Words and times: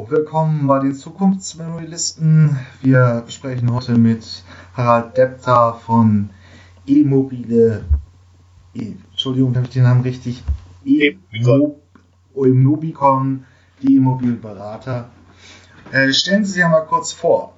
Hallo, 0.00 0.10
willkommen 0.10 0.66
bei 0.66 0.78
den 0.78 0.94
Zukunftsmemorialisten. 0.94 2.58
Wir 2.80 3.22
sprechen 3.28 3.70
heute 3.70 3.98
mit 3.98 4.24
Harald 4.74 5.14
Depter 5.18 5.74
von 5.74 6.30
E-Mobile. 6.86 7.84
E, 8.74 8.94
Entschuldigung, 9.10 9.54
habe 9.56 9.66
ich 9.66 9.72
den 9.72 9.82
Namen 9.82 10.00
richtig? 10.00 10.42
E-Mobicon, 12.34 13.44
die 13.82 13.96
E-Mobilberater. 13.96 15.10
Äh, 15.92 16.10
stellen 16.14 16.46
Sie 16.46 16.52
sich 16.52 16.64
einmal 16.64 16.86
kurz 16.86 17.12
vor. 17.12 17.52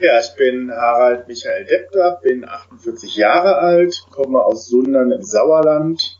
Ja, 0.00 0.18
ich 0.20 0.34
bin 0.38 0.70
Harald 0.70 1.28
Michael 1.28 1.66
Depter, 1.66 2.18
bin 2.22 2.48
48 2.48 3.14
Jahre 3.14 3.58
alt, 3.58 4.06
komme 4.10 4.40
aus 4.40 4.68
Sundern 4.68 5.12
im 5.12 5.22
Sauerland. 5.22 6.18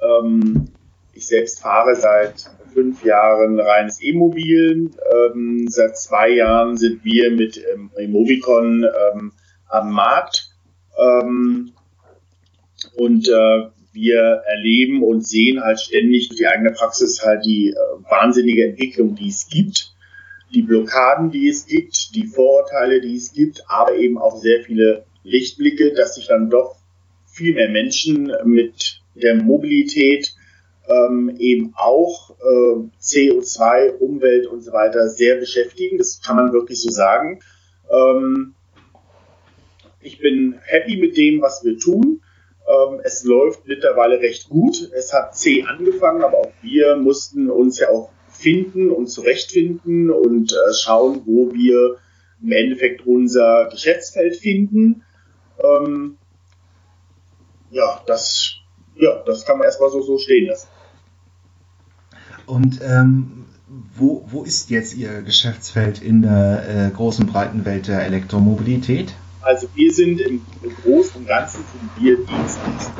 Ähm, 0.00 0.71
ich 1.22 1.28
selbst 1.28 1.60
fahre 1.60 1.94
seit 1.94 2.50
fünf 2.74 3.04
Jahren 3.04 3.60
reines 3.60 4.02
E-Mobil. 4.02 4.90
Ähm, 5.14 5.66
seit 5.68 5.96
zwei 5.96 6.30
Jahren 6.30 6.76
sind 6.76 7.04
wir 7.04 7.30
mit 7.30 7.62
ähm, 7.72 7.90
Movicon 8.10 8.84
ähm, 8.84 9.32
am 9.68 9.92
Markt. 9.92 10.50
Ähm, 10.98 11.72
und 12.96 13.28
äh, 13.28 13.68
wir 13.92 14.42
erleben 14.46 15.04
und 15.04 15.24
sehen 15.24 15.62
halt 15.62 15.80
ständig 15.80 16.28
durch 16.28 16.38
die 16.38 16.46
eigene 16.46 16.72
Praxis 16.72 17.22
halt 17.24 17.44
die 17.44 17.68
äh, 17.68 18.10
wahnsinnige 18.10 18.70
Entwicklung, 18.70 19.14
die 19.14 19.28
es 19.28 19.48
gibt, 19.48 19.94
die 20.52 20.62
Blockaden, 20.62 21.30
die 21.30 21.48
es 21.48 21.66
gibt, 21.66 22.14
die 22.16 22.26
Vorurteile, 22.26 23.00
die 23.00 23.16
es 23.16 23.32
gibt, 23.32 23.62
aber 23.68 23.94
eben 23.94 24.18
auch 24.18 24.36
sehr 24.38 24.64
viele 24.64 25.04
Lichtblicke, 25.22 25.92
dass 25.92 26.16
sich 26.16 26.26
dann 26.26 26.50
doch 26.50 26.76
viel 27.26 27.54
mehr 27.54 27.70
Menschen 27.70 28.32
mit 28.44 29.02
der 29.14 29.36
Mobilität 29.36 30.34
ähm, 30.92 31.34
eben 31.38 31.74
auch 31.76 32.30
äh, 32.40 32.88
CO2, 33.00 33.98
Umwelt 33.98 34.46
und 34.46 34.62
so 34.62 34.72
weiter 34.72 35.08
sehr 35.08 35.36
beschäftigen. 35.36 35.98
Das 35.98 36.20
kann 36.20 36.36
man 36.36 36.52
wirklich 36.52 36.80
so 36.82 36.90
sagen. 36.90 37.40
Ähm, 37.90 38.54
ich 40.00 40.18
bin 40.18 40.58
happy 40.64 40.96
mit 40.96 41.16
dem, 41.16 41.40
was 41.42 41.64
wir 41.64 41.78
tun. 41.78 42.22
Ähm, 42.66 43.00
es 43.04 43.24
läuft 43.24 43.66
mittlerweile 43.66 44.20
recht 44.20 44.48
gut. 44.48 44.90
Es 44.94 45.12
hat 45.12 45.36
C 45.36 45.64
angefangen, 45.64 46.22
aber 46.22 46.38
auch 46.38 46.52
wir 46.62 46.96
mussten 46.96 47.50
uns 47.50 47.78
ja 47.78 47.88
auch 47.88 48.10
finden 48.28 48.90
und 48.90 49.06
zurechtfinden 49.06 50.10
und 50.10 50.52
äh, 50.52 50.74
schauen, 50.74 51.22
wo 51.26 51.52
wir 51.52 51.98
im 52.42 52.52
Endeffekt 52.52 53.06
unser 53.06 53.68
Geschäftsfeld 53.70 54.36
finden. 54.36 55.04
Ähm, 55.62 56.18
ja, 57.70 58.02
das, 58.06 58.56
ja, 58.96 59.22
das 59.24 59.44
kann 59.44 59.58
man 59.58 59.66
erstmal 59.66 59.90
so, 59.90 60.02
so 60.02 60.18
stehen 60.18 60.48
lassen. 60.48 60.68
Und 62.46 62.80
ähm, 62.82 63.44
wo, 63.96 64.24
wo 64.30 64.42
ist 64.42 64.70
jetzt 64.70 64.94
Ihr 64.94 65.22
Geschäftsfeld 65.22 66.02
in 66.02 66.22
der 66.22 66.68
äh, 66.68 66.90
großen 66.90 67.26
breiten 67.26 67.64
Welt 67.64 67.88
der 67.88 68.04
Elektromobilität? 68.04 69.14
Also 69.40 69.68
wir 69.74 69.92
sind 69.92 70.20
im, 70.20 70.40
im 70.62 70.76
Großen 70.82 71.20
und 71.20 71.26
Ganzen 71.26 71.64
sind 71.72 72.04
wir 72.04 72.16
Dienstleister. 72.16 72.92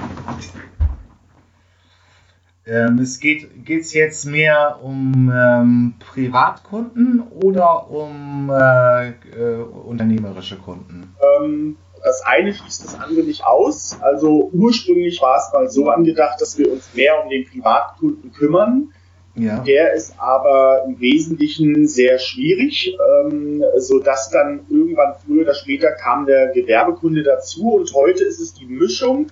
Ähm, 2.64 2.98
es 3.00 3.18
geht 3.18 3.50
es 3.68 3.92
jetzt 3.92 4.24
mehr 4.24 4.78
um 4.82 5.32
ähm, 5.34 5.94
Privatkunden 5.98 7.20
oder 7.42 7.90
um 7.90 8.50
äh, 8.50 9.08
äh, 9.08 9.62
unternehmerische 9.84 10.56
Kunden? 10.58 11.14
Ähm, 11.40 11.76
das 12.04 12.22
eine 12.22 12.54
schließt 12.54 12.84
das 12.84 12.94
andere 13.00 13.22
nicht 13.22 13.44
aus. 13.44 13.98
Also 14.00 14.50
ursprünglich 14.52 15.20
war 15.20 15.38
es 15.38 15.52
mal 15.52 15.68
so 15.68 15.90
angedacht, 15.90 16.40
dass 16.40 16.56
wir 16.56 16.70
uns 16.72 16.94
mehr 16.94 17.22
um 17.22 17.30
den 17.30 17.48
Privatkunden 17.48 18.32
kümmern. 18.32 18.92
Ja. 19.34 19.60
Der 19.60 19.94
ist 19.94 20.14
aber 20.18 20.84
im 20.86 21.00
Wesentlichen 21.00 21.86
sehr 21.86 22.18
schwierig, 22.18 22.94
ähm, 23.24 23.64
so 23.78 23.98
dass 23.98 24.30
dann 24.30 24.66
irgendwann 24.68 25.14
früher 25.24 25.42
oder 25.42 25.54
später 25.54 25.90
kam 25.92 26.26
der 26.26 26.48
Gewerbekunde 26.48 27.22
dazu 27.22 27.72
und 27.72 27.94
heute 27.94 28.24
ist 28.24 28.40
es 28.40 28.52
die 28.52 28.66
Mischung 28.66 29.28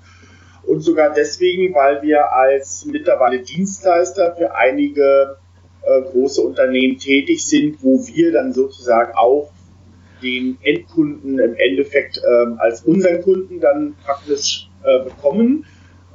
und 0.63 0.81
sogar 0.81 1.13
deswegen, 1.13 1.75
weil 1.75 2.01
wir 2.03 2.33
als 2.33 2.87
mittlerweile 2.87 3.41
Dienstleister 3.41 4.35
für 4.37 4.55
einige 4.55 5.37
äh, 5.83 6.03
große 6.03 6.41
Unternehmen 6.41 6.99
tätig 6.99 7.47
sind, 7.47 7.83
wo 7.83 8.07
wir 8.07 8.33
dann 8.33 8.55
sozusagen 8.55 9.13
auch 9.15 9.51
den 10.23 10.57
Endkunden 10.63 11.39
im 11.39 11.55
Endeffekt 11.57 12.23
ähm, 12.27 12.57
als 12.59 12.83
unseren 12.83 13.21
Kunden 13.23 13.61
dann 13.61 13.97
praktisch 14.05 14.71
äh, 14.83 15.05
bekommen 15.05 15.67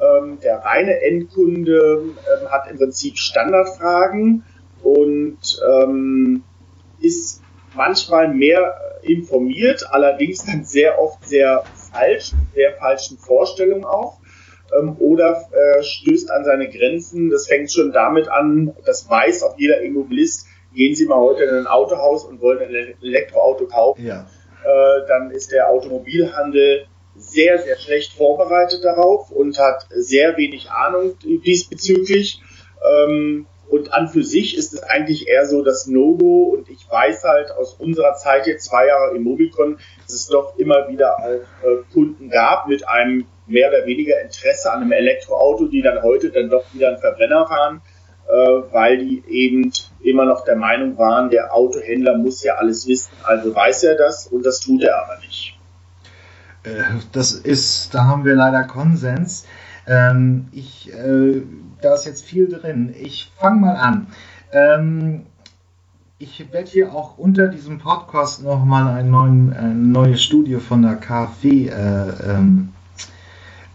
ähm, 0.01 0.39
der 0.41 0.59
reine 0.59 1.01
Endkunde 1.01 2.03
ähm, 2.03 2.51
hat 2.51 2.69
im 2.69 2.77
Prinzip 2.77 3.17
Standardfragen 3.17 4.43
und 4.83 5.37
ähm, 5.67 6.43
ist 6.99 7.41
manchmal 7.75 8.33
mehr 8.33 8.75
informiert, 9.01 9.87
allerdings 9.89 10.45
dann 10.45 10.63
sehr 10.63 10.99
oft 10.99 11.25
sehr 11.25 11.63
falsch, 11.91 12.31
sehr 12.53 12.73
falschen 12.73 13.17
Vorstellungen 13.17 13.85
auch. 13.85 14.19
Ähm, 14.77 14.95
oder 14.99 15.47
äh, 15.51 15.83
stößt 15.83 16.31
an 16.31 16.43
seine 16.43 16.69
Grenzen. 16.69 17.29
Das 17.29 17.47
fängt 17.47 17.71
schon 17.71 17.91
damit 17.91 18.27
an, 18.27 18.75
das 18.85 19.09
weiß 19.09 19.43
auch 19.43 19.57
jeder 19.57 19.81
Immobilist, 19.81 20.47
gehen 20.73 20.95
Sie 20.95 21.05
mal 21.05 21.19
heute 21.19 21.43
in 21.43 21.55
ein 21.55 21.67
Autohaus 21.67 22.25
und 22.25 22.41
wollen 22.41 22.59
ein 22.59 22.95
Elektroauto 23.01 23.67
kaufen. 23.67 24.05
Ja. 24.05 24.27
Äh, 24.63 25.07
dann 25.07 25.31
ist 25.31 25.51
der 25.51 25.69
Automobilhandel 25.69 26.87
sehr, 27.25 27.59
sehr 27.59 27.77
schlecht 27.77 28.13
vorbereitet 28.13 28.83
darauf 28.83 29.31
und 29.31 29.59
hat 29.59 29.87
sehr 29.89 30.37
wenig 30.37 30.69
Ahnung 30.69 31.17
diesbezüglich. 31.23 32.41
Ähm, 32.83 33.47
und 33.67 33.93
an 33.93 34.07
für 34.07 34.23
sich 34.23 34.57
ist 34.57 34.73
es 34.73 34.83
eigentlich 34.83 35.27
eher 35.27 35.45
so 35.45 35.63
das 35.63 35.87
No-Go. 35.87 36.55
Und 36.55 36.69
ich 36.69 36.89
weiß 36.89 37.23
halt 37.23 37.51
aus 37.51 37.73
unserer 37.73 38.13
Zeit 38.15 38.47
jetzt 38.47 38.65
zwei 38.65 38.87
Jahre 38.87 39.15
im 39.15 39.23
Mobicon, 39.23 39.79
dass 40.05 40.15
es 40.15 40.27
doch 40.27 40.57
immer 40.57 40.87
wieder 40.87 41.17
äh, 41.63 41.93
Kunden 41.93 42.29
gab 42.29 42.67
mit 42.67 42.87
einem 42.87 43.25
mehr 43.47 43.69
oder 43.69 43.85
weniger 43.85 44.21
Interesse 44.21 44.71
an 44.71 44.81
einem 44.81 44.91
Elektroauto, 44.91 45.67
die 45.67 45.81
dann 45.81 46.01
heute 46.03 46.31
dann 46.31 46.49
doch 46.49 46.65
wieder 46.73 46.89
einen 46.89 46.97
Verbrenner 46.97 47.47
fahren, 47.47 47.81
äh, 48.27 48.33
weil 48.71 48.97
die 48.97 49.23
eben 49.27 49.71
immer 50.03 50.25
noch 50.25 50.43
der 50.43 50.55
Meinung 50.55 50.97
waren, 50.97 51.29
der 51.29 51.53
Autohändler 51.53 52.17
muss 52.17 52.43
ja 52.43 52.55
alles 52.55 52.87
wissen, 52.87 53.11
also 53.23 53.53
weiß 53.53 53.83
er 53.83 53.95
das 53.95 54.27
und 54.27 54.45
das 54.45 54.59
tut 54.59 54.83
er 54.83 55.03
aber 55.03 55.19
nicht. 55.19 55.54
Äh, 56.65 56.83
das 57.11 57.33
ist, 57.33 57.93
da 57.93 58.05
haben 58.05 58.25
wir 58.25 58.35
leider 58.35 58.63
Konsens. 58.63 59.45
Ähm, 59.87 60.47
ich, 60.51 60.91
äh, 60.93 61.41
da 61.81 61.93
ist 61.93 62.05
jetzt 62.05 62.25
viel 62.25 62.47
drin. 62.47 62.93
Ich 62.99 63.31
fange 63.37 63.61
mal 63.61 63.75
an. 63.75 64.07
Ähm, 64.51 65.25
ich 66.17 66.51
werde 66.51 66.69
hier 66.69 66.93
auch 66.93 67.17
unter 67.17 67.47
diesem 67.47 67.77
Podcast 67.77 68.43
nochmal 68.43 68.87
eine, 68.87 69.19
eine 69.19 69.75
neue 69.75 70.17
Studie 70.17 70.55
von 70.55 70.81
der 70.81 70.95
KfW 70.95 71.67
äh, 71.67 71.73
ähm, 72.25 72.69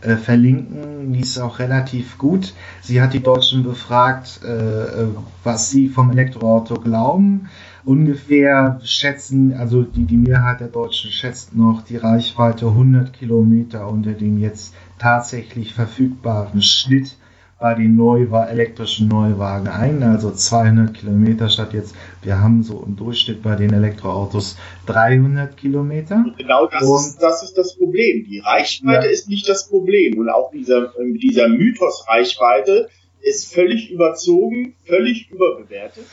äh, 0.01 0.17
verlinken. 0.17 1.13
Die 1.13 1.21
ist 1.21 1.39
auch 1.39 1.59
relativ 1.59 2.17
gut. 2.17 2.55
Sie 2.81 3.03
hat 3.03 3.13
die 3.13 3.23
Deutschen 3.23 3.63
befragt, 3.63 4.41
äh, 4.43 5.09
was 5.45 5.71
sie 5.71 5.89
vom 5.91 6.11
Elektroauto 6.11 6.75
glauben 6.75 7.51
ungefähr 7.85 8.81
schätzen, 8.85 9.53
also 9.55 9.83
die, 9.83 10.05
die 10.05 10.17
Mehrheit 10.17 10.61
der 10.61 10.69
Deutschen 10.69 11.11
schätzt 11.11 11.55
noch 11.55 11.83
die 11.83 11.97
Reichweite 11.97 12.67
100 12.67 13.13
Kilometer 13.13 13.89
unter 13.89 14.13
dem 14.13 14.39
jetzt 14.39 14.75
tatsächlich 14.99 15.75
verfügbaren 15.75 16.63
Schnitt 16.63 17.17
bei 17.61 17.75
den 17.75 17.95
Neuwa 17.95 18.47
elektrischen 18.47 19.09
Neuwagen 19.09 19.69
ein, 19.69 20.03
also 20.03 20.31
200 20.31 20.95
Kilometer 20.95 21.51
statt 21.51 21.75
jetzt, 21.75 21.95
wir 22.23 22.41
haben 22.41 22.63
so 22.63 22.83
im 22.87 22.97
Durchschnitt 22.97 23.43
bei 23.43 23.55
den 23.55 23.75
Elektroautos 23.75 24.57
300 24.87 25.59
Kilometer. 25.59 26.25
Genau 26.39 26.67
das, 26.67 26.83
ist, 26.83 27.19
das 27.23 27.43
ist 27.43 27.59
das 27.59 27.77
Problem. 27.77 28.25
Die 28.25 28.39
Reichweite 28.39 29.07
ja. 29.07 29.13
ist 29.13 29.29
nicht 29.29 29.47
das 29.47 29.69
Problem 29.69 30.19
und 30.19 30.31
auch 30.31 30.51
dieser, 30.51 30.93
dieser 31.23 31.49
Mythos 31.49 32.07
Reichweite 32.09 32.89
ist 33.21 33.53
völlig 33.53 33.91
überzogen, 33.91 34.75
völlig 34.87 35.31
überbewertet. 35.31 36.07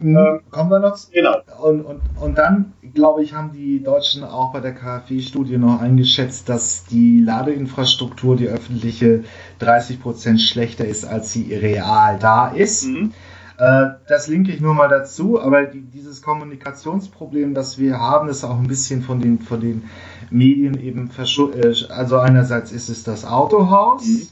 Mhm. 0.00 0.16
Ähm, 0.16 0.40
Kommen 0.50 0.70
wir 0.70 0.78
noch? 0.78 0.96
Genau. 1.10 1.38
Und, 1.60 1.82
und, 1.82 2.00
und 2.20 2.38
dann, 2.38 2.72
glaube 2.94 3.22
ich, 3.22 3.34
haben 3.34 3.52
die 3.52 3.82
Deutschen 3.82 4.22
auch 4.22 4.52
bei 4.52 4.60
der 4.60 4.74
KfW-Studie 4.74 5.58
noch 5.58 5.80
eingeschätzt, 5.80 6.48
dass 6.48 6.84
die 6.84 7.20
Ladeinfrastruktur, 7.20 8.36
die 8.36 8.46
öffentliche, 8.46 9.24
30 9.58 10.00
Prozent 10.00 10.40
schlechter 10.40 10.84
ist, 10.84 11.04
als 11.04 11.32
sie 11.32 11.52
real 11.54 12.18
da 12.18 12.48
ist. 12.48 12.86
Mhm. 12.86 13.12
Äh, 13.58 13.86
das 14.06 14.28
linke 14.28 14.52
ich 14.52 14.60
nur 14.60 14.74
mal 14.74 14.88
dazu, 14.88 15.40
aber 15.40 15.64
die, 15.64 15.80
dieses 15.80 16.22
Kommunikationsproblem, 16.22 17.54
das 17.54 17.76
wir 17.76 17.98
haben, 17.98 18.28
ist 18.28 18.44
auch 18.44 18.56
ein 18.56 18.68
bisschen 18.68 19.02
von 19.02 19.20
den, 19.20 19.40
von 19.40 19.60
den 19.60 19.90
Medien 20.30 20.80
eben 20.80 21.10
verschuldet. 21.10 21.88
Äh, 21.90 21.92
also 21.92 22.18
einerseits 22.18 22.70
ist 22.70 22.88
es 22.88 23.02
das 23.02 23.24
Autohaus. 23.24 24.06
Mhm. 24.06 24.28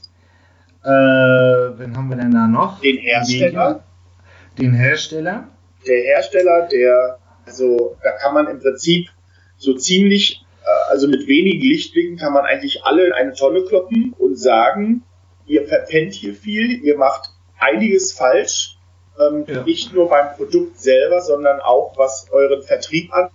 Äh, 0.84 0.88
wen 0.88 1.96
haben 1.96 2.08
wir 2.08 2.16
denn 2.16 2.30
da 2.30 2.46
noch? 2.46 2.78
Den 2.80 2.98
Hersteller. 2.98 3.80
Den 4.56 4.72
Hersteller 4.72 5.48
der 5.86 6.02
Hersteller, 6.02 6.68
der, 6.70 7.18
also 7.44 7.96
da 8.02 8.12
kann 8.12 8.34
man 8.34 8.48
im 8.48 8.60
Prinzip 8.60 9.08
so 9.56 9.74
ziemlich, 9.74 10.44
äh, 10.64 10.90
also 10.90 11.08
mit 11.08 11.26
wenigen 11.26 11.62
Lichtblicken 11.62 12.16
kann 12.16 12.32
man 12.32 12.44
eigentlich 12.44 12.84
alle 12.84 13.06
in 13.06 13.12
eine 13.12 13.32
Tonne 13.34 13.62
kloppen 13.64 14.14
und 14.18 14.36
sagen, 14.36 15.02
ihr 15.46 15.66
verpennt 15.66 16.14
hier 16.14 16.34
viel, 16.34 16.84
ihr 16.84 16.96
macht 16.98 17.30
einiges 17.58 18.12
falsch, 18.12 18.72
Ähm, 19.18 19.46
ja. 19.48 19.62
Nicht 19.62 19.94
nur 19.94 20.10
beim 20.10 20.36
Produkt 20.36 20.78
selber, 20.78 21.22
sondern 21.22 21.60
auch 21.60 21.96
was 21.96 22.26
euren 22.32 22.62
Vertrieb 22.62 23.10
angeht. 23.14 23.32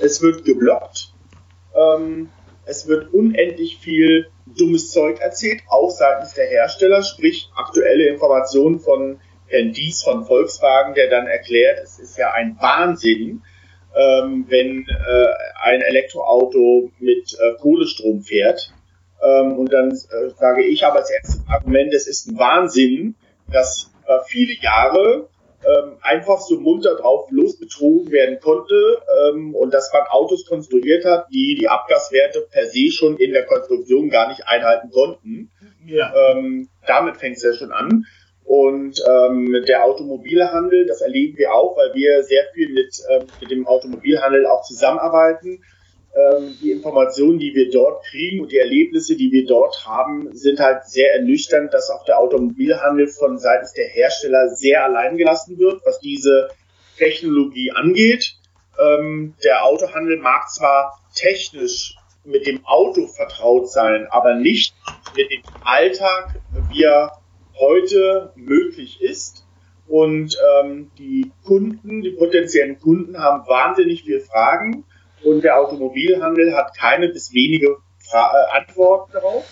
Es 0.00 0.22
wird 0.22 0.44
geblockt. 0.44 1.12
Ähm, 1.74 2.30
es 2.64 2.86
wird 2.86 3.12
unendlich 3.12 3.78
viel 3.78 4.28
dummes 4.46 4.92
Zeug 4.92 5.18
erzählt, 5.18 5.62
auch 5.68 5.90
seitens 5.90 6.34
der 6.34 6.46
Hersteller, 6.46 7.02
sprich 7.02 7.50
aktuelle 7.56 8.06
Informationen 8.06 8.78
von 8.78 9.18
Herrn 9.54 9.72
Dies 9.72 10.02
von 10.02 10.24
Volkswagen, 10.26 10.94
der 10.94 11.08
dann 11.08 11.26
erklärt, 11.26 11.80
es 11.82 11.98
ist 11.98 12.18
ja 12.18 12.32
ein 12.32 12.56
Wahnsinn, 12.60 13.42
ähm, 13.94 14.46
wenn 14.48 14.86
äh, 14.88 15.26
ein 15.62 15.80
Elektroauto 15.80 16.90
mit 16.98 17.38
äh, 17.40 17.54
Kohlestrom 17.60 18.22
fährt. 18.22 18.72
Ähm, 19.22 19.58
und 19.58 19.72
dann 19.72 19.92
äh, 19.92 20.30
sage 20.36 20.64
ich 20.64 20.84
aber 20.84 20.96
als 20.96 21.10
erstes 21.10 21.40
Argument, 21.48 21.94
es 21.94 22.06
ist 22.08 22.28
ein 22.28 22.38
Wahnsinn, 22.38 23.14
dass 23.50 23.92
äh, 24.06 24.18
viele 24.26 24.54
Jahre 24.60 25.28
ähm, 25.64 25.96
einfach 26.02 26.40
so 26.40 26.60
munter 26.60 26.96
drauf 26.96 27.30
losbetrogen 27.30 28.10
werden 28.10 28.38
konnte 28.40 29.00
ähm, 29.30 29.54
und 29.54 29.72
dass 29.72 29.92
man 29.92 30.02
Autos 30.08 30.44
konstruiert 30.46 31.04
hat, 31.04 31.28
die 31.32 31.56
die 31.58 31.68
Abgaswerte 31.68 32.46
per 32.50 32.66
se 32.66 32.90
schon 32.90 33.16
in 33.16 33.32
der 33.32 33.46
Konstruktion 33.46 34.10
gar 34.10 34.28
nicht 34.28 34.46
einhalten 34.46 34.90
konnten. 34.90 35.50
Ja. 35.86 36.12
Ähm, 36.14 36.68
damit 36.86 37.16
fängt 37.16 37.36
es 37.36 37.42
ja 37.42 37.52
schon 37.54 37.72
an. 37.72 38.04
Und 38.44 39.02
ähm, 39.08 39.64
der 39.66 39.84
Automobilhandel, 39.84 40.86
das 40.86 41.00
erleben 41.00 41.38
wir 41.38 41.54
auch, 41.54 41.76
weil 41.76 41.94
wir 41.94 42.22
sehr 42.22 42.44
viel 42.52 42.68
mit, 42.68 42.94
ähm, 43.10 43.26
mit 43.40 43.50
dem 43.50 43.66
Automobilhandel 43.66 44.46
auch 44.46 44.62
zusammenarbeiten 44.62 45.60
ähm, 46.16 46.56
die 46.62 46.70
Informationen, 46.70 47.38
die 47.38 47.54
wir 47.54 47.70
dort 47.70 48.04
kriegen 48.04 48.40
und 48.40 48.52
die 48.52 48.58
Erlebnisse, 48.58 49.16
die 49.16 49.32
wir 49.32 49.46
dort 49.46 49.84
haben, 49.84 50.32
sind 50.32 50.60
halt 50.60 50.84
sehr 50.84 51.14
ernüchternd, 51.14 51.74
dass 51.74 51.90
auch 51.90 52.04
der 52.04 52.18
Automobilhandel 52.20 53.08
von 53.08 53.38
seitens 53.38 53.72
der 53.72 53.88
Hersteller 53.88 54.48
sehr 54.50 54.84
allein 54.84 55.16
gelassen 55.16 55.58
wird, 55.58 55.82
was 55.84 55.98
diese 55.98 56.50
Technologie 56.98 57.72
angeht. 57.72 58.36
Ähm, 58.78 59.34
der 59.42 59.64
Autohandel 59.64 60.18
mag 60.18 60.48
zwar 60.50 61.00
technisch 61.14 61.96
mit 62.24 62.46
dem 62.46 62.64
Auto 62.64 63.06
vertraut 63.08 63.70
sein, 63.70 64.06
aber 64.10 64.34
nicht 64.34 64.74
mit 65.16 65.30
dem 65.30 65.42
Alltag, 65.64 66.40
wie 66.70 66.84
er 66.84 67.12
heute 67.58 68.32
möglich 68.36 69.00
ist. 69.00 69.46
Und 69.86 70.36
ähm, 70.62 70.90
die 70.98 71.30
Kunden, 71.44 72.00
die 72.00 72.12
potenziellen 72.12 72.78
Kunden 72.78 73.18
haben 73.18 73.46
wahnsinnig 73.46 74.02
viele 74.04 74.20
Fragen 74.20 74.84
und 75.24 75.42
der 75.42 75.58
Automobilhandel 75.58 76.54
hat 76.56 76.76
keine 76.76 77.08
bis 77.08 77.32
wenige 77.32 77.76
Fra 77.98 78.32
äh, 78.32 78.58
Antworten 78.58 79.12
darauf. 79.12 79.44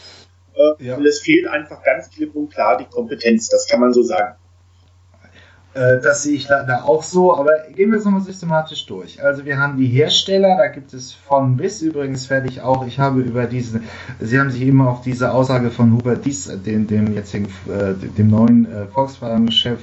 Äh, 0.55 0.85
ja. 0.85 0.97
Und 0.97 1.07
es 1.07 1.21
fehlt 1.21 1.47
einfach 1.47 1.83
ganz 1.83 2.11
klipp 2.11 2.35
und 2.35 2.53
klar 2.53 2.79
die 2.79 2.85
Kompetenz, 2.85 3.49
das 3.49 3.69
kann 3.69 3.81
man 3.81 3.93
so 3.93 4.03
sagen. 4.03 4.37
Äh, 5.75 6.01
das 6.03 6.23
sehe 6.23 6.35
ich 6.35 6.47
da, 6.47 6.83
auch 6.85 7.03
so, 7.03 7.37
aber 7.37 7.53
gehen 7.75 7.91
wir 7.91 7.99
es 7.99 8.05
nochmal 8.05 8.21
systematisch 8.21 8.85
durch. 8.87 9.23
Also 9.23 9.45
wir 9.45 9.59
haben 9.59 9.79
die 9.79 9.87
Hersteller, 9.87 10.57
da 10.57 10.69
gibt 10.69 10.93
es 10.93 11.13
von 11.13 11.57
bis 11.57 11.81
übrigens 11.81 12.27
fertig 12.27 12.61
auch, 12.61 12.87
ich 12.87 12.99
habe 12.99 13.21
über 13.21 13.47
diese, 13.47 13.81
Sie 14.21 14.39
haben 14.39 14.51
sich 14.51 14.63
immer 14.63 14.91
auf 14.91 15.01
diese 15.01 15.33
Aussage 15.33 15.71
von 15.71 15.93
Hubert 15.93 16.25
Dies, 16.25 16.51
dem, 16.67 16.87
dem 16.87 17.15
jetzigen, 17.15 17.47
äh, 17.69 17.95
dem 17.95 18.29
neuen 18.29 18.71
äh, 18.71 18.87
Volkswagen-Chef 18.87 19.81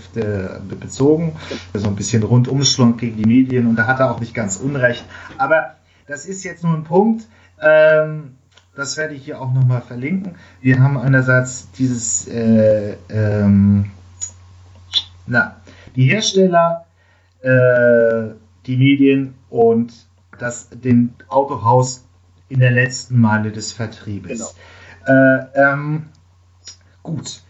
bezogen, 0.80 1.36
so 1.74 1.88
ein 1.88 1.95
bisschen 1.95 2.24
Rundumschlung 2.24 2.97
gegen 2.97 3.18
die 3.18 3.25
Medien 3.25 3.68
und 3.68 3.75
da 3.75 3.88
hat 3.88 4.00
er 4.00 4.12
auch 4.12 4.19
nicht 4.19 4.33
ganz 4.33 4.57
unrecht. 4.57 5.03
Aber 5.38 5.75
das 6.07 6.25
ist 6.25 6.44
jetzt 6.44 6.63
nur 6.63 6.74
ein 6.74 6.83
Punkt, 6.83 7.25
ähm, 7.62 8.36
das 8.75 8.95
werde 8.97 9.15
ich 9.15 9.25
hier 9.25 9.41
auch 9.41 9.53
nochmal 9.53 9.81
verlinken. 9.81 10.36
Wir 10.62 10.80
haben 10.80 10.97
einerseits 10.97 11.69
dieses, 11.71 12.27
äh, 12.27 12.95
ähm, 13.09 13.91
na, 15.27 15.57
die 15.95 16.06
Hersteller, 16.06 16.86
äh, 17.41 18.33
die 18.65 18.77
Medien 18.77 19.36
und 19.50 19.94
das, 20.38 20.69
den 20.69 21.13
Autohaus 21.27 22.06
in 22.50 22.59
der 22.59 22.71
letzten 22.71 23.19
Meile 23.19 23.51
des 23.51 23.71
Vertriebes. 23.71 24.56
Genau. 25.06 25.19
Äh, 25.19 25.45
ähm, 25.56 26.06
gut. 27.03 27.41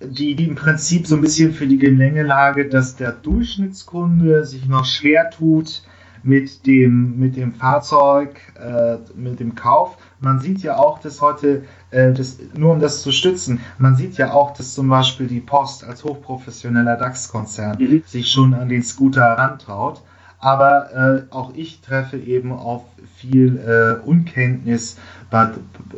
Die, 0.00 0.34
die 0.34 0.46
im 0.46 0.56
Prinzip 0.56 1.06
so 1.06 1.14
ein 1.16 1.22
bisschen 1.22 1.52
für 1.52 1.66
die 1.66 1.78
Gemengelage, 1.78 2.68
dass 2.68 2.96
der 2.96 3.12
Durchschnittskunde 3.12 4.44
sich 4.44 4.66
noch 4.66 4.84
schwer 4.84 5.30
tut, 5.30 5.82
mit 6.26 6.66
dem, 6.66 7.18
mit 7.18 7.36
dem 7.36 7.54
Fahrzeug, 7.54 8.40
äh, 8.58 8.98
mit 9.14 9.38
dem 9.38 9.54
Kauf. 9.54 9.96
Man 10.20 10.40
sieht 10.40 10.58
ja 10.58 10.76
auch, 10.76 10.98
dass 10.98 11.22
heute, 11.22 11.62
äh, 11.96 12.12
das, 12.12 12.38
nur 12.54 12.72
um 12.74 12.80
das 12.80 13.02
zu 13.02 13.10
stützen, 13.10 13.60
man 13.78 13.96
sieht 13.96 14.18
ja 14.18 14.32
auch, 14.32 14.52
dass 14.52 14.74
zum 14.74 14.88
Beispiel 14.88 15.26
die 15.26 15.40
Post 15.40 15.82
als 15.82 16.04
hochprofessioneller 16.04 16.96
DAX-Konzern 16.96 17.78
mhm. 17.78 18.02
sich 18.04 18.30
schon 18.30 18.52
an 18.52 18.68
den 18.68 18.82
Scooter 18.82 19.24
rantraut. 19.24 20.02
Aber 20.38 21.26
äh, 21.30 21.34
auch 21.34 21.54
ich 21.54 21.80
treffe 21.80 22.18
eben 22.18 22.52
auf 22.52 22.82
viel 23.16 23.56
äh, 23.58 24.06
Unkenntnis 24.06 24.98
bei, 25.30 25.48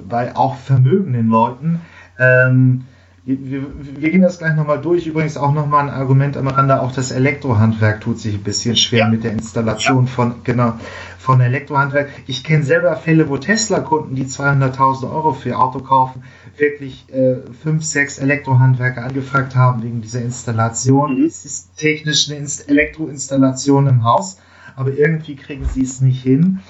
bei 0.09 0.37
auch 0.37 0.57
vermögenden 0.57 1.29
Leuten. 1.29 1.81
Ähm, 2.19 2.85
wir, 3.29 3.63
wir, 4.01 4.11
gehen 4.11 4.23
das 4.23 4.39
gleich 4.39 4.57
nochmal 4.57 4.81
durch. 4.81 5.07
Übrigens 5.07 5.37
auch 5.37 5.53
nochmal 5.53 5.85
ein 5.85 5.95
Argument 5.95 6.37
am 6.39 6.49
Rande, 6.49 6.81
auch 6.81 6.93
das 6.93 7.11
Elektrohandwerk 7.11 8.01
tut 8.01 8.19
sich 8.19 8.35
ein 8.35 8.43
bisschen 8.43 8.75
schwer 8.75 9.01
ja. 9.01 9.09
mit 9.09 9.23
der 9.23 9.33
Installation 9.33 10.07
ja. 10.07 10.11
von, 10.11 10.35
genau, 10.45 10.73
von 11.19 11.43
Elektrohandwerk. 11.43 12.09
Ich 12.27 12.43
kenne 12.43 12.65
selber 12.65 12.97
Fälle, 12.97 13.29
wo 13.29 13.37
Tesla-Kunden, 13.37 14.15
die 14.15 14.25
200.000 14.25 15.13
Euro 15.13 15.35
für 15.35 15.51
ihr 15.51 15.61
Auto 15.61 15.81
kaufen, 15.81 16.23
wirklich 16.57 17.05
äh, 17.13 17.37
fünf, 17.63 17.85
sechs 17.85 18.19
Elektrohandwerker 18.19 19.05
angefragt 19.05 19.55
haben 19.55 19.83
wegen 19.83 20.01
dieser 20.01 20.23
Installation. 20.23 21.19
Mhm. 21.19 21.27
Es 21.27 21.45
ist 21.45 21.77
technisch 21.77 22.31
eine 22.31 22.47
Elektroinstallation 22.67 23.89
im 23.89 24.05
Haus, 24.05 24.39
aber 24.75 24.95
irgendwie 24.95 25.37
kriegen 25.37 25.67
sie 25.67 25.83
es 25.83 26.01
nicht 26.01 26.23
hin. 26.23 26.61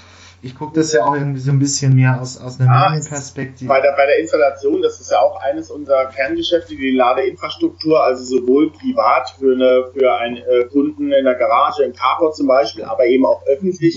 Ich 0.41 0.57
gucke 0.57 0.79
das 0.79 0.93
ja 0.93 1.05
auch 1.05 1.15
irgendwie 1.15 1.41
so 1.41 1.51
ein 1.51 1.59
bisschen 1.59 1.97
mehr 1.97 2.21
aus, 2.21 2.41
aus 2.41 2.61
einer 2.61 2.73
ja, 2.73 2.91
Medienperspektive. 2.91 3.69
Bei 3.69 3.81
der, 3.81 3.93
bei 3.97 4.07
der 4.07 4.21
Installation, 4.21 4.83
das 4.83 5.01
ist 5.01 5.11
ja 5.11 5.19
auch 5.19 5.41
eines 5.41 5.71
unserer 5.71 6.07
Kerngeschäfte, 6.07 6.77
die 6.77 6.93
Ladeinfrastruktur, 6.93 8.03
also 8.03 8.25
sowohl 8.25 8.71
privat 8.71 9.31
für, 9.31 9.55
eine, 9.55 9.91
für 9.93 10.15
einen 10.15 10.37
äh, 10.37 10.65
Kunden 10.67 11.13
in 11.13 11.25
der 11.25 11.35
Garage, 11.35 11.83
im 11.83 11.93
Carport 11.93 12.37
zum 12.37 12.47
Beispiel, 12.47 12.85
aber 12.85 13.07
eben 13.07 13.27
auch 13.27 13.45
öffentlich. 13.47 13.97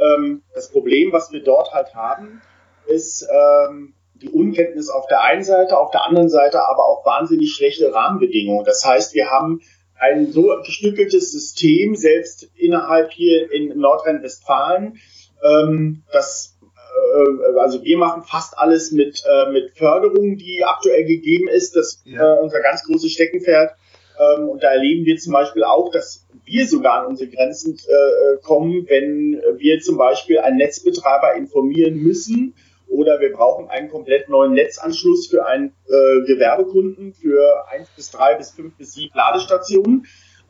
Ähm, 0.00 0.42
das 0.54 0.70
Problem, 0.72 1.12
was 1.12 1.30
wir 1.30 1.42
dort 1.42 1.72
halt 1.72 1.94
haben, 1.94 2.42
ist 2.86 3.28
ähm, 3.30 3.94
die 4.14 4.28
Unkenntnis 4.28 4.90
auf 4.90 5.06
der 5.06 5.22
einen 5.22 5.44
Seite, 5.44 5.78
auf 5.78 5.92
der 5.92 6.04
anderen 6.04 6.28
Seite 6.28 6.66
aber 6.66 6.84
auch 6.84 7.06
wahnsinnig 7.06 7.52
schlechte 7.52 7.94
Rahmenbedingungen. 7.94 8.64
Das 8.64 8.84
heißt, 8.84 9.14
wir 9.14 9.30
haben 9.30 9.60
ein 9.98 10.32
so 10.32 10.56
gestückeltes 10.64 11.30
System, 11.30 11.94
selbst 11.94 12.50
innerhalb 12.56 13.12
hier 13.12 13.52
in 13.52 13.78
Nordrhein-Westfalen, 13.78 14.98
ähm, 15.42 16.02
das 16.12 16.58
äh, 16.60 17.58
also 17.58 17.82
wir 17.84 17.98
machen 17.98 18.22
fast 18.22 18.58
alles 18.58 18.92
mit, 18.92 19.22
äh, 19.28 19.50
mit 19.50 19.76
Förderung, 19.76 20.36
die 20.36 20.64
aktuell 20.64 21.04
gegeben 21.04 21.48
ist. 21.48 21.76
Das 21.76 22.02
ja. 22.04 22.36
äh, 22.36 22.40
unser 22.40 22.60
ganz 22.60 22.84
großes 22.84 23.12
Steckenpferd. 23.12 23.74
Ähm, 24.18 24.48
und 24.48 24.62
da 24.62 24.72
erleben 24.72 25.04
wir 25.04 25.16
zum 25.16 25.32
Beispiel 25.32 25.64
auch, 25.64 25.90
dass 25.90 26.26
wir 26.44 26.66
sogar 26.66 27.02
an 27.02 27.06
unsere 27.06 27.30
Grenzen 27.30 27.76
äh, 27.76 28.36
kommen, 28.42 28.86
wenn 28.88 29.40
wir 29.56 29.80
zum 29.80 29.96
Beispiel 29.96 30.38
einen 30.38 30.56
Netzbetreiber 30.56 31.34
informieren 31.34 31.96
müssen 31.96 32.54
oder 32.88 33.20
wir 33.20 33.32
brauchen 33.32 33.68
einen 33.68 33.88
komplett 33.88 34.28
neuen 34.28 34.52
Netzanschluss 34.52 35.28
für 35.28 35.46
einen 35.46 35.72
äh, 35.86 36.26
Gewerbekunden 36.26 37.14
für 37.14 37.68
eins 37.70 37.88
bis 37.94 38.10
drei 38.10 38.34
bis 38.34 38.50
fünf 38.50 38.76
bis 38.76 38.94
sieben 38.94 39.14
Ladestationen. 39.14 40.06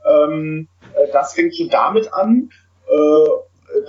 Ähm, 0.06 0.68
äh, 0.94 1.12
das 1.12 1.34
fängt 1.34 1.54
schon 1.54 1.68
damit 1.68 2.12
an. 2.14 2.50
Äh, 2.88 3.28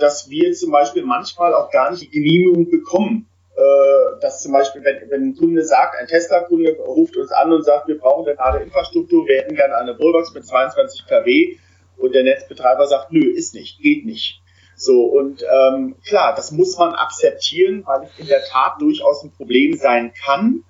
dass 0.00 0.28
wir 0.30 0.52
zum 0.52 0.70
Beispiel 0.70 1.04
manchmal 1.04 1.54
auch 1.54 1.70
gar 1.70 1.90
nicht 1.90 2.02
die 2.02 2.10
Genehmigung 2.10 2.70
bekommen. 2.70 3.28
Äh, 3.54 4.20
dass 4.20 4.40
zum 4.40 4.52
Beispiel, 4.52 4.82
wenn, 4.82 5.10
wenn 5.10 5.22
ein 5.28 5.36
Kunde 5.36 5.62
sagt, 5.64 5.96
ein 6.00 6.06
Tesla-Kunde 6.06 6.76
ruft 6.78 7.16
uns 7.16 7.32
an 7.32 7.52
und 7.52 7.64
sagt, 7.64 7.86
wir 7.86 7.98
brauchen 7.98 8.26
eine 8.26 8.36
Ladeinfrastruktur, 8.36 9.26
wir 9.26 9.40
hätten 9.40 9.54
gerne 9.54 9.76
eine 9.76 9.94
Bullbox 9.94 10.32
mit 10.32 10.46
22 10.46 11.06
kW 11.06 11.56
und 11.98 12.14
der 12.14 12.24
Netzbetreiber 12.24 12.86
sagt, 12.86 13.12
nö, 13.12 13.30
ist 13.30 13.54
nicht, 13.54 13.80
geht 13.80 14.06
nicht. 14.06 14.40
So, 14.74 15.04
und 15.04 15.42
ähm, 15.42 15.96
klar, 16.06 16.34
das 16.34 16.50
muss 16.50 16.78
man 16.78 16.94
akzeptieren, 16.94 17.82
weil 17.84 18.04
es 18.04 18.18
in 18.18 18.26
der 18.26 18.42
Tat 18.42 18.80
durchaus 18.80 19.22
ein 19.22 19.32
Problem 19.32 19.76
sein 19.76 20.12
kann. 20.14 20.64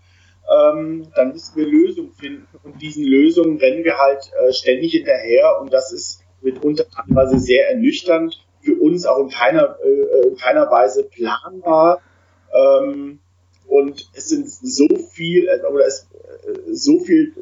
Ähm, 0.52 1.07
dann 1.14 1.33
müssen 1.33 1.57
wir 1.57 1.66
Lösungen 1.66 2.12
finden 2.12 2.49
und 2.64 2.83
diesen 2.83 3.04
Lösungen 3.04 3.59
rennen 3.59 3.85
wir 3.85 3.97
halt 3.97 4.28
äh, 4.40 4.52
ständig 4.52 4.92
hinterher 4.92 5.61
und 5.61 5.73
das 5.73 5.92
ist 5.92 6.25
mitunter 6.40 6.85
teilweise 6.90 7.38
sehr 7.38 7.71
ernüchternd 7.71 8.41
für 8.62 8.75
uns 8.81 9.07
auch 9.07 9.19
in 9.21 9.28
keiner, 9.28 9.76
äh, 9.85 10.28
in 10.28 10.37
keiner 10.37 10.71
Weise 10.71 11.04
planbar. 11.04 12.00
Ähm, 12.52 13.21
und 13.66 14.11
es 14.14 14.28
sind 14.28 14.49
so 14.49 14.88
viel, 15.12 15.49
äh, 15.49 15.64
oder 15.66 15.87
es, 15.87 16.09
äh, 16.47 16.73
so 16.73 17.00
viel 17.00 17.35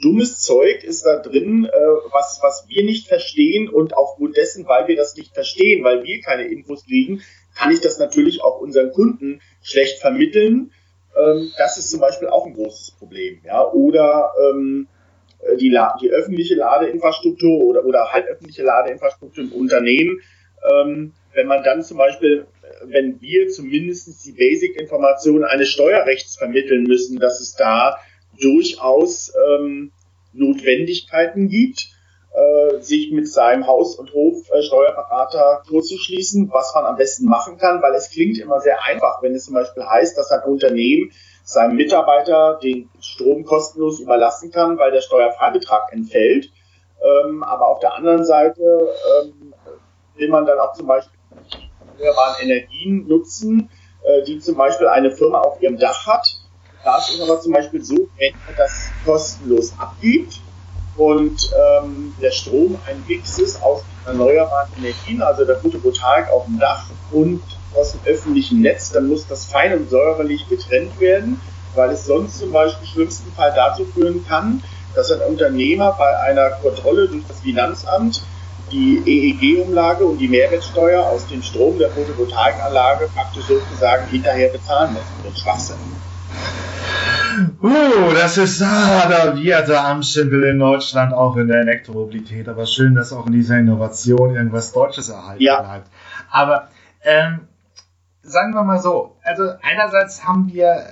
dummes 0.00 0.40
Zeug 0.40 0.84
ist 0.84 1.04
da 1.04 1.18
drin, 1.18 1.64
äh, 1.64 1.70
was, 2.12 2.38
was 2.42 2.66
wir 2.68 2.84
nicht 2.84 3.08
verstehen 3.08 3.68
und 3.68 3.96
aufgrund 3.96 4.36
dessen, 4.36 4.66
weil 4.66 4.88
wir 4.88 4.96
das 4.96 5.16
nicht 5.16 5.34
verstehen, 5.34 5.84
weil 5.84 6.04
wir 6.04 6.20
keine 6.20 6.44
Infos 6.44 6.84
kriegen, 6.84 7.22
kann 7.54 7.72
ich 7.72 7.80
das 7.80 7.98
natürlich 7.98 8.42
auch 8.42 8.60
unseren 8.60 8.92
Kunden 8.92 9.40
schlecht 9.62 10.00
vermitteln. 10.00 10.72
Ähm, 11.16 11.50
das 11.56 11.78
ist 11.78 11.90
zum 11.90 12.00
Beispiel 12.00 12.28
auch 12.28 12.46
ein 12.46 12.54
großes 12.54 12.92
Problem. 12.92 13.40
Ja? 13.44 13.70
Oder 13.70 14.32
ähm, 14.40 14.88
äh, 15.40 15.56
die, 15.56 15.76
die 16.00 16.10
öffentliche 16.10 16.54
Ladeinfrastruktur 16.56 17.64
oder, 17.64 17.84
oder 17.84 18.12
halböffentliche 18.12 18.62
Ladeinfrastruktur 18.62 19.44
im 19.44 19.52
Unternehmen. 19.52 20.20
Ähm, 20.70 21.12
wenn 21.34 21.46
man 21.46 21.62
dann 21.62 21.82
zum 21.82 21.98
Beispiel, 21.98 22.46
wenn 22.84 23.20
wir 23.20 23.48
zumindest 23.48 24.24
die 24.24 24.32
Basic-Informationen 24.32 25.44
eines 25.44 25.68
Steuerrechts 25.68 26.36
vermitteln 26.36 26.84
müssen, 26.84 27.18
dass 27.18 27.40
es 27.40 27.54
da 27.54 27.96
durchaus 28.40 29.32
ähm, 29.34 29.92
Notwendigkeiten 30.32 31.48
gibt, 31.48 31.88
äh, 32.34 32.80
sich 32.80 33.12
mit 33.12 33.28
seinem 33.28 33.66
Haus- 33.66 33.96
und 33.96 34.12
Hofsteuerberater 34.12 35.62
kurz 35.68 35.92
was 35.92 36.74
man 36.74 36.84
am 36.84 36.96
besten 36.96 37.26
machen 37.26 37.58
kann, 37.58 37.80
weil 37.80 37.94
es 37.94 38.10
klingt 38.10 38.38
immer 38.38 38.60
sehr 38.60 38.84
einfach, 38.84 39.22
wenn 39.22 39.34
es 39.34 39.44
zum 39.44 39.54
Beispiel 39.54 39.84
heißt, 39.84 40.18
dass 40.18 40.32
ein 40.32 40.42
Unternehmen 40.42 41.12
seinem 41.44 41.76
Mitarbeiter 41.76 42.58
den 42.60 42.90
Strom 43.00 43.44
kostenlos 43.44 44.00
überlassen 44.00 44.50
kann, 44.50 44.78
weil 44.78 44.90
der 44.90 45.02
Steuerfreibetrag 45.02 45.92
entfällt. 45.92 46.50
Ähm, 47.02 47.44
aber 47.44 47.68
auf 47.68 47.78
der 47.80 47.94
anderen 47.94 48.24
Seite 48.24 48.88
ähm, 49.22 49.53
will 50.16 50.28
man 50.28 50.46
dann 50.46 50.58
auch 50.58 50.74
zum 50.74 50.86
Beispiel 50.86 51.12
erneuerbaren 51.96 52.42
Energien 52.42 53.06
nutzen, 53.08 53.68
äh, 54.02 54.22
die 54.24 54.38
zum 54.38 54.56
Beispiel 54.56 54.88
eine 54.88 55.10
Firma 55.10 55.40
auf 55.40 55.60
ihrem 55.62 55.78
Dach 55.78 56.06
hat. 56.06 56.26
Da 56.84 56.98
ist 56.98 57.20
aber 57.20 57.40
zum 57.40 57.52
Beispiel 57.52 57.82
so, 57.82 57.96
wenn 58.18 58.34
man 58.46 58.54
das 58.56 58.90
kostenlos 59.04 59.72
abgibt 59.78 60.40
und 60.96 61.50
ähm, 61.56 62.14
der 62.20 62.30
Strom 62.30 62.78
ein 62.86 63.02
Mix 63.08 63.38
ist 63.38 63.62
aus 63.62 63.82
erneuerbaren 64.06 64.68
Energien, 64.78 65.22
also 65.22 65.44
der 65.44 65.56
Photovoltaik 65.56 66.30
auf 66.30 66.44
dem 66.44 66.58
Dach 66.58 66.84
und 67.10 67.42
aus 67.74 67.92
dem 67.92 68.00
öffentlichen 68.04 68.60
Netz, 68.60 68.92
dann 68.92 69.08
muss 69.08 69.26
das 69.26 69.46
fein 69.46 69.72
und 69.76 69.90
säuberlich 69.90 70.48
getrennt 70.48 71.00
werden, 71.00 71.40
weil 71.74 71.90
es 71.90 72.04
sonst 72.04 72.38
zum 72.38 72.52
Beispiel 72.52 72.86
im 72.86 72.92
schlimmsten 72.92 73.32
Fall 73.32 73.52
dazu 73.56 73.84
führen 73.86 74.24
kann, 74.28 74.62
dass 74.94 75.10
ein 75.10 75.20
Unternehmer 75.22 75.96
bei 75.98 76.16
einer 76.20 76.50
Kontrolle 76.50 77.08
durch 77.08 77.24
das 77.26 77.40
Finanzamt 77.40 78.22
die 78.72 79.02
EEG-Umlage 79.04 80.04
und 80.04 80.18
die 80.18 80.28
Mehrwertsteuer 80.28 81.02
aus 81.02 81.26
dem 81.26 81.42
Strom 81.42 81.78
der 81.78 81.90
Photovoltaikanlage 81.90 83.08
praktisch 83.14 83.44
sozusagen 83.44 84.06
hinterher 84.08 84.48
bezahlen 84.48 84.94
muss. 84.94 85.02
Das 85.22 85.32
ist 85.34 85.40
Schwachsinn. 85.40 85.76
Uh, 87.62 88.12
das 88.14 88.38
ist 88.38 88.62
ah, 88.62 89.08
da 89.08 89.36
wird 89.36 89.68
der 89.68 89.84
Amtsschimpel 89.84 90.44
in 90.44 90.58
Deutschland 90.58 91.12
auch 91.12 91.36
in 91.36 91.48
der 91.48 91.60
Elektromobilität. 91.60 92.48
Aber 92.48 92.66
schön, 92.66 92.94
dass 92.94 93.12
auch 93.12 93.26
in 93.26 93.32
dieser 93.32 93.58
Innovation 93.58 94.34
irgendwas 94.34 94.72
Deutsches 94.72 95.08
erhalten 95.08 95.42
ja. 95.42 95.60
bleibt. 95.60 95.88
Aber 96.30 96.68
ähm, 97.02 97.40
sagen 98.22 98.54
wir 98.54 98.62
mal 98.62 98.80
so, 98.80 99.16
also 99.22 99.50
einerseits 99.62 100.24
haben 100.24 100.52
wir 100.52 100.84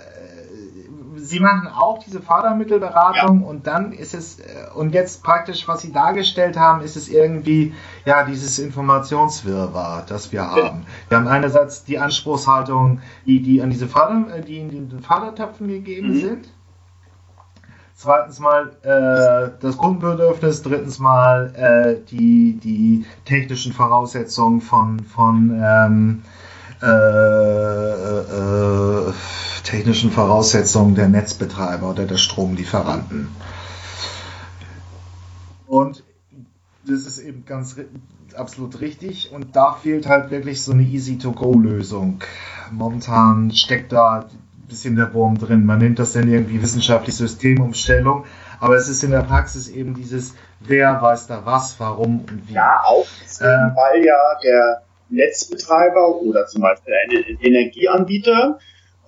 Sie 1.23 1.39
machen 1.41 1.69
auch 1.69 2.03
diese 2.03 2.21
Fördermittelberatung 2.21 3.43
ja. 3.43 3.47
und 3.47 3.67
dann 3.67 3.93
ist 3.93 4.13
es, 4.13 4.41
äh, 4.41 4.43
und 4.75 4.93
jetzt 4.93 5.23
praktisch, 5.23 5.69
was 5.69 5.83
Sie 5.83 5.93
dargestellt 5.93 6.59
haben, 6.59 6.83
ist 6.83 6.97
es 6.97 7.09
irgendwie, 7.09 7.75
ja, 8.05 8.25
dieses 8.25 8.59
Informationswirrwarr, 8.59 10.05
das 10.09 10.33
wir 10.33 10.51
haben. 10.51 10.85
Wir 11.09 11.19
haben 11.19 11.29
einerseits 11.29 11.85
die 11.85 11.99
Anspruchshaltung, 11.99 13.01
die, 13.25 13.41
die 13.41 13.63
an 13.63 13.71
diese 13.71 13.87
Förder, 13.87 14.37
äh, 14.37 14.41
die 14.43 14.59
in 14.59 14.91
den 14.91 15.01
Fördertöpfen 15.01 15.69
gegeben 15.69 16.09
mhm. 16.09 16.21
sind. 16.21 16.49
Zweitens 17.95 18.41
mal 18.41 18.73
äh, 18.83 19.51
das 19.61 19.77
Kundenbedürfnis, 19.77 20.63
drittens 20.63 20.99
mal 20.99 21.55
äh, 21.55 22.05
die, 22.11 22.59
die 22.59 23.07
technischen 23.25 23.73
Voraussetzungen 23.73 24.61
von, 24.61 24.99
von 25.05 25.63
ähm, 25.65 26.23
äh, 26.83 26.87
äh, 29.09 29.13
technischen 29.65 30.11
Voraussetzungen 30.11 30.95
der 30.95 31.09
Netzbetreiber 31.09 31.91
oder 31.91 32.05
der 32.05 32.17
Stromlieferanten. 32.17 33.29
Und 35.67 36.03
das 36.87 37.07
ist 37.07 37.19
eben 37.19 37.45
ganz 37.47 37.77
absolut 38.35 38.81
richtig 38.81 39.33
und 39.33 39.55
da 39.57 39.73
fehlt 39.73 40.07
halt 40.07 40.31
wirklich 40.31 40.63
so 40.63 40.73
eine 40.73 40.83
Easy-to-Go-Lösung. 40.83 42.21
Momentan 42.71 43.51
steckt 43.53 43.93
da 43.93 44.21
ein 44.21 44.69
bisschen 44.69 44.97
der 44.97 45.13
Wurm 45.15 45.39
drin. 45.39 45.65
Man 45.65 45.79
nennt 45.79 45.99
das 45.99 46.13
dann 46.13 46.31
irgendwie 46.31 46.61
wissenschaftlich 46.63 47.15
Systemumstellung, 47.15 48.25
aber 48.61 48.77
es 48.77 48.89
ist 48.89 49.03
in 49.03 49.11
der 49.11 49.23
Praxis 49.23 49.69
eben 49.69 49.95
dieses, 49.95 50.35
wer 50.61 51.01
weiß 51.01 51.27
da 51.27 51.45
was, 51.45 51.79
warum 51.79 52.21
und 52.21 52.49
wie. 52.49 52.55
Ja, 52.55 52.81
auch 52.85 53.07
deswegen, 53.23 53.51
äh, 53.51 53.77
weil 53.77 54.05
ja 54.05 54.17
der 54.43 54.83
Netzbetreiber 55.11 56.17
oder 56.23 56.47
zum 56.47 56.63
Beispiel 56.63 56.95
ein 56.95 57.39
Energieanbieter 57.41 58.59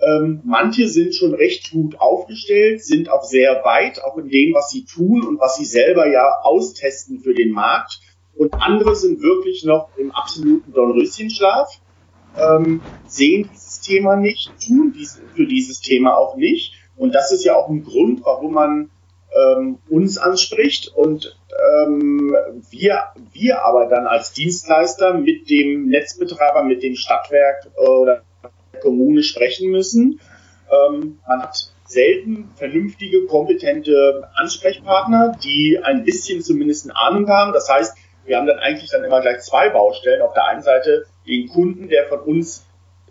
ähm, 0.07 0.41
manche 0.45 0.89
sind 0.89 1.15
schon 1.15 1.35
recht 1.35 1.71
gut 1.71 2.01
aufgestellt, 2.01 2.85
sind 2.85 3.09
auch 3.11 3.25
sehr 3.25 3.65
weit, 3.65 4.03
auch 4.03 4.19
in 4.19 4.29
dem, 4.29 4.55
was 4.55 4.71
sie 4.71 4.85
tun 4.85 5.27
und 5.27 5.41
was 5.41 5.57
sie 5.57 5.65
selber 5.65 6.07
ja 6.11 6.41
austesten 6.43 7.21
für 7.21 7.35
den 7.35 7.51
Markt. 7.51 8.01
Und 8.37 8.55
andere 8.55 8.97
sind 8.97 9.23
wirklich 9.23 9.65
noch 9.65 9.89
im 9.97 10.11
absoluten 10.11 10.73
Dornröschenschlaf, 10.73 11.81
ähm, 12.37 12.81
sehen 13.07 13.49
dieses 13.53 13.81
Thema 13.81 14.17
nicht, 14.17 14.51
tun 14.67 14.93
dies, 14.97 15.21
für 15.35 15.47
dieses 15.47 15.81
Thema 15.81 16.17
auch 16.17 16.37
nicht. 16.37 16.75
Und 16.97 17.15
das 17.15 17.33
ist 17.33 17.45
ja 17.45 17.55
auch 17.57 17.69
ein 17.69 17.85
Grund, 17.85 18.25
warum 18.25 18.55
man 18.55 18.91
ähm, 19.35 19.79
uns 19.89 20.19
anspricht 20.19 20.93
und 20.95 21.37
ähm, 21.77 22.37
wir, 22.71 23.03
wir 23.33 23.65
aber 23.65 23.87
dann 23.87 24.07
als 24.07 24.33
Dienstleister 24.33 25.15
mit 25.15 25.51
dem 25.51 25.89
Netzbetreiber, 25.89 26.63
mit 26.65 26.83
dem 26.83 26.95
Stadtwerk 26.95 27.71
äh, 27.77 27.81
oder 27.81 28.23
Kommune 28.85 29.23
sprechen 29.23 29.71
müssen. 29.71 30.21
Ähm, 30.71 31.19
man 31.27 31.43
hat 31.43 31.73
selten 31.87 32.51
vernünftige, 32.55 33.27
kompetente 33.27 34.29
Ansprechpartner, 34.35 35.37
die 35.43 35.81
ein 35.83 36.05
bisschen 36.05 36.43
zumindest 36.43 36.85
eine 36.85 36.97
Ahnung 36.97 37.29
haben. 37.29 37.53
Das 37.53 37.69
heißt, 37.69 37.97
wir 38.25 38.37
haben 38.37 38.47
dann 38.47 38.59
eigentlich 38.59 38.91
dann 38.91 39.05
immer 39.05 39.21
gleich 39.21 39.41
zwei 39.41 39.69
Baustellen. 39.71 40.23
Auf 40.23 40.35
der 40.35 40.47
einen 40.47 40.63
Seite 40.63 41.05
den 41.27 41.49
Kunden, 41.49 41.89
der 41.89 42.07
von 42.07 42.21
uns 42.21 42.67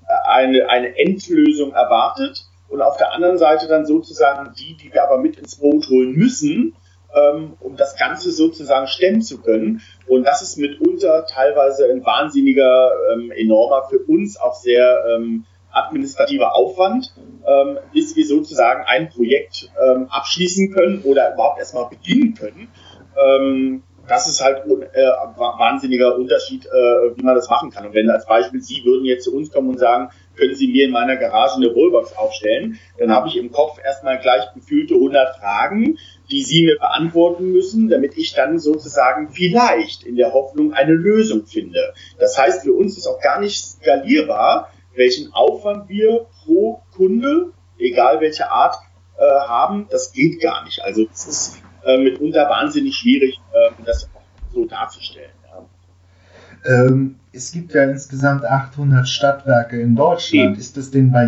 äh, 0.07 0.29
eine, 0.29 0.69
eine 0.69 0.97
Endlösung 0.97 1.73
erwartet 1.73 2.45
und 2.69 2.81
auf 2.81 2.97
der 2.97 3.13
anderen 3.13 3.37
Seite 3.37 3.67
dann 3.67 3.85
sozusagen 3.85 4.53
die, 4.57 4.75
die 4.75 4.93
wir 4.93 5.03
aber 5.03 5.19
mit 5.19 5.37
ins 5.37 5.55
Boot 5.55 5.87
holen 5.89 6.13
müssen, 6.13 6.75
ähm, 7.13 7.53
um 7.59 7.75
das 7.75 7.95
Ganze 7.95 8.31
sozusagen 8.31 8.87
stemmen 8.87 9.21
zu 9.21 9.39
können. 9.41 9.81
Und 10.07 10.23
das 10.25 10.41
ist 10.41 10.57
mitunter 10.57 11.27
teilweise 11.27 11.85
ein 11.91 12.03
wahnsinniger, 12.03 12.91
ähm, 13.13 13.31
enormer, 13.31 13.87
für 13.89 13.99
uns 13.99 14.39
auch 14.39 14.55
sehr 14.55 15.05
ähm, 15.15 15.45
administrativer 15.73 16.55
Aufwand, 16.55 17.13
ähm, 17.45 17.79
bis 17.93 18.15
wir 18.15 18.25
sozusagen 18.25 18.83
ein 18.85 19.09
Projekt 19.09 19.69
ähm, 19.83 20.07
abschließen 20.09 20.71
können 20.73 21.01
oder 21.03 21.33
überhaupt 21.33 21.59
erstmal 21.59 21.89
beginnen 21.89 22.35
können. 22.35 22.69
Ähm, 23.17 23.83
das 24.07 24.27
ist 24.27 24.43
halt 24.43 24.65
äh, 24.65 25.05
wahnsinniger 25.37 26.15
Unterschied, 26.15 26.65
äh, 26.65 26.69
wie 27.15 27.23
man 27.23 27.35
das 27.35 27.49
machen 27.49 27.71
kann. 27.71 27.85
Und 27.85 27.93
wenn 27.93 28.09
als 28.09 28.25
Beispiel 28.25 28.61
Sie 28.61 28.83
würden 28.83 29.05
jetzt 29.05 29.23
zu 29.23 29.33
uns 29.33 29.51
kommen 29.51 29.69
und 29.69 29.79
sagen, 29.79 30.09
können 30.35 30.55
Sie 30.55 30.67
mir 30.67 30.85
in 30.85 30.91
meiner 30.91 31.15
Garage 31.15 31.55
eine 31.55 31.67
Wallbox 31.67 32.17
aufstellen, 32.17 32.79
dann 32.97 33.11
habe 33.11 33.29
ich 33.29 33.37
im 33.37 33.51
Kopf 33.51 33.79
erstmal 33.83 34.19
gleich 34.19 34.51
gefühlte 34.53 34.95
100 34.95 35.37
Fragen, 35.37 35.97
die 36.31 36.43
Sie 36.43 36.65
mir 36.65 36.77
beantworten 36.77 37.51
müssen, 37.51 37.89
damit 37.89 38.17
ich 38.17 38.33
dann 38.33 38.59
sozusagen 38.59 39.29
vielleicht 39.31 40.03
in 40.03 40.15
der 40.15 40.33
Hoffnung 40.33 40.73
eine 40.73 40.93
Lösung 40.93 41.45
finde. 41.45 41.93
Das 42.19 42.37
heißt, 42.37 42.63
für 42.63 42.73
uns 42.73 42.97
ist 42.97 43.07
auch 43.07 43.21
gar 43.21 43.39
nicht 43.39 43.63
skalierbar, 43.63 44.69
welchen 44.95 45.33
Aufwand 45.33 45.89
wir 45.89 46.27
pro 46.43 46.81
Kunde, 46.95 47.51
egal 47.77 48.21
welche 48.21 48.49
Art, 48.49 48.75
äh, 49.17 49.23
haben, 49.23 49.87
das 49.89 50.11
geht 50.11 50.41
gar 50.41 50.63
nicht. 50.65 50.81
Also 50.83 51.07
es 51.11 51.27
ist 51.27 51.61
äh, 51.85 51.97
mitunter 51.97 52.49
wahnsinnig 52.49 52.95
schwierig, 52.95 53.39
äh, 53.53 53.71
das 53.85 54.09
so 54.53 54.65
darzustellen. 54.65 55.31
Ja. 55.43 56.85
Ähm, 56.85 57.19
es 57.31 57.51
gibt 57.51 57.73
ja 57.73 57.83
insgesamt 57.83 58.45
800 58.45 59.07
Stadtwerke 59.07 59.79
in 59.81 59.95
Deutschland. 59.95 60.51
Eben. 60.51 60.55
Ist 60.55 60.77
das 60.77 60.91
denn 60.91 61.11
bei 61.11 61.27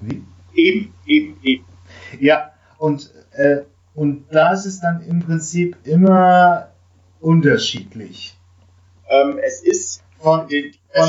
wie? 0.00 0.22
Eben, 0.54 0.92
eben, 1.06 1.38
eben. 1.42 1.64
Ja, 2.20 2.52
und, 2.78 3.12
äh, 3.32 3.62
und 3.94 4.26
da 4.30 4.52
ist 4.52 4.66
es 4.66 4.80
dann 4.80 5.02
im 5.02 5.20
Prinzip 5.20 5.76
immer 5.84 6.68
unterschiedlich. 7.20 8.36
Ähm, 9.08 9.38
es 9.42 9.62
ist 9.62 10.02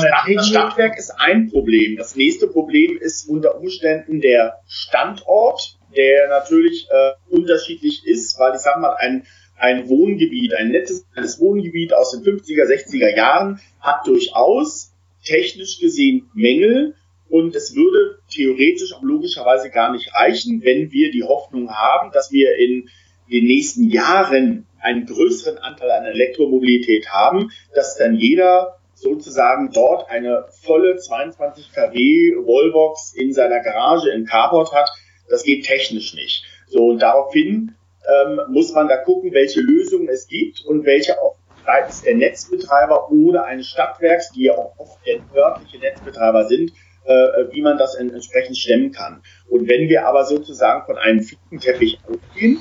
Stadt, 0.00 0.28
das 0.34 0.48
Stadtwerk 0.48 0.98
ist 0.98 1.10
ein 1.10 1.50
Problem. 1.50 1.96
Das 1.96 2.16
nächste 2.16 2.46
Problem 2.46 2.98
ist 2.98 3.28
unter 3.28 3.58
Umständen 3.58 4.20
der 4.20 4.60
Standort, 4.66 5.78
der 5.96 6.28
natürlich 6.28 6.86
äh, 6.90 7.12
unterschiedlich 7.30 8.02
ist, 8.04 8.38
weil 8.38 8.54
ich 8.54 8.60
sag 8.60 8.80
mal, 8.80 8.94
ein, 8.94 9.26
ein 9.56 9.88
Wohngebiet, 9.88 10.54
ein 10.54 10.70
nettes 10.70 11.06
Wohngebiet 11.40 11.94
aus 11.94 12.12
den 12.12 12.22
50er, 12.22 12.64
60er 12.64 13.16
Jahren 13.16 13.60
hat 13.80 14.06
durchaus 14.06 14.92
technisch 15.24 15.80
gesehen 15.80 16.30
Mängel 16.34 16.94
und 17.28 17.54
es 17.54 17.74
würde 17.74 18.20
theoretisch 18.30 18.94
auch 18.94 19.02
logischerweise 19.02 19.70
gar 19.70 19.92
nicht 19.92 20.14
reichen, 20.14 20.62
wenn 20.62 20.92
wir 20.92 21.10
die 21.10 21.24
Hoffnung 21.24 21.70
haben, 21.70 22.10
dass 22.12 22.32
wir 22.32 22.56
in 22.56 22.88
den 23.30 23.44
nächsten 23.44 23.88
Jahren 23.90 24.66
einen 24.80 25.06
größeren 25.06 25.58
Anteil 25.58 25.90
an 25.90 26.06
Elektromobilität 26.06 27.10
haben, 27.10 27.50
dass 27.74 27.96
dann 27.96 28.14
jeder 28.14 28.77
sozusagen 29.00 29.70
dort 29.72 30.10
eine 30.10 30.46
volle 30.62 30.96
22 30.96 31.72
kW 31.72 32.36
Wallbox 32.36 33.14
in 33.14 33.32
seiner 33.32 33.60
Garage 33.60 34.10
im 34.10 34.24
Carport 34.24 34.72
hat, 34.72 34.90
das 35.28 35.42
geht 35.44 35.64
technisch 35.64 36.14
nicht. 36.14 36.44
So, 36.68 36.86
und 36.88 37.00
daraufhin 37.00 37.74
ähm, 38.06 38.40
muss 38.48 38.72
man 38.72 38.88
da 38.88 38.96
gucken, 38.96 39.32
welche 39.32 39.60
Lösungen 39.60 40.08
es 40.08 40.26
gibt 40.26 40.64
und 40.64 40.84
welche 40.84 41.20
auch 41.20 41.36
seitens 41.64 42.02
der 42.02 42.14
Netzbetreiber 42.14 43.10
oder 43.10 43.44
eines 43.44 43.68
Stadtwerks, 43.68 44.32
die 44.32 44.44
ja 44.44 44.54
auch 44.54 44.72
oft 44.78 44.98
der 45.06 45.20
örtliche 45.34 45.78
Netzbetreiber 45.78 46.46
sind, 46.46 46.72
äh, 47.04 47.52
wie 47.52 47.60
man 47.60 47.76
das 47.76 47.94
entsprechend 47.94 48.56
stemmen 48.56 48.92
kann. 48.92 49.22
Und 49.48 49.68
wenn 49.68 49.88
wir 49.88 50.06
aber 50.06 50.24
sozusagen 50.24 50.86
von 50.86 50.96
einem 50.96 51.20
Flickenteppich 51.20 51.98
ausgehen, 52.06 52.58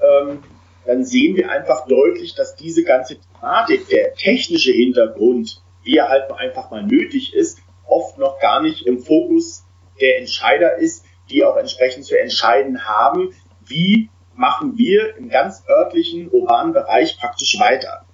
ähm, 0.00 0.42
dann 0.86 1.04
sehen 1.04 1.36
wir 1.36 1.50
einfach 1.50 1.86
deutlich, 1.86 2.34
dass 2.34 2.56
diese 2.56 2.82
ganze 2.84 3.18
Thematik, 3.18 3.88
der 3.88 4.14
technische 4.14 4.72
Hintergrund, 4.72 5.62
wie 5.88 5.96
er 5.96 6.10
halt 6.10 6.30
einfach 6.30 6.70
mal 6.70 6.82
nötig 6.82 7.32
ist, 7.34 7.60
oft 7.86 8.18
noch 8.18 8.38
gar 8.40 8.60
nicht 8.60 8.86
im 8.86 8.98
Fokus 8.98 9.64
der 10.02 10.18
Entscheider 10.18 10.76
ist, 10.76 11.02
die 11.30 11.42
auch 11.44 11.56
entsprechend 11.56 12.04
zu 12.04 12.20
entscheiden 12.20 12.86
haben, 12.86 13.30
wie 13.64 14.10
machen 14.36 14.76
wir 14.76 15.16
im 15.16 15.30
ganz 15.30 15.64
örtlichen, 15.66 16.28
urbanen 16.30 16.74
Bereich 16.74 17.16
praktisch 17.18 17.58
weiter. 17.58 18.04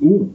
Uh, 0.00 0.32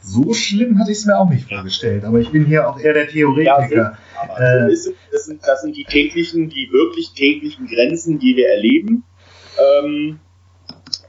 so 0.00 0.32
schlimm 0.32 0.78
hatte 0.78 0.92
ich 0.92 0.98
es 0.98 1.04
mir 1.04 1.18
auch 1.18 1.28
nicht 1.28 1.46
vorgestellt, 1.46 2.04
aber 2.04 2.20
ich 2.20 2.30
bin 2.30 2.46
hier 2.46 2.66
auch 2.66 2.80
eher 2.80 2.94
der 2.94 3.08
Theoretiker. 3.08 3.98
Ja, 4.16 4.38
äh, 4.38 4.70
das, 4.70 4.84
sind, 5.26 5.46
das, 5.46 5.60
sind, 5.60 5.76
die 5.76 5.84
täglichen, 5.84 6.48
die 6.48 6.70
wirklich 6.72 7.12
täglichen 7.12 7.66
Grenzen, 7.66 8.18
die 8.18 8.36
wir 8.36 8.48
erleben. 8.48 9.04
Ähm, 9.58 10.20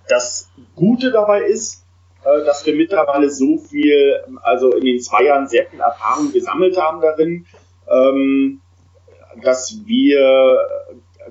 das 0.10 0.50
Gute 0.76 1.12
dabei 1.12 1.44
ist, 1.44 1.85
dass 2.46 2.66
wir 2.66 2.76
mittlerweile 2.76 3.30
so 3.30 3.58
viel, 3.58 4.24
also 4.42 4.74
in 4.74 4.86
den 4.86 5.00
zwei 5.00 5.26
Jahren 5.26 5.48
sehr 5.48 5.68
viel 5.68 5.80
Erfahrung 5.80 6.34
gesammelt 6.34 6.78
haben 6.78 7.02
darin, 7.02 7.46
ähm, 7.88 8.62
dass 9.42 9.80
wir 9.86 10.66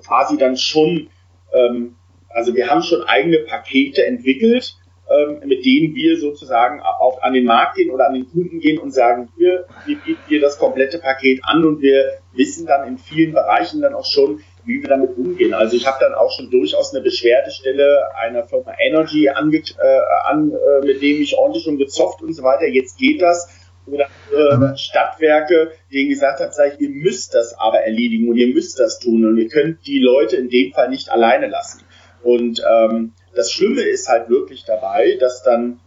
quasi 0.06 0.36
dann 0.36 0.56
schon, 0.56 1.08
ähm, 1.52 1.96
also 2.28 2.54
wir 2.54 2.70
haben 2.70 2.82
schon 2.82 3.02
eigene 3.02 3.38
Pakete 3.38 4.06
entwickelt, 4.06 4.76
ähm, 5.10 5.40
mit 5.46 5.64
denen 5.64 5.94
wir 5.94 6.18
sozusagen 6.18 6.80
auch 6.80 7.22
an 7.22 7.34
den 7.34 7.44
Markt 7.44 7.76
gehen 7.76 7.90
oder 7.90 8.06
an 8.06 8.14
den 8.14 8.30
Kunden 8.30 8.60
gehen 8.60 8.78
und 8.78 8.92
sagen, 8.92 9.28
wir, 9.36 9.66
wir 9.84 9.96
bieten 9.98 10.20
dir 10.28 10.40
das 10.40 10.58
komplette 10.58 10.98
Paket 10.98 11.40
an 11.44 11.64
und 11.64 11.82
wir 11.82 12.18
wissen 12.32 12.66
dann 12.66 12.86
in 12.88 12.98
vielen 12.98 13.32
Bereichen 13.32 13.80
dann 13.82 13.94
auch 13.94 14.06
schon, 14.06 14.42
wie 14.64 14.80
wir 14.80 14.88
damit 14.88 15.16
umgehen. 15.16 15.54
Also 15.54 15.76
ich 15.76 15.86
habe 15.86 15.98
dann 16.00 16.14
auch 16.14 16.30
schon 16.32 16.50
durchaus 16.50 16.94
eine 16.94 17.02
Beschwerdestelle 17.02 18.08
einer 18.16 18.44
Firma 18.44 18.74
Energy 18.78 19.28
ange, 19.28 19.58
äh, 19.58 20.00
an, 20.24 20.52
äh, 20.52 20.86
mit 20.86 21.02
dem 21.02 21.20
ich 21.20 21.36
ordentlich 21.36 21.64
schon 21.64 21.78
gezofft 21.78 22.22
und 22.22 22.34
so 22.34 22.42
weiter. 22.42 22.66
Jetzt 22.66 22.98
geht 22.98 23.22
das. 23.22 23.48
Oder 23.86 24.06
äh, 24.32 24.78
Stadtwerke, 24.78 25.72
denen 25.92 26.08
gesagt 26.08 26.40
hat, 26.40 26.54
sag 26.54 26.74
ich, 26.74 26.80
ihr 26.80 26.88
müsst 26.88 27.34
das 27.34 27.54
aber 27.58 27.80
erledigen 27.80 28.30
und 28.30 28.36
ihr 28.36 28.46
müsst 28.54 28.78
das 28.78 28.98
tun 28.98 29.26
und 29.26 29.36
ihr 29.36 29.48
könnt 29.48 29.86
die 29.86 29.98
Leute 29.98 30.36
in 30.36 30.48
dem 30.48 30.72
Fall 30.72 30.88
nicht 30.88 31.10
alleine 31.10 31.48
lassen. 31.48 31.82
Und 32.22 32.62
ähm, 32.66 33.12
das 33.34 33.52
Schlimme 33.52 33.82
ist 33.82 34.08
halt 34.08 34.30
wirklich 34.30 34.64
dabei, 34.64 35.18
dass 35.20 35.42
dann 35.42 35.80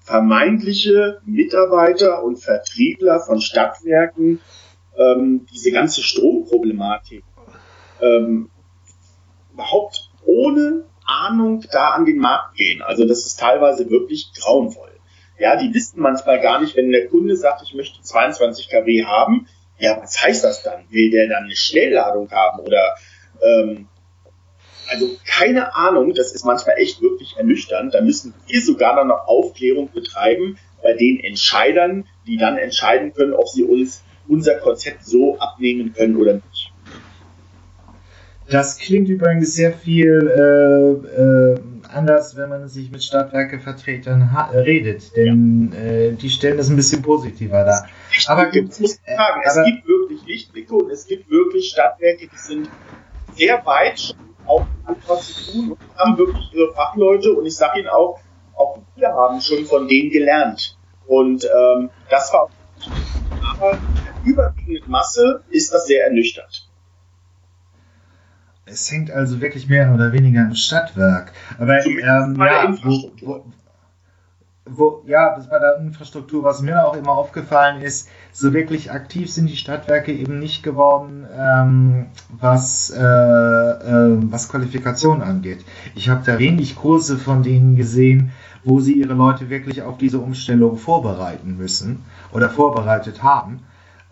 vermeintliche 0.00 1.20
Mitarbeiter 1.24 2.24
und 2.24 2.38
Vertriebler 2.38 3.20
von 3.20 3.40
Stadtwerken 3.40 4.40
ähm, 4.96 5.46
diese 5.52 5.70
ganze 5.70 6.02
Stromproblematik 6.02 7.22
ähm, 8.00 8.50
überhaupt 9.52 10.10
ohne 10.24 10.84
Ahnung 11.06 11.64
da 11.70 11.90
an 11.90 12.04
den 12.04 12.18
Markt 12.18 12.56
gehen. 12.56 12.82
Also 12.82 13.06
das 13.06 13.26
ist 13.26 13.38
teilweise 13.38 13.90
wirklich 13.90 14.32
grauenvoll. 14.38 14.90
Ja, 15.38 15.56
die 15.56 15.72
wissen 15.72 16.00
manchmal 16.00 16.40
gar 16.40 16.60
nicht, 16.60 16.76
wenn 16.76 16.90
der 16.90 17.08
Kunde 17.08 17.36
sagt, 17.36 17.62
ich 17.62 17.74
möchte 17.74 18.00
22 18.00 18.68
kW 18.68 19.04
haben, 19.04 19.46
ja, 19.78 19.98
was 20.00 20.22
heißt 20.22 20.44
das 20.44 20.62
dann? 20.62 20.84
Will 20.90 21.10
der 21.10 21.28
dann 21.28 21.44
eine 21.44 21.56
Schnellladung 21.56 22.30
haben 22.30 22.60
oder 22.60 22.96
ähm, 23.42 23.88
also 24.88 25.10
keine 25.26 25.74
Ahnung, 25.74 26.14
das 26.14 26.32
ist 26.32 26.44
manchmal 26.44 26.78
echt 26.78 27.02
wirklich 27.02 27.36
ernüchternd. 27.36 27.94
Da 27.94 28.00
müssen 28.00 28.34
wir 28.46 28.62
sogar 28.62 29.04
noch 29.04 29.26
Aufklärung 29.26 29.90
betreiben 29.92 30.58
bei 30.82 30.92
den 30.92 31.20
Entscheidern, 31.20 32.06
die 32.26 32.36
dann 32.36 32.56
entscheiden 32.56 33.12
können, 33.12 33.34
ob 33.34 33.48
sie 33.48 33.64
uns 33.64 34.02
unser 34.28 34.54
Konzept 34.54 35.04
so 35.04 35.38
abnehmen 35.38 35.92
können 35.92 36.16
oder 36.16 36.34
nicht. 36.34 36.65
Das 38.48 38.78
klingt 38.78 39.08
übrigens 39.08 39.54
sehr 39.54 39.72
viel 39.72 40.28
äh, 40.28 41.20
äh, 41.20 41.60
anders, 41.92 42.36
wenn 42.36 42.48
man 42.48 42.68
sich 42.68 42.90
mit 42.90 43.02
Stadtwerkevertretern 43.02 44.30
redet, 44.54 45.16
denn 45.16 45.72
ja. 45.72 45.78
äh, 45.80 46.12
die 46.12 46.30
stellen 46.30 46.56
das 46.56 46.68
ein 46.68 46.76
bisschen 46.76 47.02
positiver 47.02 47.64
dar. 47.64 47.86
Aber 48.26 48.46
gibt, 48.46 48.80
muss 48.80 48.94
ich 48.94 49.16
sagen, 49.16 49.40
es 49.44 49.64
gibt 49.64 49.88
wirklich 49.88 50.26
Lichtblicke 50.26 50.74
und 50.74 50.90
es 50.90 51.06
gibt 51.06 51.28
wirklich 51.30 51.70
Stadtwerke, 51.70 52.28
die 52.28 52.38
sind 52.38 52.70
sehr 53.34 53.64
weit 53.66 54.14
auch 54.46 54.66
was 55.06 55.26
zu 55.26 55.52
tun 55.52 55.70
und 55.72 55.78
haben 55.96 56.16
wirklich 56.16 56.52
ihre 56.52 56.72
Fachleute 56.72 57.32
und 57.32 57.46
ich 57.46 57.56
sage 57.56 57.80
Ihnen 57.80 57.88
auch, 57.88 58.20
auch 58.54 58.78
wir 58.94 59.08
haben 59.08 59.40
schon 59.40 59.64
von 59.66 59.88
denen 59.88 60.10
gelernt. 60.10 60.78
Und 61.06 61.44
ähm, 61.44 61.90
das 62.10 62.32
war 62.32 62.48
aber 63.52 63.72
in 63.72 63.78
der 64.04 64.32
überwiegenden 64.32 64.90
Masse 64.90 65.42
ist 65.50 65.72
das 65.72 65.86
sehr 65.86 66.04
ernüchternd. 66.04 66.65
Es 68.68 68.90
hängt 68.90 69.12
also 69.12 69.40
wirklich 69.40 69.68
mehr 69.68 69.94
oder 69.94 70.12
weniger 70.12 70.42
im 70.42 70.54
Stadtwerk. 70.54 71.32
Aber 71.58 71.86
ähm, 71.86 72.36
ja, 72.36 72.74
wo, 72.82 73.10
wo, 73.22 73.44
wo, 74.64 75.02
ja, 75.06 75.36
das 75.36 75.48
bei 75.48 75.60
der 75.60 75.78
Infrastruktur, 75.78 76.42
was 76.42 76.60
mir 76.62 76.84
auch 76.84 76.96
immer 76.96 77.12
aufgefallen 77.12 77.80
ist, 77.80 78.08
so 78.32 78.52
wirklich 78.52 78.90
aktiv 78.90 79.32
sind 79.32 79.48
die 79.48 79.56
Stadtwerke 79.56 80.12
eben 80.12 80.40
nicht 80.40 80.64
geworden, 80.64 81.26
ähm, 81.32 82.06
was, 82.28 82.90
äh, 82.90 83.00
äh, 83.00 84.18
was 84.32 84.48
Qualifikation 84.48 85.22
angeht. 85.22 85.64
Ich 85.94 86.08
habe 86.08 86.22
da 86.26 86.38
wenig 86.40 86.74
Kurse 86.74 87.18
von 87.18 87.44
denen 87.44 87.76
gesehen, 87.76 88.32
wo 88.64 88.80
sie 88.80 88.94
ihre 88.94 89.14
Leute 89.14 89.48
wirklich 89.48 89.82
auf 89.82 89.96
diese 89.96 90.18
Umstellung 90.18 90.76
vorbereiten 90.76 91.56
müssen 91.56 92.04
oder 92.32 92.50
vorbereitet 92.50 93.22
haben. 93.22 93.60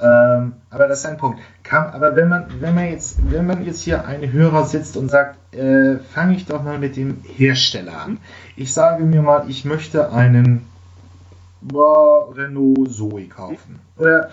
Ähm, 0.01 0.55
aber 0.71 0.89
das 0.89 1.01
ist 1.01 1.07
ein 1.07 1.17
Punkt. 1.17 1.41
Kann, 1.63 1.91
aber 1.91 2.17
wenn 2.17 2.29
man, 2.29 2.47
wenn 2.61 2.75
man 2.75 2.91
jetzt, 2.91 3.19
wenn 3.31 3.47
man 3.47 3.65
jetzt 3.65 3.83
hier 3.83 4.07
ein 4.07 4.33
Hörer 4.33 4.65
sitzt 4.65 4.97
und 4.97 5.11
sagt, 5.11 5.39
äh, 5.55 5.99
fange 5.99 6.35
ich 6.35 6.47
doch 6.47 6.63
mal 6.63 6.79
mit 6.79 6.97
dem 6.97 7.23
Hersteller 7.23 8.01
an. 8.03 8.19
Ich 8.57 8.75
sage 8.75 9.05
mir 9.05 9.23
mal, 9.23 9.45
ich 9.49 9.65
möchte 9.65 10.13
einen 10.13 10.67
boah, 11.65 12.35
Renault 12.37 12.93
Zoe 12.93 13.27
kaufen. 13.27 13.81
Oder 13.97 14.31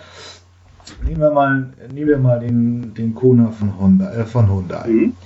nehmen 1.04 1.20
wir 1.20 1.30
mal, 1.30 1.72
nehmen 1.92 2.08
wir 2.08 2.18
mal 2.18 2.40
den, 2.40 2.94
den 2.94 3.14
Kona 3.14 3.50
von 3.50 3.78
Honda, 3.78 4.12
äh, 4.12 4.24
von 4.24 4.50
Hyundai. 4.50 4.88
Mhm. 4.88 5.16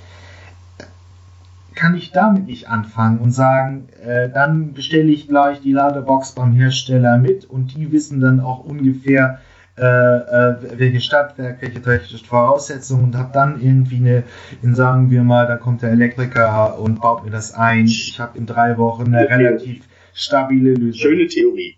Kann 1.75 1.95
ich 1.95 2.11
damit 2.11 2.47
nicht 2.47 2.69
anfangen 2.69 3.19
und 3.19 3.31
sagen, 3.31 3.89
äh, 4.03 4.29
dann 4.29 4.73
bestelle 4.73 5.11
ich 5.11 5.27
gleich 5.27 5.61
die 5.61 5.73
Ladebox 5.73 6.31
beim 6.31 6.53
Hersteller 6.53 7.17
mit 7.17 7.45
und 7.45 7.75
die 7.75 7.91
wissen 7.91 8.19
dann 8.19 8.39
auch 8.39 8.65
ungefähr, 8.65 9.39
äh, 9.77 9.81
äh, 9.83 10.79
welche 10.79 11.01
Stadtwerk, 11.01 11.61
welche 11.61 11.81
technischen 11.81 12.25
Voraussetzungen 12.25 13.03
und 13.05 13.15
habe 13.15 13.31
dann 13.31 13.61
irgendwie 13.61 13.97
eine, 13.97 14.23
in 14.63 14.73
sagen 14.73 15.11
wir 15.11 15.21
mal, 15.21 15.45
da 15.45 15.57
kommt 15.57 15.83
der 15.83 15.91
Elektriker 15.91 16.79
und 16.79 16.99
baut 16.99 17.23
mir 17.23 17.29
das 17.29 17.53
ein. 17.53 17.85
Ich 17.85 18.19
habe 18.19 18.37
in 18.39 18.47
drei 18.47 18.77
Wochen 18.79 19.13
eine 19.13 19.29
relativ 19.29 19.83
stabile 20.13 20.73
Lösung. 20.73 20.99
Schöne 20.99 21.27
Theorie. 21.27 21.77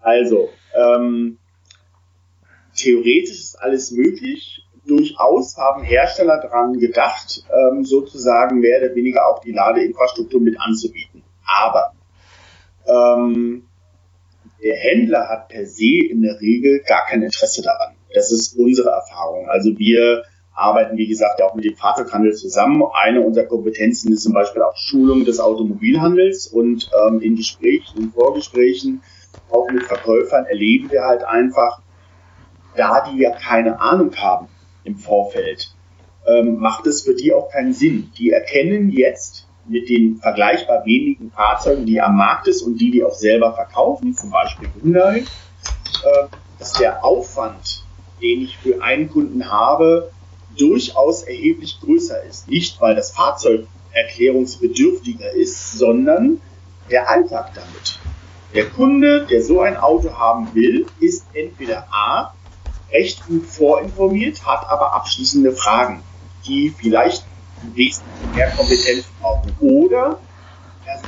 Also, 0.00 0.50
ähm, 0.74 1.38
theoretisch 2.76 3.30
ist 3.30 3.56
alles 3.60 3.90
möglich. 3.90 4.64
Durchaus 4.86 5.56
haben 5.56 5.82
Hersteller 5.82 6.40
daran 6.40 6.78
gedacht, 6.78 7.42
ähm, 7.50 7.84
sozusagen 7.84 8.60
mehr 8.60 8.80
oder 8.80 8.94
weniger 8.94 9.26
auch 9.26 9.40
die 9.40 9.52
Ladeinfrastruktur 9.52 10.40
mit 10.40 10.60
anzubieten. 10.60 11.22
Aber 11.46 11.94
ähm, 12.86 13.64
der 14.64 14.76
Händler 14.76 15.28
hat 15.28 15.48
per 15.48 15.66
se 15.66 16.06
in 16.10 16.22
der 16.22 16.40
Regel 16.40 16.80
gar 16.80 17.06
kein 17.06 17.22
Interesse 17.22 17.62
daran. 17.62 17.94
Das 18.14 18.32
ist 18.32 18.58
unsere 18.58 18.90
Erfahrung. 18.90 19.48
Also 19.48 19.78
wir 19.78 20.24
arbeiten, 20.54 20.96
wie 20.96 21.06
gesagt, 21.06 21.42
auch 21.42 21.54
mit 21.54 21.64
dem 21.64 21.76
Fahrzeughandel 21.76 22.32
zusammen. 22.32 22.82
Eine 22.92 23.20
unserer 23.20 23.44
Kompetenzen 23.44 24.12
ist 24.12 24.22
zum 24.22 24.32
Beispiel 24.32 24.62
auch 24.62 24.76
Schulung 24.76 25.24
des 25.24 25.40
Automobilhandels 25.40 26.46
und 26.46 26.90
ähm, 27.06 27.20
in 27.20 27.36
Gesprächen, 27.36 27.98
in 27.98 28.10
Vorgesprächen, 28.12 29.02
auch 29.50 29.68
mit 29.70 29.82
Verkäufern 29.82 30.46
erleben 30.46 30.90
wir 30.90 31.02
halt 31.02 31.24
einfach, 31.24 31.82
da 32.76 33.08
die 33.08 33.18
ja 33.18 33.30
keine 33.32 33.80
Ahnung 33.80 34.14
haben 34.16 34.48
im 34.84 34.96
Vorfeld, 34.96 35.74
ähm, 36.26 36.56
macht 36.58 36.86
es 36.86 37.02
für 37.02 37.14
die 37.14 37.32
auch 37.32 37.50
keinen 37.50 37.72
Sinn. 37.72 38.10
Die 38.16 38.30
erkennen 38.30 38.90
jetzt, 38.90 39.43
mit 39.66 39.88
den 39.88 40.18
vergleichbar 40.18 40.84
wenigen 40.84 41.30
Fahrzeugen, 41.30 41.86
die 41.86 42.00
am 42.00 42.16
Markt 42.16 42.48
ist 42.48 42.62
und 42.62 42.78
die, 42.78 42.90
die 42.90 43.04
auch 43.04 43.14
selber 43.14 43.54
verkaufen, 43.54 44.14
zum 44.14 44.30
Beispiel 44.30 44.68
Hyundai, 44.80 45.18
äh, 45.18 46.26
dass 46.58 46.74
der 46.74 47.04
Aufwand, 47.04 47.84
den 48.20 48.42
ich 48.42 48.58
für 48.58 48.82
einen 48.82 49.10
Kunden 49.10 49.50
habe, 49.50 50.10
durchaus 50.58 51.22
erheblich 51.22 51.78
größer 51.80 52.22
ist. 52.24 52.48
Nicht, 52.48 52.80
weil 52.80 52.94
das 52.94 53.10
Fahrzeug 53.10 53.66
erklärungsbedürftiger 53.92 55.32
ist, 55.32 55.72
sondern 55.72 56.40
der 56.90 57.08
Alltag 57.08 57.52
damit. 57.54 57.98
Der 58.54 58.66
Kunde, 58.66 59.26
der 59.26 59.42
so 59.42 59.60
ein 59.60 59.76
Auto 59.76 60.12
haben 60.12 60.54
will, 60.54 60.86
ist 61.00 61.26
entweder 61.32 61.88
A, 61.90 62.34
recht 62.92 63.26
gut 63.26 63.46
vorinformiert, 63.46 64.46
hat 64.46 64.68
aber 64.70 64.94
abschließende 64.94 65.52
Fragen, 65.52 66.02
die 66.46 66.70
vielleicht 66.70 67.24
wesentlich 67.74 68.34
mehr 68.34 68.50
Kompetenz 68.50 69.04
brauchen. 69.20 69.54
Oder 69.60 70.18
er 70.86 71.00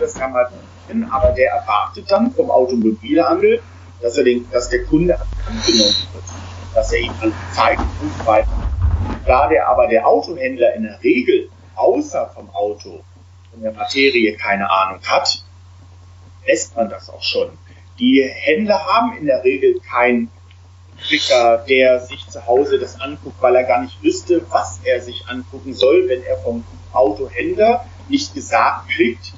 das 0.00 0.14
kann 0.14 0.32
man 0.32 0.46
hin, 0.86 1.08
aber 1.10 1.32
der 1.32 1.50
erwartet 1.50 2.10
dann 2.10 2.32
vom 2.32 2.50
Automobilhandel, 2.50 3.60
dass 4.00 4.16
er 4.16 4.24
den, 4.24 4.48
dass 4.50 4.68
der 4.68 4.84
Kunde 4.84 5.18
angenommen 5.46 5.96
wird, 6.12 6.24
dass 6.74 6.92
er 6.92 7.00
ihm 7.00 7.12
alles 7.20 7.34
zeigt 7.52 7.82
und 8.00 8.26
weiter. 8.26 8.48
Da 9.26 9.48
der 9.48 9.68
aber 9.68 9.88
der 9.88 10.06
Autohändler 10.06 10.74
in 10.74 10.84
der 10.84 11.02
Regel 11.02 11.50
außer 11.74 12.30
vom 12.34 12.48
Auto 12.50 13.00
von 13.50 13.62
der 13.62 13.72
Materie 13.72 14.36
keine 14.36 14.70
Ahnung 14.70 15.00
hat, 15.06 15.44
lässt 16.46 16.76
man 16.76 16.88
das 16.88 17.10
auch 17.10 17.22
schon. 17.22 17.50
Die 17.98 18.22
Händler 18.22 18.84
haben 18.86 19.16
in 19.16 19.26
der 19.26 19.42
Regel 19.42 19.80
keinen 19.80 20.30
Klicker, 21.06 21.64
der 21.68 22.00
sich 22.00 22.28
zu 22.28 22.46
Hause 22.46 22.78
das 22.78 23.00
anguckt, 23.00 23.40
weil 23.40 23.56
er 23.56 23.64
gar 23.64 23.82
nicht 23.82 24.02
wüsste, 24.02 24.42
was 24.50 24.80
er 24.84 25.00
sich 25.00 25.28
angucken 25.28 25.74
soll, 25.74 26.08
wenn 26.08 26.22
er 26.24 26.36
vom 26.38 26.64
Autohändler 26.92 27.84
nicht 28.08 28.34
gesagt 28.34 28.90
kriegt, 28.90 29.32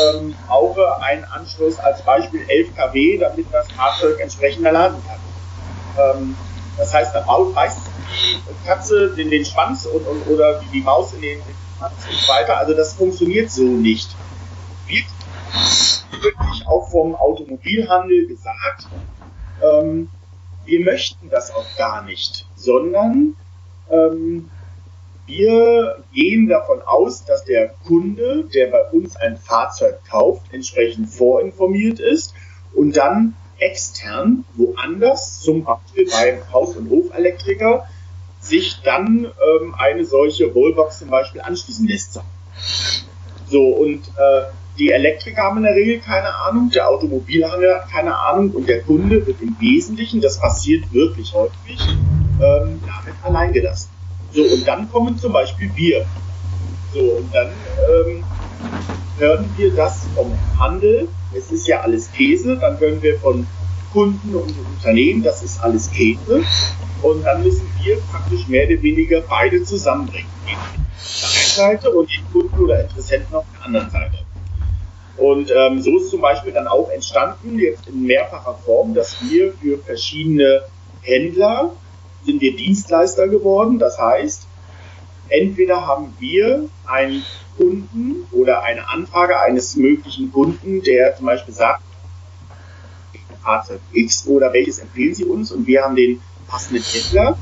ähm, 0.00 0.34
brauche 0.46 1.02
einen 1.02 1.24
Anschluss 1.24 1.78
als 1.78 2.02
Beispiel 2.02 2.44
11 2.48 2.74
kW, 2.74 3.18
damit 3.18 3.46
das 3.52 3.70
Fahrzeug 3.72 4.20
entsprechend 4.20 4.64
erladen 4.64 5.02
kann. 5.06 6.16
Ähm, 6.16 6.36
das 6.76 6.92
heißt, 6.92 7.14
da 7.14 7.20
beißt 7.20 7.78
die 8.10 8.66
Katze 8.66 9.14
den, 9.14 9.30
den 9.30 9.44
Schwanz 9.44 9.86
und, 9.86 10.06
und, 10.06 10.26
oder 10.26 10.60
die, 10.60 10.66
die 10.66 10.80
Maus 10.80 11.12
in 11.12 11.22
den, 11.22 11.42
Schwanz 11.78 12.06
und 12.10 12.28
weiter. 12.28 12.58
Also 12.58 12.74
das 12.74 12.94
funktioniert 12.94 13.50
so 13.50 13.62
nicht. 13.62 14.08
Wird 14.86 16.22
wirklich 16.22 16.66
auch 16.66 16.90
vom 16.90 17.14
Automobilhandel 17.14 18.26
gesagt, 18.26 18.88
ähm, 19.62 20.08
wir 20.64 20.84
möchten 20.84 21.28
das 21.30 21.54
auch 21.54 21.66
gar 21.76 22.04
nicht, 22.04 22.46
sondern 22.56 23.36
ähm, 23.90 24.50
wir 25.26 26.04
gehen 26.12 26.48
davon 26.48 26.82
aus, 26.82 27.24
dass 27.24 27.44
der 27.44 27.74
Kunde, 27.86 28.44
der 28.54 28.66
bei 28.68 28.84
uns 28.90 29.16
ein 29.16 29.36
Fahrzeug 29.36 30.00
kauft, 30.08 30.52
entsprechend 30.52 31.08
vorinformiert 31.08 31.98
ist 31.98 32.34
und 32.74 32.96
dann 32.96 33.34
extern 33.58 34.44
woanders, 34.54 35.40
zum 35.40 35.64
Beispiel 35.64 36.08
beim 36.10 36.52
Haus- 36.52 36.76
und 36.76 36.90
Hofelektriker, 36.90 37.86
sich 38.40 38.82
dann 38.82 39.24
ähm, 39.24 39.74
eine 39.78 40.04
solche 40.04 40.54
Wallbox 40.54 40.98
zum 40.98 41.08
Beispiel 41.08 41.40
anschließen 41.40 41.86
lässt. 41.88 42.20
So, 43.48 43.62
und 43.68 44.02
äh, 44.18 44.42
die 44.78 44.90
Elektriker 44.90 45.42
haben 45.42 45.58
in 45.58 45.64
der 45.64 45.74
Regel 45.74 46.00
keine 46.00 46.34
Ahnung, 46.34 46.70
der 46.70 46.88
Automobilhandel 46.88 47.74
hat 47.74 47.90
keine 47.90 48.16
Ahnung 48.16 48.50
und 48.50 48.68
der 48.68 48.82
Kunde 48.82 49.26
wird 49.26 49.40
im 49.40 49.56
Wesentlichen, 49.60 50.20
das 50.20 50.40
passiert 50.40 50.92
wirklich 50.92 51.32
häufig, 51.32 51.78
ähm, 52.40 52.80
damit 52.80 53.14
alleingelassen. 53.22 53.90
So, 54.32 54.42
und 54.42 54.66
dann 54.66 54.90
kommen 54.90 55.16
zum 55.16 55.32
Beispiel 55.32 55.70
wir. 55.76 56.04
So, 56.92 57.00
und 57.00 57.32
dann 57.32 57.48
ähm, 57.48 58.24
hören 59.18 59.48
wir 59.56 59.72
das 59.74 60.06
vom 60.14 60.32
Handel. 60.58 61.08
Es 61.32 61.52
ist 61.52 61.68
ja 61.68 61.80
alles 61.80 62.10
Käse. 62.10 62.56
Dann 62.56 62.78
hören 62.80 63.00
wir 63.00 63.18
von 63.20 63.46
Kunden 63.92 64.34
und 64.34 64.52
Unternehmen, 64.58 65.22
das 65.22 65.44
ist 65.44 65.62
alles 65.62 65.88
Käse. 65.90 66.42
Und 67.02 67.22
dann 67.22 67.44
müssen 67.44 67.68
wir 67.82 67.98
praktisch 68.10 68.48
mehr 68.48 68.68
oder 68.68 68.82
weniger 68.82 69.20
beide 69.20 69.62
zusammenbringen. 69.62 70.28
Die 70.46 70.52
einen 70.52 71.78
Seite 71.78 71.90
und 71.92 72.10
den 72.10 72.24
Kunden 72.32 72.58
oder 72.58 72.82
Interessenten 72.82 73.34
auf 73.36 73.44
der 73.56 73.66
anderen 73.66 73.90
Seite. 73.90 74.23
Und 75.24 75.50
ähm, 75.50 75.80
so 75.80 75.96
ist 75.96 76.10
zum 76.10 76.20
Beispiel 76.20 76.52
dann 76.52 76.68
auch 76.68 76.90
entstanden, 76.90 77.58
jetzt 77.58 77.88
in 77.88 78.02
mehrfacher 78.02 78.58
Form, 78.62 78.92
dass 78.92 79.16
wir 79.22 79.54
für 79.54 79.78
verschiedene 79.78 80.64
Händler 81.00 81.72
sind 82.26 82.42
wir 82.42 82.54
Dienstleister 82.54 83.28
geworden. 83.28 83.78
Das 83.78 83.98
heißt, 83.98 84.46
entweder 85.28 85.86
haben 85.86 86.14
wir 86.18 86.68
einen 86.86 87.24
Kunden 87.56 88.26
oder 88.32 88.64
eine 88.64 88.86
Anfrage 88.86 89.40
eines 89.40 89.76
möglichen 89.76 90.30
Kunden, 90.30 90.82
der 90.82 91.16
zum 91.16 91.24
Beispiel 91.24 91.54
sagt, 91.54 91.82
Fahrzeug 93.42 93.80
X 93.94 94.26
oder 94.26 94.52
welches 94.52 94.78
empfehlen 94.78 95.14
Sie 95.14 95.24
uns? 95.24 95.52
Und 95.52 95.66
wir 95.66 95.84
haben 95.84 95.96
den 95.96 96.20
passenden 96.48 96.82
Händler. 96.82 97.38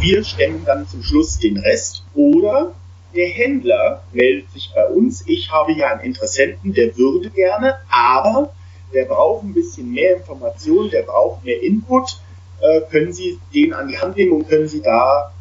Wir 0.00 0.24
stemmen 0.24 0.64
dann 0.64 0.88
zum 0.88 1.02
Schluss 1.04 1.38
den 1.38 1.58
Rest. 1.58 2.04
Oder 2.14 2.72
der 3.14 3.28
Händler 3.28 4.02
meldet 4.12 4.50
sich 4.50 4.70
bei 4.74 4.86
uns, 4.86 5.24
ich 5.26 5.50
habe 5.50 5.72
hier 5.72 5.88
einen 5.88 6.00
Interessenten, 6.00 6.72
der 6.72 6.96
würde 6.96 7.30
gerne, 7.30 7.76
aber 7.90 8.52
der 8.92 9.04
braucht 9.04 9.44
ein 9.44 9.54
bisschen 9.54 9.92
mehr 9.92 10.16
Informationen, 10.16 10.90
der 10.90 11.02
braucht 11.02 11.44
mehr 11.44 11.62
Input, 11.62 12.20
äh, 12.60 12.80
können 12.90 13.12
Sie 13.12 13.38
den 13.54 13.72
an 13.72 13.88
die 13.88 13.98
Hand 13.98 14.16
nehmen 14.16 14.32
und 14.32 14.48
können 14.48 14.68
Sie 14.68 14.80
da 14.80 15.32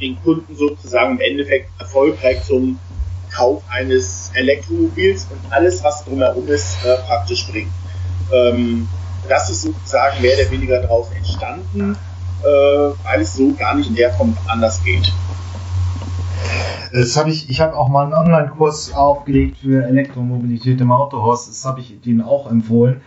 den 0.00 0.20
Kunden 0.22 0.56
sozusagen 0.56 1.16
im 1.16 1.20
Endeffekt 1.20 1.70
erfolgreich 1.78 2.42
zum 2.44 2.78
Kauf 3.32 3.62
eines 3.68 4.30
Elektromobils 4.34 5.26
und 5.30 5.52
alles, 5.52 5.82
was 5.82 6.04
drumherum 6.04 6.46
ist, 6.48 6.84
äh, 6.84 6.96
praktisch 7.06 7.46
bringen. 7.50 7.72
Ähm, 8.32 8.88
das 9.28 9.50
ist 9.50 9.62
sozusagen 9.62 10.20
mehr 10.20 10.38
oder 10.38 10.50
weniger 10.50 10.80
daraus 10.80 11.10
entstanden, 11.10 11.96
äh, 12.42 12.46
weil 12.46 13.20
es 13.20 13.34
so 13.34 13.52
gar 13.54 13.74
nicht 13.74 13.88
in 13.88 13.96
der 13.96 14.12
Form 14.12 14.36
anders 14.46 14.82
geht. 14.84 15.12
Das 16.92 17.16
habe 17.16 17.30
ich, 17.30 17.50
ich 17.50 17.60
habe 17.60 17.76
auch 17.76 17.88
mal 17.88 18.04
einen 18.04 18.14
Online-Kurs 18.14 18.94
aufgelegt 18.94 19.58
für 19.58 19.84
Elektromobilität 19.84 20.80
im 20.80 20.92
Autohaus. 20.92 21.46
Das 21.46 21.64
habe 21.64 21.80
ich 21.80 22.06
Ihnen 22.06 22.20
auch 22.20 22.50
empfohlen 22.50 23.00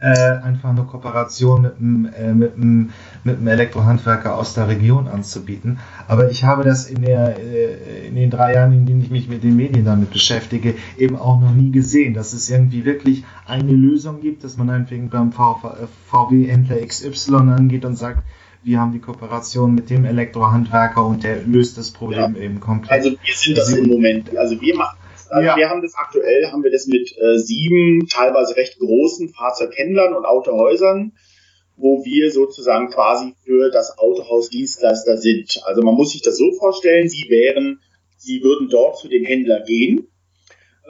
äh, 0.00 0.08
einfach 0.08 0.70
eine 0.70 0.84
Kooperation 0.84 1.62
mit 1.62 1.78
einem, 1.78 2.06
äh, 2.06 2.52
einem, 2.54 2.90
einem 3.24 3.46
Elektrohandwerker 3.46 4.36
aus 4.36 4.54
der 4.54 4.68
Region 4.68 5.08
anzubieten. 5.08 5.78
Aber 6.08 6.30
ich 6.30 6.44
habe 6.44 6.64
das 6.64 6.86
in, 6.86 7.02
der, 7.02 7.38
äh, 7.38 8.08
in 8.08 8.16
den 8.16 8.30
drei 8.30 8.54
Jahren, 8.54 8.72
in 8.72 8.86
denen 8.86 9.02
ich 9.02 9.10
mich 9.10 9.28
mit 9.28 9.42
den 9.42 9.56
Medien 9.56 9.84
damit 9.84 10.10
beschäftige, 10.10 10.74
eben 10.98 11.16
auch 11.16 11.40
noch 11.40 11.52
nie 11.52 11.70
gesehen, 11.70 12.14
dass 12.14 12.32
es 12.32 12.50
irgendwie 12.50 12.84
wirklich 12.84 13.24
eine 13.46 13.72
Lösung 13.72 14.20
gibt, 14.20 14.44
dass 14.44 14.56
man 14.56 14.70
einfach 14.70 14.96
beim 15.10 15.32
VW-Händler 15.32 16.84
XY 16.86 17.34
angeht 17.34 17.84
und 17.84 17.96
sagt, 17.96 18.22
wir 18.64 18.80
haben 18.80 18.92
die 18.92 19.00
Kooperation 19.00 19.74
mit 19.74 19.90
dem 19.90 20.04
Elektrohandwerker 20.04 21.04
und 21.04 21.24
der 21.24 21.42
löst 21.42 21.78
das 21.78 21.90
Problem 21.90 22.36
ja. 22.36 22.42
eben 22.42 22.60
komplett. 22.60 22.92
Also 22.92 23.10
wir 23.10 23.34
sind 23.34 23.58
das 23.58 23.72
im 23.72 23.88
Moment. 23.88 24.36
Also 24.36 24.60
wir 24.60 24.76
machen 24.76 24.98
also 25.32 25.46
ja. 25.46 25.56
wir 25.56 25.70
haben 25.70 25.80
das 25.80 25.94
aktuell, 25.94 26.50
haben 26.52 26.62
wir 26.62 26.70
das 26.70 26.86
mit 26.86 27.16
äh, 27.16 27.38
sieben 27.38 28.06
teilweise 28.06 28.54
recht 28.54 28.78
großen 28.78 29.30
Fahrzeughändlern 29.30 30.12
und 30.12 30.26
Autohäusern, 30.26 31.12
wo 31.76 32.04
wir 32.04 32.30
sozusagen 32.30 32.90
quasi 32.90 33.34
für 33.42 33.70
das 33.70 33.96
Autohaus 33.96 34.50
Dienstleister 34.50 35.16
sind. 35.16 35.62
Also 35.64 35.80
man 35.80 35.94
muss 35.94 36.12
sich 36.12 36.20
das 36.20 36.36
so 36.36 36.52
vorstellen, 36.52 37.08
sie 37.08 37.30
wären, 37.30 37.80
sie 38.18 38.42
würden 38.42 38.68
dort 38.68 38.98
zu 38.98 39.08
dem 39.08 39.24
Händler 39.24 39.60
gehen. 39.60 40.08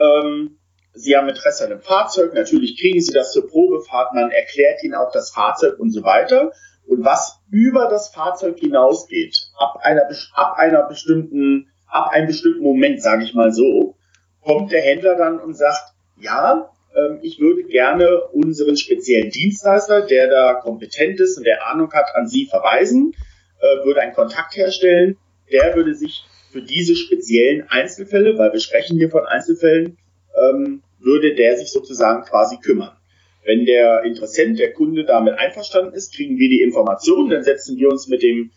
Ähm, 0.01 0.59
Sie 0.95 1.17
haben 1.17 1.29
Interesse 1.29 1.65
an 1.65 1.71
dem 1.71 1.81
Fahrzeug, 1.81 2.35
natürlich 2.35 2.79
kriegen 2.79 3.01
Sie 3.01 3.15
das 3.15 3.33
zur 3.33 3.49
Probefahrt, 3.49 4.13
man 4.13 4.31
erklärt 4.31 4.83
Ihnen 4.83 4.95
auch 4.95 5.11
das 5.11 5.31
Fahrzeug 5.31 5.79
und 5.79 5.91
so 5.91 6.03
weiter. 6.03 6.53
Und 6.87 7.05
was 7.05 7.40
über 7.51 7.88
das 7.88 8.09
Fahrzeug 8.09 8.59
hinausgeht, 8.59 9.51
ab 9.59 9.79
einer, 9.83 10.09
ab 10.35 10.57
einer 10.57 10.83
bestimmten, 10.88 11.71
ab 11.87 12.11
einem 12.11 12.27
bestimmten 12.27 12.62
Moment, 12.62 13.03
sage 13.03 13.25
ich 13.25 13.35
mal 13.35 13.53
so, 13.53 13.97
kommt 14.42 14.73
der 14.73 14.83
Händler 14.83 15.16
dann 15.16 15.38
und 15.38 15.55
sagt, 15.55 15.95
ja, 16.21 16.71
ähm, 16.97 17.21
ich 17.23 17.40
würde 17.40 17.64
gerne 17.64 18.23
unseren 18.33 18.77
speziellen 18.77 19.31
Dienstleister, 19.31 20.03
der 20.07 20.29
da 20.29 20.55
kompetent 20.55 21.21
ist 21.21 21.38
und 21.38 21.45
der 21.45 21.66
Ahnung 21.66 21.92
hat, 21.92 22.14
an 22.14 22.27
Sie 22.27 22.47
verweisen, 22.47 23.12
äh, 23.61 23.85
würde 23.85 24.01
einen 24.01 24.14
Kontakt 24.14 24.57
herstellen. 24.57 25.16
Der 25.51 25.75
würde 25.77 25.95
sich 25.95 26.25
für 26.51 26.62
diese 26.62 26.97
speziellen 26.97 27.68
Einzelfälle, 27.68 28.38
weil 28.38 28.53
wir 28.53 28.61
sprechen 28.61 28.99
hier 28.99 29.11
von 29.11 29.27
Einzelfällen, 29.27 29.99
ähm, 30.37 30.83
würde 30.99 31.35
der 31.35 31.57
sich 31.57 31.71
sozusagen 31.71 32.25
quasi 32.25 32.59
kümmern. 32.59 32.97
Wenn 33.44 33.66
der 33.66 34.05
Interessent, 34.05 34.59
der 34.59 34.72
Kunde 34.72 35.05
damit 35.05 35.38
einverstanden 35.38 35.94
ist, 35.94 36.14
kriegen 36.14 36.38
wir 36.38 36.48
die 36.48 36.62
Informationen, 36.62 37.31
dann 37.31 37.42
setzen 37.42 37.76
wir 37.76 37.88
uns 37.88 38.09
mit 38.09 38.22
dem 38.22 38.50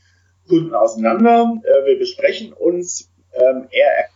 Kunden 0.47 0.73
auseinander, 0.73 1.59
äh, 1.63 1.87
wir 1.87 1.97
besprechen 1.97 2.53
uns, 2.53 3.11
ähm, 3.33 3.67
er 3.71 4.09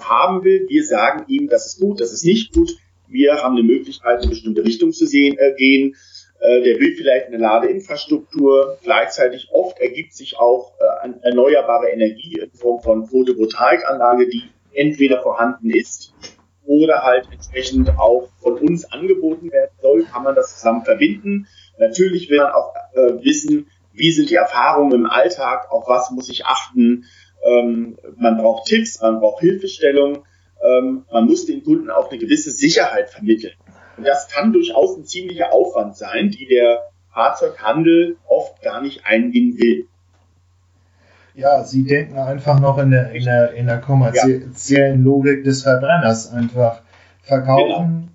haben 0.00 0.44
will. 0.44 0.66
Wir 0.68 0.84
sagen 0.84 1.24
ihm, 1.28 1.48
das 1.48 1.66
ist 1.66 1.80
gut, 1.80 2.00
das 2.00 2.12
ist 2.12 2.24
nicht 2.24 2.52
gut. 2.54 2.76
Wir 3.08 3.42
haben 3.42 3.56
eine 3.56 3.66
Möglichkeit, 3.66 4.18
in 4.18 4.22
eine 4.22 4.30
bestimmte 4.30 4.64
Richtung 4.64 4.92
zu 4.92 5.06
sehen, 5.06 5.36
äh, 5.38 5.54
gehen. 5.54 5.96
Äh, 6.40 6.62
der 6.62 6.80
will 6.80 6.94
vielleicht 6.96 7.26
eine 7.26 7.38
Ladeinfrastruktur. 7.38 8.78
Gleichzeitig 8.82 9.48
oft 9.52 9.78
ergibt 9.80 10.14
sich 10.14 10.38
auch 10.38 10.72
äh, 11.04 11.10
erneuerbare 11.22 11.88
Energie 11.88 12.38
in 12.40 12.50
Form 12.52 12.82
von 12.82 13.06
Photovoltaikanlage, 13.06 14.28
die 14.28 14.44
entweder 14.72 15.22
vorhanden 15.22 15.70
ist 15.70 16.14
oder 16.64 17.02
halt 17.02 17.28
entsprechend 17.32 17.98
auch 17.98 18.28
von 18.40 18.58
uns 18.58 18.90
angeboten 18.90 19.50
werden 19.50 19.74
soll, 19.80 20.04
kann 20.04 20.22
man 20.22 20.34
das 20.34 20.56
zusammen 20.56 20.84
verbinden. 20.84 21.46
Natürlich 21.78 22.30
will 22.30 22.38
man 22.38 22.52
auch 22.52 22.74
äh, 22.94 23.24
wissen, 23.24 23.68
wie 23.92 24.12
sind 24.12 24.30
die 24.30 24.36
Erfahrungen 24.36 24.92
im 24.92 25.06
Alltag, 25.06 25.70
auf 25.70 25.88
was 25.88 26.10
muss 26.10 26.28
ich 26.28 26.46
achten, 26.46 27.04
ähm, 27.44 27.98
man 28.16 28.38
braucht 28.38 28.66
Tipps, 28.66 29.00
man 29.00 29.20
braucht 29.20 29.40
Hilfestellung, 29.40 30.24
ähm, 30.62 31.04
man 31.10 31.26
muss 31.26 31.46
den 31.46 31.64
Kunden 31.64 31.90
auch 31.90 32.10
eine 32.10 32.18
gewisse 32.18 32.50
Sicherheit 32.50 33.10
vermitteln. 33.10 33.54
Und 33.96 34.06
das 34.06 34.28
kann 34.28 34.52
durchaus 34.52 34.96
ein 34.96 35.04
ziemlicher 35.04 35.52
Aufwand 35.52 35.96
sein, 35.96 36.30
die 36.30 36.46
der 36.46 36.90
Fahrzeughandel 37.12 38.16
oft 38.26 38.62
gar 38.62 38.80
nicht 38.80 39.04
eingehen 39.04 39.58
will. 39.58 39.88
Ja, 41.34 41.64
sie 41.64 41.84
denken 41.84 42.18
einfach 42.18 42.60
noch 42.60 42.78
in 42.78 42.90
der, 42.90 43.12
in 43.12 43.24
der, 43.24 43.52
in 43.54 43.66
der 43.66 43.80
kommerziellen 43.80 44.98
ja. 44.98 45.04
Logik 45.04 45.44
des 45.44 45.62
Verbrenners. 45.62 46.32
Einfach 46.32 46.82
verkaufen, 47.22 47.88
genau. 47.88 48.08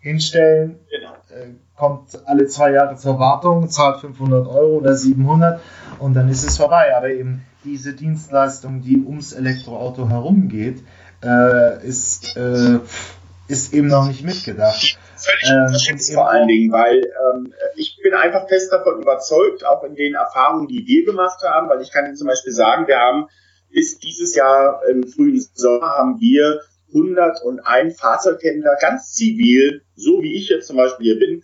hinstellen, 0.00 0.76
genau. 0.90 1.12
Äh, 1.30 1.54
kommt 1.76 2.18
alle 2.26 2.46
zwei 2.46 2.72
Jahre 2.72 2.96
zur 2.96 3.18
Wartung, 3.18 3.68
zahlt 3.70 4.00
500 4.00 4.46
Euro 4.48 4.78
oder 4.78 4.94
700 4.94 5.60
und 6.00 6.14
dann 6.14 6.28
ist 6.28 6.44
es 6.44 6.56
vorbei. 6.56 6.94
Aber 6.96 7.08
eben 7.08 7.44
diese 7.64 7.94
Dienstleistung, 7.94 8.82
die 8.82 8.98
ums 8.98 9.32
Elektroauto 9.32 10.08
herumgeht, 10.08 10.82
äh, 11.22 11.86
ist, 11.86 12.36
äh, 12.36 12.80
ist 13.46 13.72
eben 13.72 13.88
noch 13.88 14.06
nicht 14.06 14.24
mitgedacht. 14.24 14.98
Völlig 15.18 15.50
ähm, 15.50 15.66
unterschätzt 15.66 16.12
vor 16.12 16.30
allen 16.30 16.48
Dingen, 16.48 16.72
weil 16.72 17.04
ähm, 17.34 17.52
ich 17.76 17.98
bin 18.02 18.14
einfach 18.14 18.48
fest 18.48 18.72
davon 18.72 19.02
überzeugt, 19.02 19.64
auch 19.64 19.82
in 19.84 19.94
den 19.94 20.14
Erfahrungen, 20.14 20.68
die 20.68 20.86
wir 20.86 21.04
gemacht 21.04 21.42
haben, 21.42 21.68
weil 21.68 21.82
ich 21.82 21.90
kann 21.90 22.06
Ihnen 22.06 22.16
zum 22.16 22.28
Beispiel 22.28 22.52
sagen, 22.52 22.86
wir 22.86 22.98
haben 22.98 23.28
bis 23.70 23.98
dieses 23.98 24.34
Jahr 24.34 24.82
im 24.88 25.06
frühen 25.06 25.44
Sommer 25.54 25.90
haben 25.90 26.20
wir 26.20 26.60
101 26.94 28.00
Fahrzeughändler 28.00 28.76
ganz 28.80 29.12
zivil, 29.12 29.82
so 29.94 30.22
wie 30.22 30.34
ich 30.34 30.48
jetzt 30.48 30.66
zum 30.66 30.76
Beispiel 30.76 31.12
hier 31.12 31.18
bin, 31.18 31.42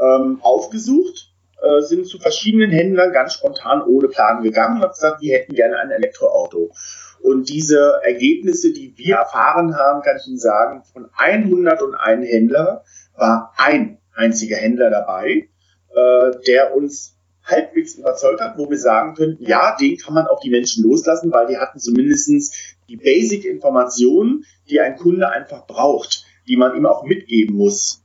ähm, 0.00 0.38
aufgesucht, 0.40 1.34
äh, 1.62 1.80
sind 1.82 2.06
zu 2.06 2.18
verschiedenen 2.18 2.70
Händlern 2.70 3.12
ganz 3.12 3.34
spontan 3.34 3.82
ohne 3.82 4.08
Plan 4.08 4.42
gegangen 4.42 4.76
und 4.76 4.82
haben 4.82 4.92
gesagt, 4.92 5.20
wir 5.20 5.36
hätten 5.36 5.54
gerne 5.54 5.78
ein 5.78 5.90
Elektroauto. 5.90 6.72
Und 7.20 7.48
diese 7.48 8.00
Ergebnisse, 8.04 8.72
die 8.72 8.96
wir 8.96 9.16
erfahren 9.16 9.76
haben, 9.76 10.02
kann 10.02 10.16
ich 10.20 10.28
Ihnen 10.28 10.38
sagen, 10.38 10.82
von 10.92 11.08
101 11.16 12.28
Händler 12.28 12.84
war 13.16 13.52
ein 13.56 13.98
einziger 14.14 14.56
Händler 14.56 14.90
dabei, 14.90 15.48
äh, 15.94 16.30
der 16.46 16.76
uns 16.76 17.16
halbwegs 17.44 17.94
überzeugt 17.94 18.40
hat, 18.40 18.58
wo 18.58 18.68
wir 18.68 18.78
sagen 18.78 19.14
könnten, 19.14 19.44
ja, 19.44 19.76
den 19.80 19.96
kann 19.96 20.14
man 20.14 20.26
auf 20.26 20.40
die 20.40 20.50
Menschen 20.50 20.84
loslassen, 20.84 21.32
weil 21.32 21.46
die 21.46 21.58
hatten 21.58 21.78
zumindestens 21.78 22.76
die 22.88 22.96
Basic-Informationen, 22.96 24.44
die 24.68 24.80
ein 24.80 24.96
Kunde 24.96 25.28
einfach 25.30 25.66
braucht, 25.66 26.24
die 26.46 26.56
man 26.56 26.76
ihm 26.76 26.86
auch 26.86 27.04
mitgeben 27.04 27.56
muss. 27.56 28.02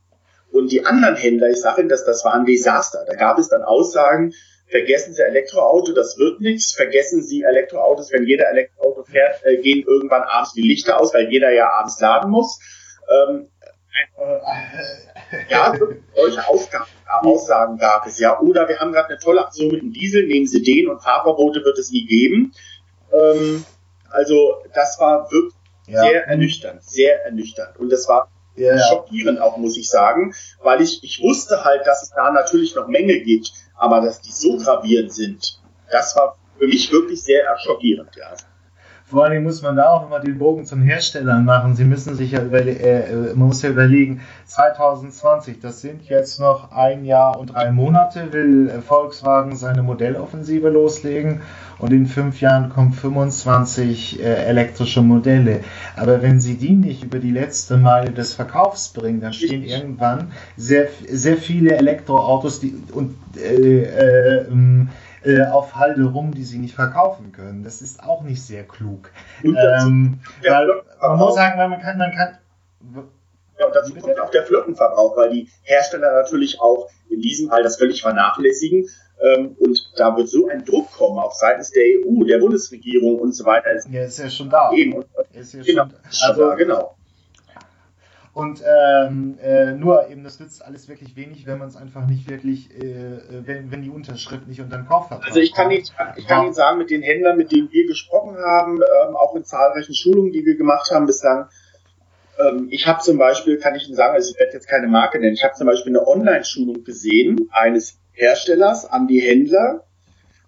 Und 0.54 0.70
die 0.70 0.86
anderen 0.86 1.16
Händler, 1.16 1.50
ich 1.50 1.60
sage 1.60 1.80
Ihnen, 1.80 1.88
dass 1.88 2.04
das 2.04 2.24
war 2.24 2.32
ein 2.32 2.44
Desaster. 2.44 3.04
Da 3.08 3.14
gab 3.16 3.40
es 3.40 3.48
dann 3.48 3.62
Aussagen, 3.62 4.32
vergessen 4.68 5.12
Sie 5.12 5.20
Elektroauto, 5.20 5.92
das 5.92 6.16
wird 6.16 6.40
nichts. 6.40 6.72
Vergessen 6.74 7.24
Sie 7.24 7.42
Elektroautos, 7.42 8.12
wenn 8.12 8.24
jeder 8.24 8.48
Elektroauto 8.50 9.02
fährt, 9.02 9.44
äh, 9.44 9.56
gehen 9.56 9.84
irgendwann 9.84 10.22
abends 10.22 10.52
die 10.52 10.62
Lichter 10.62 11.00
aus, 11.00 11.12
weil 11.12 11.28
jeder 11.28 11.50
ja 11.50 11.70
abends 11.72 12.00
laden 12.00 12.30
muss. 12.30 12.60
Ähm, 13.10 13.48
ja, 15.48 15.74
solche 16.14 16.46
Ausgaben, 16.46 16.86
äh, 17.04 17.26
Aussagen 17.26 17.76
gab 17.76 18.06
es 18.06 18.20
ja. 18.20 18.38
Oder 18.38 18.68
wir 18.68 18.78
haben 18.78 18.92
gerade 18.92 19.08
eine 19.08 19.18
tolle 19.18 19.44
Aktion 19.44 19.72
mit 19.72 19.82
dem 19.82 19.92
Diesel, 19.92 20.24
nehmen 20.28 20.46
Sie 20.46 20.62
den 20.62 20.88
und 20.88 21.02
Fahrverbote 21.02 21.64
wird 21.64 21.78
es 21.78 21.90
nie 21.90 22.06
geben. 22.06 22.52
Ähm, 23.12 23.64
also 24.08 24.62
das 24.72 25.00
war 25.00 25.32
wirklich 25.32 25.54
ja. 25.88 26.00
sehr 26.00 26.28
ernüchternd, 26.28 26.84
sehr 26.84 27.24
ernüchternd. 27.24 27.76
Und 27.76 27.90
das 27.90 28.08
war 28.08 28.30
ja. 28.56 28.78
schockierend 28.88 29.40
auch, 29.40 29.56
muss 29.56 29.76
ich 29.76 29.88
sagen, 29.88 30.34
weil 30.62 30.80
ich, 30.80 31.02
ich 31.02 31.22
wusste 31.22 31.64
halt, 31.64 31.86
dass 31.86 32.02
es 32.02 32.10
da 32.10 32.30
natürlich 32.30 32.74
noch 32.74 32.88
Mängel 32.88 33.20
gibt, 33.22 33.52
aber 33.76 34.00
dass 34.00 34.20
die 34.20 34.32
so 34.32 34.56
gravierend 34.56 35.12
sind, 35.12 35.60
das 35.90 36.16
war 36.16 36.36
für 36.58 36.66
mich 36.66 36.90
wirklich 36.92 37.22
sehr 37.22 37.44
schockierend, 37.58 38.14
ja. 38.16 38.34
Vor 39.06 39.24
allem 39.26 39.42
muss 39.42 39.60
man 39.60 39.76
da 39.76 39.90
auch 39.90 40.06
immer 40.06 40.18
den 40.18 40.38
Bogen 40.38 40.64
zum 40.64 40.80
Herstellern 40.80 41.44
machen. 41.44 41.76
Sie 41.76 41.84
müssen 41.84 42.14
sich 42.14 42.32
ja 42.32 42.42
über, 42.42 42.64
äh, 42.64 43.34
man 43.34 43.48
muss 43.48 43.60
ja 43.60 43.68
überlegen, 43.68 44.22
2020, 44.46 45.60
das 45.60 45.82
sind 45.82 46.08
jetzt 46.08 46.40
noch 46.40 46.72
ein 46.72 47.04
Jahr 47.04 47.38
und 47.38 47.52
drei 47.52 47.70
Monate, 47.70 48.32
will 48.32 48.70
Volkswagen 48.80 49.56
seine 49.56 49.82
Modelloffensive 49.82 50.70
loslegen 50.70 51.42
und 51.78 51.92
in 51.92 52.06
fünf 52.06 52.40
Jahren 52.40 52.70
kommen 52.70 52.92
25 52.92 54.20
äh, 54.20 54.22
elektrische 54.46 55.02
Modelle. 55.02 55.60
Aber 55.96 56.22
wenn 56.22 56.40
Sie 56.40 56.56
die 56.56 56.74
nicht 56.74 57.04
über 57.04 57.18
die 57.18 57.30
letzte 57.30 57.76
Meile 57.76 58.10
des 58.10 58.32
Verkaufs 58.32 58.88
bringen, 58.88 59.20
dann 59.20 59.34
stehen 59.34 59.64
irgendwann 59.64 60.32
sehr, 60.56 60.88
sehr 61.10 61.36
viele 61.36 61.76
Elektroautos 61.76 62.60
die, 62.60 62.74
und 62.92 63.16
äh, 63.36 63.82
äh, 63.82 64.46
ähm, 64.50 64.88
äh, 65.24 65.42
auf 65.46 65.74
Halde 65.74 66.04
rum, 66.04 66.32
die 66.34 66.44
sie 66.44 66.58
nicht 66.58 66.74
verkaufen 66.74 67.32
können. 67.32 67.64
Das 67.64 67.82
ist 67.82 68.02
auch 68.02 68.22
nicht 68.22 68.42
sehr 68.42 68.64
klug. 68.64 69.10
Ähm, 69.42 70.20
weil 70.42 70.68
man 71.00 71.18
muss 71.18 71.34
sagen, 71.34 71.58
man 71.58 71.80
kann, 71.80 71.98
man 71.98 72.12
kann. 72.12 72.38
Ja, 73.58 73.66
und 73.66 73.74
dazu 73.74 73.94
kommt 73.94 74.18
auch 74.18 74.30
der 74.30 74.44
Flottenverbrauch, 74.44 75.16
weil 75.16 75.30
die 75.30 75.48
Hersteller 75.62 76.12
natürlich 76.12 76.60
auch 76.60 76.90
in 77.08 77.20
diesem 77.20 77.48
Fall 77.48 77.62
das 77.62 77.76
völlig 77.76 78.02
vernachlässigen. 78.02 78.88
Ähm, 79.20 79.56
und 79.60 79.78
da 79.96 80.16
wird 80.16 80.28
so 80.28 80.48
ein 80.48 80.64
Druck 80.64 80.90
kommen, 80.92 81.18
auch 81.18 81.32
seitens 81.32 81.70
der 81.70 81.84
EU, 81.84 82.24
der 82.24 82.38
Bundesregierung 82.38 83.18
und 83.18 83.32
so 83.32 83.44
weiter. 83.44 83.70
Ja, 83.90 84.04
ist 84.04 84.18
ja 84.18 84.28
schon 84.28 84.50
da. 84.50 84.72
Eben. 84.72 84.94
Und, 84.94 85.06
ist 85.32 85.54
ja 85.54 85.62
genau, 85.62 85.84
schon, 86.10 86.28
also, 86.28 86.48
da, 86.48 86.54
genau. 86.56 86.96
Und 88.34 88.64
ähm, 88.66 89.38
äh, 89.40 89.72
nur 89.72 90.10
eben, 90.10 90.24
das 90.24 90.40
nützt 90.40 90.64
alles 90.64 90.88
wirklich 90.88 91.14
wenig, 91.14 91.46
wenn 91.46 91.58
man 91.58 91.68
es 91.68 91.76
einfach 91.76 92.04
nicht 92.04 92.28
wirklich, 92.28 92.68
äh, 92.82 93.14
äh, 93.14 93.20
wenn, 93.46 93.70
wenn 93.70 93.82
die 93.82 93.90
Unterschrift 93.90 94.48
nicht 94.48 94.60
unter 94.60 94.76
den 94.76 94.86
Kaufvertrag 94.86 95.28
Also 95.28 95.38
ich 95.38 95.54
kann, 95.54 95.70
Ihnen, 95.70 95.84
ich 96.16 96.26
kann 96.26 96.46
Ihnen 96.46 96.52
sagen, 96.52 96.78
mit 96.78 96.90
den 96.90 97.02
Händlern, 97.02 97.36
mit 97.36 97.52
denen 97.52 97.70
wir 97.70 97.86
gesprochen 97.86 98.36
haben, 98.36 98.80
ähm, 99.06 99.14
auch 99.14 99.36
in 99.36 99.44
zahlreichen 99.44 99.94
Schulungen, 99.94 100.32
die 100.32 100.44
wir 100.44 100.56
gemacht 100.56 100.90
haben 100.90 101.06
bislang, 101.06 101.48
ähm, 102.40 102.66
ich 102.72 102.88
habe 102.88 103.00
zum 103.02 103.18
Beispiel, 103.18 103.58
kann 103.58 103.76
ich 103.76 103.86
Ihnen 103.86 103.94
sagen, 103.94 104.14
also 104.14 104.32
ich 104.32 104.40
werde 104.40 104.52
jetzt 104.52 104.66
keine 104.66 104.88
Marke 104.88 105.20
nennen, 105.20 105.34
ich 105.34 105.44
habe 105.44 105.54
zum 105.54 105.68
Beispiel 105.68 105.96
eine 105.96 106.04
Online-Schulung 106.04 106.82
gesehen 106.82 107.48
eines 107.52 107.98
Herstellers 108.14 108.84
an 108.84 109.06
die 109.06 109.20
Händler, 109.20 109.84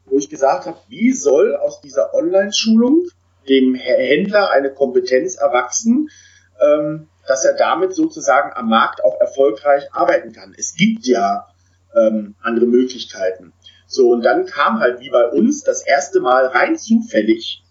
wo 0.07 0.18
ich 0.18 0.29
gesagt 0.29 0.66
habe, 0.66 0.79
wie 0.88 1.12
soll 1.12 1.55
aus 1.55 1.81
dieser 1.81 2.14
Online-Schulung 2.14 3.05
dem 3.49 3.77
Händler 3.77 4.51
eine 4.51 4.72
Kompetenz 4.72 5.37
erwachsen, 5.37 6.09
ähm, 6.61 7.09
dass 7.27 7.45
er 7.45 7.55
damit 7.55 7.95
sozusagen 7.95 8.53
am 8.55 8.69
Markt 8.69 9.05
auch 9.05 9.21
erfolgreich 9.21 9.92
arbeiten 9.92 10.33
kann. 10.33 10.55
Es 10.57 10.75
gibt 10.75 11.07
ja 11.07 11.47
ähm, 11.95 12.35
andere 12.40 12.66
Möglichkeiten. 12.66 13.53
So, 13.87 14.11
und 14.11 14.23
dann 14.23 14.47
kam 14.47 14.81
halt 14.81 15.01
wie 15.01 15.11
bei 15.11 15.27
uns 15.29 15.62
das 15.62 15.87
erste 15.87 16.21
Mal 16.21 16.47
rein 16.47 16.77
zufällig 16.77 17.62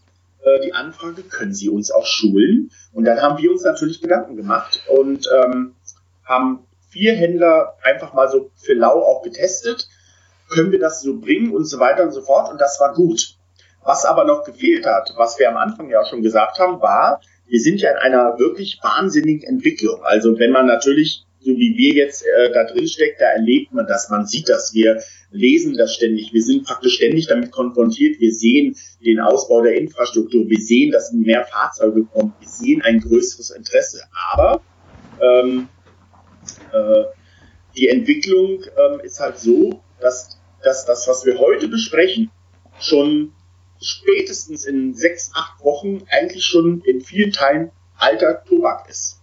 äh, 0.45 0.61
die 0.61 0.73
Anfrage, 0.73 1.23
können 1.23 1.53
Sie 1.53 1.69
uns 1.69 1.91
auch 1.91 2.05
schulen? 2.05 2.71
Und 2.93 3.05
dann 3.05 3.21
haben 3.21 3.37
wir 3.37 3.51
uns 3.51 3.63
natürlich 3.63 4.01
Gedanken 4.01 4.35
gemacht 4.35 4.81
und 4.87 5.27
ähm, 5.33 5.75
haben 6.23 6.65
vier 6.89 7.13
Händler 7.13 7.75
einfach 7.83 8.13
mal 8.13 8.29
so 8.29 8.51
für 8.55 8.73
lau 8.73 9.01
auch 9.01 9.23
getestet. 9.23 9.89
Können 10.49 10.71
wir 10.71 10.79
das 10.79 11.01
so 11.01 11.19
bringen 11.19 11.53
und 11.53 11.65
so 11.65 11.79
weiter 11.79 12.03
und 12.03 12.11
so 12.11 12.21
fort? 12.21 12.49
Und 12.51 12.61
das 12.61 12.79
war 12.79 12.93
gut. 12.93 13.35
Was 13.83 14.05
aber 14.05 14.23
noch 14.23 14.43
gefehlt 14.43 14.85
hat, 14.85 15.13
was 15.17 15.37
wir 15.37 15.49
am 15.49 15.57
Anfang 15.57 15.89
ja 15.89 16.01
auch 16.01 16.09
schon 16.09 16.23
gesagt 16.23 16.59
haben, 16.59 16.81
war, 16.81 17.21
wir 17.47 17.59
sind 17.59 17.81
ja 17.81 17.91
in 17.91 17.97
einer 17.97 18.39
wirklich 18.39 18.79
wahnsinnigen 18.81 19.47
Entwicklung. 19.47 20.01
Also 20.03 20.37
wenn 20.39 20.51
man 20.51 20.65
natürlich, 20.65 21.25
so 21.39 21.51
wie 21.51 21.77
wir 21.77 21.93
jetzt 21.93 22.23
äh, 22.23 22.51
da 22.51 22.63
drin 22.65 22.87
steckt, 22.87 23.21
da 23.21 23.25
erlebt 23.25 23.71
man 23.73 23.85
das, 23.87 24.09
man 24.09 24.25
sieht 24.25 24.49
das, 24.49 24.73
wir 24.73 25.01
lesen 25.31 25.75
das 25.77 25.93
ständig, 25.93 26.33
wir 26.33 26.41
sind 26.41 26.65
praktisch 26.65 26.95
ständig 26.95 27.27
damit 27.27 27.51
konfrontiert, 27.51 28.19
wir 28.19 28.33
sehen 28.33 28.75
den 29.05 29.19
Ausbau 29.19 29.61
der 29.61 29.75
Infrastruktur, 29.75 30.49
wir 30.49 30.59
sehen, 30.59 30.91
dass 30.91 31.11
mehr 31.11 31.45
Fahrzeuge 31.45 32.05
kommen, 32.05 32.33
wir 32.39 32.47
sehen 32.47 32.81
ein 32.81 32.99
größeres 32.99 33.51
Interesse. 33.51 34.01
Aber 34.33 34.61
ähm, 35.21 35.67
äh, 36.71 37.03
die 37.77 37.89
Entwicklung 37.89 38.63
ähm, 38.77 39.01
ist 39.01 39.19
halt 39.19 39.37
so, 39.37 39.81
dass, 39.99 40.39
dass 40.63 40.85
das, 40.85 41.07
was 41.07 41.25
wir 41.25 41.37
heute 41.37 41.67
besprechen, 41.67 42.31
schon 42.79 43.33
spätestens 43.81 44.65
in 44.65 44.93
sechs, 44.93 45.31
acht 45.33 45.63
Wochen 45.63 46.03
eigentlich 46.09 46.45
schon 46.45 46.81
in 46.81 47.01
vielen 47.01 47.31
Teilen 47.31 47.71
alter 47.97 48.43
Tobak 48.43 48.89
ist. 48.89 49.21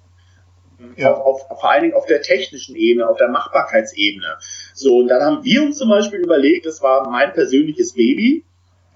Ja. 0.97 1.15
Auf, 1.15 1.49
auf, 1.49 1.61
vor 1.61 1.71
allen 1.71 1.83
Dingen 1.83 1.95
auf 1.95 2.07
der 2.07 2.23
technischen 2.23 2.75
Ebene, 2.75 3.09
auf 3.09 3.17
der 3.17 3.29
Machbarkeitsebene. 3.29 4.37
So, 4.75 4.99
und 4.99 5.09
dann 5.09 5.23
haben 5.23 5.45
wir 5.45 5.63
uns 5.63 5.79
zum 5.79 5.89
Beispiel 5.89 6.21
überlegt, 6.21 6.67
das 6.67 6.83
war 6.83 7.09
mein 7.09 7.33
persönliches 7.33 7.93
Baby, 7.93 8.45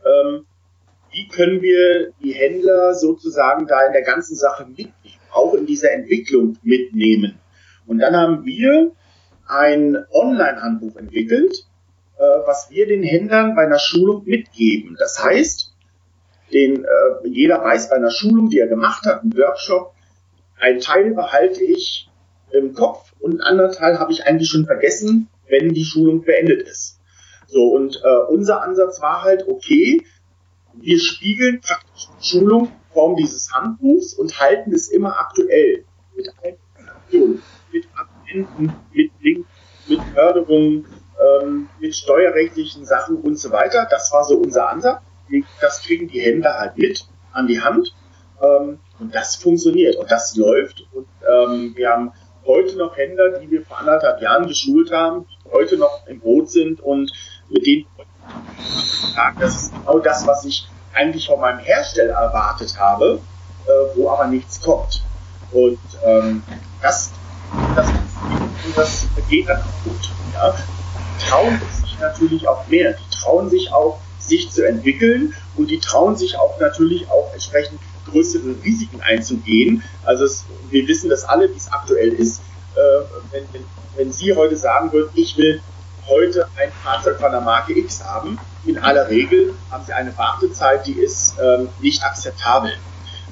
ähm, 0.05 0.47
wie 1.12 1.29
können 1.29 1.62
wir 1.62 2.12
die 2.21 2.33
Händler 2.33 2.95
sozusagen 2.95 3.66
da 3.66 3.87
in 3.87 3.92
der 3.92 4.03
ganzen 4.03 4.37
Sache 4.37 4.66
mitnehmen, 4.66 5.21
auch 5.33 5.55
in 5.55 5.66
dieser 5.66 5.92
Entwicklung 5.92 6.59
mitnehmen. 6.62 7.38
Und 7.87 8.01
dann 8.01 8.16
haben 8.16 8.45
wir 8.45 8.92
ein 9.47 9.97
Online-Handbuch 10.11 10.97
entwickelt, 10.97 11.66
äh, 12.18 12.46
was 12.46 12.70
wir 12.70 12.87
den 12.87 13.02
Händlern 13.02 13.55
bei 13.55 13.66
einer 13.66 13.79
Schulung 13.79 14.24
mitgeben. 14.24 14.96
Das 14.98 15.22
heißt, 15.22 15.74
den, 16.52 16.85
äh, 16.85 17.29
jeder 17.29 17.62
weiß 17.62 17.90
bei 17.90 17.96
einer 17.96 18.11
Schulung, 18.11 18.48
die 18.50 18.59
er 18.59 18.68
gemacht 18.68 19.05
hat, 19.05 19.22
einen 19.22 19.37
Workshop, 19.37 19.92
einen 20.59 20.81
Teil 20.81 21.14
behalte 21.14 21.62
ich 21.62 22.09
im 22.52 22.74
Kopf 22.74 23.12
und 23.20 23.33
einen 23.33 23.40
anderen 23.40 23.72
Teil 23.72 23.98
habe 23.98 24.12
ich 24.12 24.24
eigentlich 24.24 24.48
schon 24.48 24.66
vergessen, 24.66 25.29
wenn 25.48 25.74
die 25.74 25.85
Schulung 25.85 26.22
beendet 26.22 26.62
ist. 26.62 27.00
So, 27.46 27.68
und 27.68 28.00
äh, 28.02 28.33
unser 28.33 28.62
Ansatz 28.62 29.00
war 29.00 29.22
halt, 29.22 29.46
okay, 29.46 30.02
wir 30.74 30.98
spiegeln 30.98 31.61
praktisch 31.61 32.09
die 32.20 32.26
Schulung 32.26 32.66
in 32.66 32.92
Form 32.92 33.16
dieses 33.16 33.52
Handbuchs 33.52 34.14
und 34.14 34.40
halten 34.40 34.72
es 34.72 34.88
immer 34.88 35.18
aktuell. 35.18 35.85
Mit 36.16 36.29
Informationen, 37.07 37.42
mit 37.72 37.87
Abenden, 37.94 38.74
mit 38.92 39.11
Links, 39.20 39.48
mit 39.88 40.00
Förderungen, 40.14 40.87
ähm, 41.20 41.68
mit 41.81 41.94
steuerrechtlichen 41.94 42.85
Sachen 42.85 43.16
und 43.16 43.38
so 43.38 43.50
weiter. 43.50 43.87
Das 43.90 44.12
war 44.12 44.24
so 44.24 44.37
unser 44.37 44.68
Ansatz. 44.68 45.00
das 45.61 45.83
kriegen 45.83 46.09
die 46.09 46.20
Händler 46.20 46.59
halt 46.59 46.76
mit 46.79 47.07
an 47.33 47.46
die 47.46 47.61
Hand. 47.61 47.94
Ähm, 48.40 48.79
und 48.98 49.14
das 49.14 49.37
funktioniert 49.37 49.96
und 49.96 50.11
das 50.11 50.37
läuft. 50.37 50.87
Und 50.92 51.07
ähm, 51.29 51.72
wir 51.76 51.90
haben 51.90 52.12
heute 52.46 52.76
noch 52.76 52.96
Händler, 52.96 53.38
die 53.38 53.50
wir 53.50 53.62
vor 53.64 53.79
anderthalb 53.79 54.20
Jahren 54.22 54.46
geschult 54.46 54.92
haben, 54.92 55.26
die 55.44 55.50
heute 55.50 55.76
noch 55.76 56.07
im 56.07 56.20
Boot 56.20 56.50
sind 56.50 56.81
und 56.81 57.12
mit 57.48 57.66
denen 57.66 57.87
das 59.38 59.55
ist 59.55 59.72
genau 59.72 59.98
das, 59.98 60.26
was 60.26 60.44
ich 60.44 60.68
eigentlich 60.92 61.26
von 61.26 61.40
meinem 61.40 61.59
Hersteller 61.59 62.14
erwartet 62.14 62.79
habe, 62.79 63.20
äh, 63.66 63.96
wo 63.96 64.11
aber 64.11 64.26
nichts 64.26 64.61
kommt. 64.61 65.02
Und 65.52 65.79
ähm, 66.05 66.42
das, 66.83 67.12
das, 67.74 67.88
das 68.74 69.07
geht 69.29 69.48
dann 69.48 69.61
auch 69.61 69.85
gut. 69.85 70.11
Ja? 70.35 70.55
Trauen 71.18 71.61
sich 71.81 71.98
natürlich 72.00 72.48
auch 72.48 72.66
mehr. 72.68 72.92
Die 72.92 73.16
trauen 73.16 73.50
sich 73.50 73.72
auch, 73.72 74.00
sich 74.18 74.50
zu 74.50 74.66
entwickeln 74.66 75.35
und 75.57 75.70
die 75.70 75.79
trauen 75.79 76.16
sich 76.16 76.37
auch 76.37 76.59
natürlich 76.59 77.09
auch 77.11 77.33
entsprechend 77.33 77.81
größere 78.11 78.57
Risiken 78.64 79.00
einzugehen. 79.00 79.83
Also 80.05 80.24
es, 80.24 80.44
wir 80.70 80.87
wissen 80.88 81.11
das 81.11 81.24
alle, 81.24 81.48
wie 81.52 81.57
es 81.57 81.72
aktuell 81.72 82.12
ist. 82.12 82.40
Äh, 82.74 82.79
wenn, 83.33 83.44
wenn, 83.52 83.64
wenn 83.96 84.12
Sie 84.12 84.35
heute 84.35 84.57
sagen 84.57 84.92
würden, 84.92 85.11
ich 85.14 85.37
will 85.37 85.61
heute 86.09 86.46
ein 86.57 86.70
Fahrzeug 86.85 87.18
von 87.20 87.33
der 87.33 87.40
Marke 87.40 87.76
X 87.76 88.05
haben, 88.05 88.38
in 88.64 88.79
aller 88.79 89.09
Regel 89.09 89.55
haben 89.70 89.85
Sie 89.85 89.92
eine 89.92 90.16
Wartezeit, 90.16 90.87
die 90.87 90.92
ist 90.92 91.37
ähm, 91.40 91.68
nicht 91.81 92.02
akzeptabel. 92.05 92.72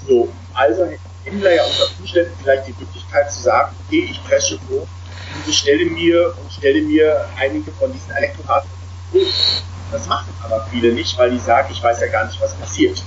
So, 0.06 0.28
also 0.52 0.88
Händler 1.24 1.54
ja 1.54 1.64
unter 1.64 1.86
Umständen 1.98 2.32
vielleicht 2.42 2.68
die 2.68 2.74
Möglichkeit 2.78 3.32
zu 3.32 3.42
sagen, 3.42 3.74
okay, 3.86 4.08
ich 4.10 4.22
presche 4.24 4.58
vor 4.68 4.86
und 5.34 5.48
ich 5.48 5.58
stelle 5.58 5.86
mir 5.86 6.34
und 6.40 6.52
stelle 6.52 6.82
mir 6.82 7.26
einige 7.38 7.70
von 7.72 7.92
diesen 7.92 8.10
Elektrofahrzeugen 8.12 8.76
vor. 9.10 9.20
Das 9.92 10.08
machen 10.08 10.32
aber 10.42 10.66
viele 10.70 10.92
nicht, 10.92 11.16
weil 11.18 11.30
die 11.30 11.38
sagen, 11.38 11.68
ich 11.70 11.82
weiß 11.82 12.00
ja 12.00 12.08
gar 12.08 12.26
nicht, 12.26 12.40
was 12.40 12.54
passiert. 12.54 13.02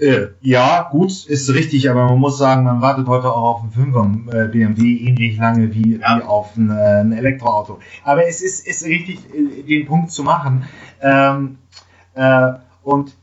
Äh, 0.00 0.28
ja, 0.40 0.88
gut, 0.90 1.26
ist 1.26 1.50
richtig, 1.50 1.90
aber 1.90 2.06
man 2.06 2.18
muss 2.18 2.38
sagen, 2.38 2.64
man 2.64 2.80
wartet 2.80 3.06
heute 3.06 3.30
auch 3.30 3.56
auf 3.56 3.62
einen 3.62 3.92
5er 3.92 4.44
äh, 4.44 4.48
BMW 4.48 4.96
ähnlich 4.96 5.36
lange 5.36 5.74
wie, 5.74 5.98
ja. 5.98 6.18
wie 6.18 6.22
auf 6.22 6.56
ein, 6.56 6.70
äh, 6.70 7.00
ein, 7.00 7.12
Elektroauto. 7.12 7.80
Aber 8.02 8.26
es 8.26 8.40
ist, 8.40 8.66
ist 8.66 8.84
richtig, 8.86 9.18
äh, 9.34 9.62
den 9.62 9.86
Punkt 9.86 10.10
zu 10.10 10.22
machen. 10.22 10.66
Ähm, 11.02 11.58
äh, 12.14 12.52
und 12.82 13.14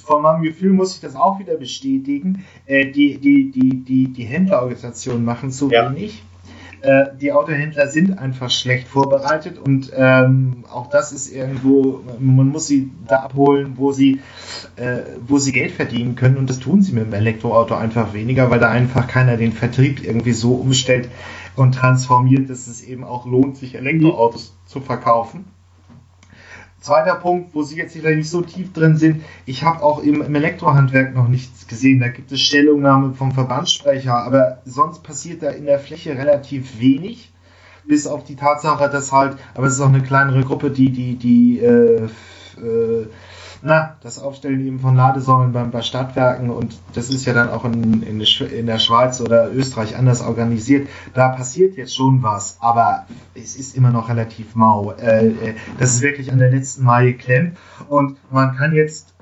von 0.00 0.22
meinem 0.22 0.42
Gefühl 0.42 0.72
muss 0.72 0.94
ich 0.94 1.00
das 1.00 1.16
auch 1.16 1.38
wieder 1.38 1.56
bestätigen. 1.56 2.44
Äh, 2.66 2.90
die, 2.90 3.18
die, 3.18 3.50
die, 3.50 3.84
die, 3.84 4.08
die 4.08 4.24
Händlerorganisationen 4.24 5.24
machen 5.24 5.50
zu 5.50 5.70
ja. 5.70 5.90
wenig. 5.90 6.22
Äh, 6.84 7.16
die 7.18 7.32
Autohändler 7.32 7.88
sind 7.88 8.18
einfach 8.18 8.50
schlecht 8.50 8.88
vorbereitet 8.88 9.58
und 9.58 9.90
ähm, 9.96 10.64
auch 10.70 10.90
das 10.90 11.12
ist 11.12 11.32
irgendwo, 11.32 12.02
man 12.18 12.48
muss 12.48 12.66
sie 12.66 12.90
da 13.08 13.20
abholen, 13.20 13.72
wo 13.76 13.92
sie, 13.92 14.20
äh, 14.76 14.98
wo 15.26 15.38
sie 15.38 15.52
Geld 15.52 15.72
verdienen 15.72 16.14
können 16.14 16.36
und 16.36 16.50
das 16.50 16.58
tun 16.58 16.82
sie 16.82 16.92
mit 16.92 17.06
dem 17.06 17.14
Elektroauto 17.14 17.74
einfach 17.74 18.12
weniger, 18.12 18.50
weil 18.50 18.60
da 18.60 18.68
einfach 18.68 19.06
keiner 19.08 19.38
den 19.38 19.52
Vertrieb 19.52 20.04
irgendwie 20.04 20.32
so 20.32 20.56
umstellt 20.56 21.08
und 21.56 21.74
transformiert, 21.74 22.50
dass 22.50 22.66
es 22.66 22.82
eben 22.82 23.02
auch 23.02 23.24
lohnt, 23.24 23.56
sich 23.56 23.76
Elektroautos 23.76 24.54
zu 24.66 24.80
verkaufen. 24.82 25.46
Zweiter 26.84 27.14
Punkt, 27.14 27.54
wo 27.54 27.62
Sie 27.62 27.78
jetzt 27.78 27.94
vielleicht 27.94 28.18
nicht 28.18 28.28
so 28.28 28.42
tief 28.42 28.74
drin 28.74 28.98
sind, 28.98 29.24
ich 29.46 29.64
habe 29.64 29.82
auch 29.82 30.02
im, 30.02 30.20
im, 30.20 30.34
Elektrohandwerk 30.34 31.14
noch 31.14 31.28
nichts 31.28 31.66
gesehen. 31.66 31.98
Da 32.00 32.08
gibt 32.08 32.30
es 32.30 32.42
Stellungnahme 32.42 33.14
vom 33.14 33.32
Verbandssprecher, 33.32 34.14
aber 34.14 34.58
sonst 34.66 35.02
passiert 35.02 35.42
da 35.42 35.48
in 35.48 35.64
der 35.64 35.78
Fläche 35.78 36.10
relativ 36.10 36.78
wenig. 36.78 37.32
Bis 37.88 38.06
auf 38.06 38.24
die 38.24 38.36
Tatsache, 38.36 38.90
dass 38.90 39.12
halt, 39.12 39.38
aber 39.54 39.66
es 39.66 39.74
ist 39.74 39.80
auch 39.80 39.88
eine 39.88 40.02
kleinere 40.02 40.42
Gruppe, 40.42 40.70
die, 40.70 40.90
die, 40.90 41.16
die 41.16 41.60
äh, 41.60 42.04
äh, 42.58 43.06
na, 43.64 43.96
das 44.02 44.18
Aufstellen 44.18 44.64
eben 44.66 44.78
von 44.78 44.94
Ladesäulen 44.94 45.52
beim, 45.52 45.70
bei 45.70 45.80
Stadtwerken 45.80 46.50
und 46.50 46.78
das 46.92 47.08
ist 47.08 47.24
ja 47.24 47.32
dann 47.32 47.48
auch 47.48 47.64
in, 47.64 48.02
in, 48.02 48.20
in, 48.20 48.66
der 48.66 48.78
Schweiz 48.78 49.22
oder 49.22 49.50
Österreich 49.52 49.96
anders 49.96 50.20
organisiert. 50.20 50.86
Da 51.14 51.30
passiert 51.30 51.76
jetzt 51.78 51.96
schon 51.96 52.22
was, 52.22 52.58
aber 52.60 53.06
es 53.34 53.56
ist 53.56 53.74
immer 53.74 53.90
noch 53.90 54.10
relativ 54.10 54.54
mau. 54.54 54.92
Äh, 54.92 55.28
äh 55.28 55.54
das 55.78 55.94
ist 55.94 56.02
wirklich 56.02 56.30
an 56.30 56.38
der 56.38 56.50
letzten 56.50 56.84
Mal 56.84 57.06
geklemmt 57.06 57.56
und 57.88 58.18
man 58.30 58.54
kann 58.54 58.74
jetzt 58.74 59.14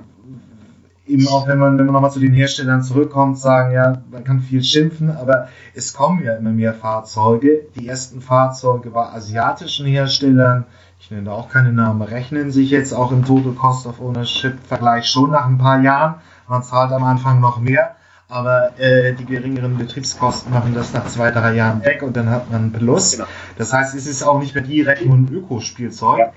eben 1.06 1.28
auch, 1.28 1.46
wenn 1.46 1.58
man, 1.58 1.78
wenn 1.78 1.86
man 1.86 1.94
nochmal 1.94 2.10
zu 2.10 2.20
den 2.20 2.32
Herstellern 2.32 2.82
zurückkommt, 2.82 3.38
sagen, 3.38 3.72
ja, 3.72 4.02
man 4.10 4.24
kann 4.24 4.40
viel 4.40 4.64
schimpfen, 4.64 5.10
aber 5.10 5.48
es 5.74 5.92
kommen 5.92 6.24
ja 6.24 6.34
immer 6.34 6.50
mehr 6.50 6.74
Fahrzeuge. 6.74 7.66
Die 7.76 7.86
ersten 7.86 8.20
Fahrzeuge 8.20 8.90
bei 8.90 9.06
asiatischen 9.06 9.86
Herstellern, 9.86 10.64
ich 11.02 11.10
nenne 11.10 11.24
da 11.24 11.32
auch 11.32 11.48
keine 11.48 11.72
Namen, 11.72 12.00
rechnen 12.00 12.52
sich 12.52 12.70
jetzt 12.70 12.92
auch 12.92 13.10
im 13.10 13.24
Total 13.24 13.52
Cost 13.54 13.88
of 13.88 14.00
Ownership 14.00 14.60
Vergleich 14.64 15.06
schon 15.06 15.32
nach 15.32 15.46
ein 15.46 15.58
paar 15.58 15.80
Jahren. 15.80 16.20
Man 16.46 16.62
zahlt 16.62 16.92
am 16.92 17.02
Anfang 17.02 17.40
noch 17.40 17.58
mehr, 17.58 17.96
aber 18.28 18.78
äh, 18.78 19.12
die 19.12 19.24
geringeren 19.24 19.78
Betriebskosten 19.78 20.52
machen 20.52 20.74
das 20.74 20.92
nach 20.92 21.06
zwei, 21.08 21.32
drei 21.32 21.54
Jahren 21.54 21.84
weg 21.84 22.04
und 22.04 22.16
dann 22.16 22.30
hat 22.30 22.52
man 22.52 22.62
einen 22.62 22.72
Plus. 22.72 23.16
Genau. 23.16 23.24
Das 23.58 23.72
heißt, 23.72 23.96
es 23.96 24.06
ist 24.06 24.22
auch 24.22 24.38
nicht 24.38 24.54
mehr 24.54 24.62
direkt 24.62 25.04
nur 25.04 25.16
ein 25.16 25.28
Ökospielzeug, 25.28 26.18
ja. 26.18 26.32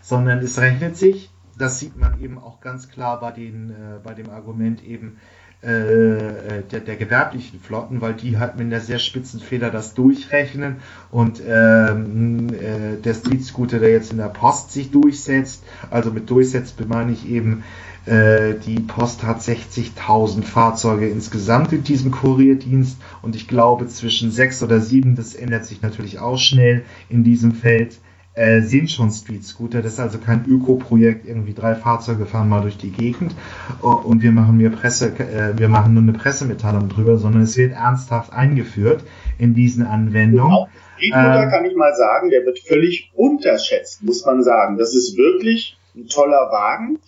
sondern 0.00 0.38
es 0.38 0.60
rechnet 0.60 0.96
sich. 0.96 1.32
Das 1.58 1.80
sieht 1.80 1.96
man 1.96 2.20
eben 2.20 2.38
auch 2.38 2.60
ganz 2.60 2.88
klar 2.88 3.18
bei, 3.18 3.32
den, 3.32 3.70
äh, 3.70 3.98
bei 4.00 4.14
dem 4.14 4.30
Argument 4.30 4.84
eben, 4.84 5.18
äh, 5.64 6.62
der, 6.70 6.80
der, 6.80 6.96
gewerblichen 6.96 7.60
Flotten, 7.60 8.00
weil 8.00 8.14
die 8.14 8.38
halt 8.38 8.56
mit 8.56 8.66
einer 8.66 8.80
sehr 8.80 8.98
spitzen 8.98 9.40
Feder 9.40 9.70
das 9.70 9.94
durchrechnen 9.94 10.76
und 11.10 11.42
ähm, 11.46 12.48
äh, 12.50 13.00
der 13.02 13.14
Street 13.14 13.42
Scooter, 13.42 13.78
der 13.78 13.90
jetzt 13.90 14.12
in 14.12 14.18
der 14.18 14.28
Post 14.28 14.72
sich 14.72 14.90
durchsetzt, 14.90 15.62
also 15.90 16.10
mit 16.10 16.28
durchsetzt 16.28 16.76
meine 16.86 17.12
ich 17.12 17.28
eben, 17.28 17.64
äh, 18.06 18.54
die 18.66 18.80
Post 18.80 19.22
hat 19.22 19.40
60.000 19.40 20.42
Fahrzeuge 20.42 21.08
insgesamt 21.08 21.72
in 21.72 21.82
diesem 21.82 22.10
Kurierdienst 22.10 22.98
und 23.22 23.34
ich 23.34 23.48
glaube 23.48 23.88
zwischen 23.88 24.30
sechs 24.30 24.62
oder 24.62 24.80
sieben, 24.80 25.16
das 25.16 25.34
ändert 25.34 25.64
sich 25.64 25.80
natürlich 25.80 26.18
auch 26.18 26.38
schnell 26.38 26.84
in 27.08 27.24
diesem 27.24 27.52
Feld, 27.52 27.96
äh, 28.34 28.62
sind 28.62 28.90
schon 28.90 29.10
Street 29.10 29.44
Scooter. 29.44 29.80
Das 29.80 29.94
ist 29.94 30.00
also 30.00 30.18
kein 30.18 30.44
Öko-Projekt, 30.46 31.26
irgendwie 31.26 31.54
drei 31.54 31.74
Fahrzeuge 31.74 32.26
fahren 32.26 32.48
mal 32.48 32.62
durch 32.62 32.76
die 32.76 32.90
Gegend 32.90 33.34
und 33.80 34.22
wir 34.22 34.32
machen 34.32 34.56
mir 34.56 34.70
Presse, 34.70 35.14
äh, 35.18 35.56
wir 35.56 35.68
machen 35.68 35.94
nur 35.94 36.02
eine 36.02 36.12
Pressemitteilung 36.12 36.88
drüber, 36.88 37.16
sondern 37.16 37.42
es 37.42 37.56
wird 37.56 37.72
ernsthaft 37.72 38.32
eingeführt 38.32 39.04
in 39.38 39.54
diesen 39.54 39.86
Anwendungen. 39.86 40.50
Genau. 40.50 40.68
E-Scooter 41.00 41.42
ähm, 41.44 41.50
kann 41.50 41.64
ich 41.64 41.76
mal 41.76 41.94
sagen, 41.94 42.30
der 42.30 42.44
wird 42.44 42.58
völlig 42.58 43.10
unterschätzt, 43.14 44.02
muss 44.02 44.24
man 44.24 44.42
sagen. 44.42 44.78
Das 44.78 44.94
ist 44.94 45.16
wirklich 45.16 45.76
ein 45.94 46.06
toller 46.06 46.50
Wagen. 46.50 46.98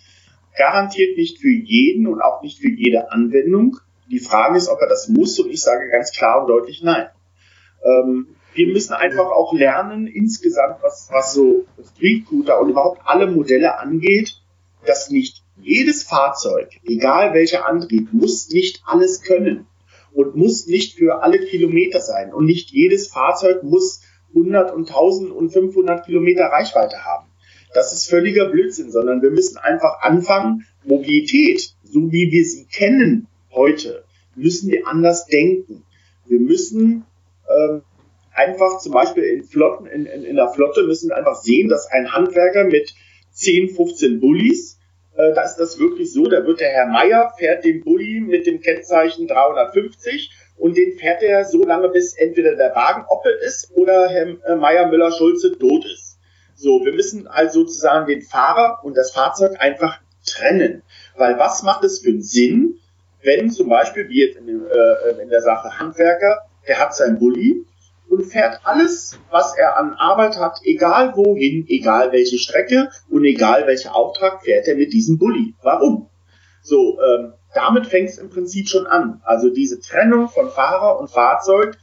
Garantiert 0.57 1.17
nicht 1.17 1.39
für 1.39 1.51
jeden 1.51 2.07
und 2.07 2.21
auch 2.21 2.41
nicht 2.41 2.59
für 2.59 2.69
jede 2.69 3.11
Anwendung. 3.11 3.77
Die 4.09 4.19
Frage 4.19 4.57
ist, 4.57 4.69
ob 4.69 4.79
er 4.81 4.87
das 4.87 5.07
muss 5.09 5.39
und 5.39 5.49
ich 5.49 5.61
sage 5.61 5.89
ganz 5.89 6.11
klar 6.11 6.41
und 6.41 6.47
deutlich 6.47 6.81
nein. 6.83 7.07
Ähm, 7.83 8.27
wir 8.57 8.67
müssen 8.67 8.93
einfach 8.93 9.27
auch 9.27 9.53
lernen, 9.53 10.07
insgesamt, 10.07 10.77
was, 10.81 11.09
was 11.11 11.33
so 11.33 11.65
Streetcooter 11.95 12.59
und 12.59 12.71
überhaupt 12.71 13.01
alle 13.05 13.27
Modelle 13.27 13.79
angeht, 13.79 14.41
dass 14.85 15.09
nicht 15.09 15.43
jedes 15.61 16.03
Fahrzeug, 16.03 16.69
egal 16.83 17.33
welcher 17.33 17.67
Antrieb, 17.67 18.11
muss 18.13 18.49
nicht 18.49 18.81
alles 18.85 19.21
können 19.21 19.67
und 20.13 20.35
muss 20.35 20.67
nicht 20.67 20.97
für 20.97 21.21
alle 21.21 21.39
Kilometer 21.39 21.99
sein 21.99 22.33
und 22.33 22.45
nicht 22.45 22.71
jedes 22.71 23.07
Fahrzeug 23.07 23.63
muss 23.63 24.01
100 24.29 24.73
und 24.73 24.89
1000 24.89 25.31
und 25.31 25.49
500 25.51 26.05
Kilometer 26.05 26.45
Reichweite 26.45 27.05
haben. 27.05 27.27
Das 27.73 27.93
ist 27.93 28.09
völliger 28.09 28.49
Blödsinn, 28.49 28.91
sondern 28.91 29.21
wir 29.21 29.31
müssen 29.31 29.57
einfach 29.57 30.01
anfangen, 30.01 30.65
Mobilität, 30.83 31.75
so 31.83 32.11
wie 32.11 32.31
wir 32.31 32.45
sie 32.45 32.65
kennen 32.65 33.27
heute, 33.51 34.03
müssen 34.35 34.71
wir 34.71 34.87
anders 34.87 35.25
denken. 35.25 35.83
Wir 36.25 36.39
müssen 36.39 37.05
ähm, 37.49 37.81
einfach 38.37 38.77
zum 38.77 38.93
Beispiel 38.93 39.23
in 39.23 39.43
Flotten, 39.43 39.87
in, 39.87 40.05
in, 40.05 40.23
in 40.23 40.35
der 40.35 40.49
Flotte 40.49 40.83
müssen 40.83 41.09
wir 41.09 41.17
einfach 41.17 41.35
sehen, 41.35 41.69
dass 41.69 41.87
ein 41.87 42.13
Handwerker 42.13 42.65
mit 42.65 42.93
10, 43.31 43.69
15 43.75 44.19
Bullis, 44.19 44.79
äh, 45.15 45.33
da 45.33 45.41
ist 45.41 45.57
das 45.57 45.79
wirklich 45.79 46.13
so, 46.13 46.25
da 46.25 46.45
wird 46.45 46.59
der 46.59 46.69
Herr 46.69 46.85
Meier, 46.85 47.33
fährt 47.37 47.65
den 47.65 47.83
Bulli 47.83 48.21
mit 48.21 48.45
dem 48.45 48.61
Kennzeichen 48.61 49.27
350 49.27 50.31
und 50.55 50.77
den 50.77 50.97
fährt 50.97 51.23
er 51.23 51.45
so 51.45 51.63
lange, 51.63 51.89
bis 51.89 52.15
entweder 52.15 52.55
der 52.55 52.75
Wagen 52.75 53.05
oppelt 53.09 53.41
ist 53.41 53.71
oder 53.75 54.07
Herr 54.09 54.27
äh, 54.45 54.55
Meier 54.55 54.87
Müller-Schulze 54.87 55.57
tot 55.57 55.85
ist. 55.85 56.19
So, 56.55 56.83
wir 56.85 56.93
müssen 56.93 57.27
also 57.27 57.61
sozusagen 57.61 58.07
den 58.07 58.21
Fahrer 58.21 58.79
und 58.83 58.95
das 58.95 59.11
Fahrzeug 59.11 59.59
einfach 59.59 59.99
trennen. 60.25 60.83
Weil 61.15 61.37
was 61.37 61.63
macht 61.63 61.83
es 61.83 61.99
für 61.99 62.09
einen 62.09 62.21
Sinn, 62.21 62.79
wenn 63.23 63.49
zum 63.49 63.69
Beispiel, 63.69 64.09
wie 64.09 64.25
jetzt 64.25 64.37
in, 64.37 64.47
äh, 64.47 65.21
in 65.21 65.29
der 65.29 65.41
Sache 65.41 65.79
Handwerker, 65.79 66.47
der 66.67 66.79
hat 66.79 66.95
sein 66.95 67.17
Bulli 67.19 67.66
und 68.17 68.25
fährt 68.25 68.61
alles, 68.63 69.19
was 69.29 69.55
er 69.55 69.77
an 69.77 69.93
Arbeit 69.93 70.37
hat, 70.37 70.59
egal 70.63 71.15
wohin, 71.15 71.65
egal 71.67 72.11
welche 72.11 72.39
Strecke 72.39 72.89
und 73.09 73.23
egal 73.25 73.67
welcher 73.67 73.95
Auftrag, 73.95 74.43
fährt 74.43 74.67
er 74.67 74.75
mit 74.75 74.91
diesem 74.91 75.19
Bulli. 75.19 75.53
Warum? 75.61 76.09
So, 76.63 76.99
ähm, 76.99 77.33
damit 77.53 77.85
fängt 77.85 78.09
es 78.09 78.17
im 78.17 78.31
Prinzip 78.31 78.69
schon 78.69 78.87
an. 78.87 79.21
Also 79.23 79.51
diese 79.51 79.79
Trennung 79.79 80.29
von 80.29 80.49
Fahrer 80.49 80.99
und 80.99 81.11
Fahrzeug 81.11 81.77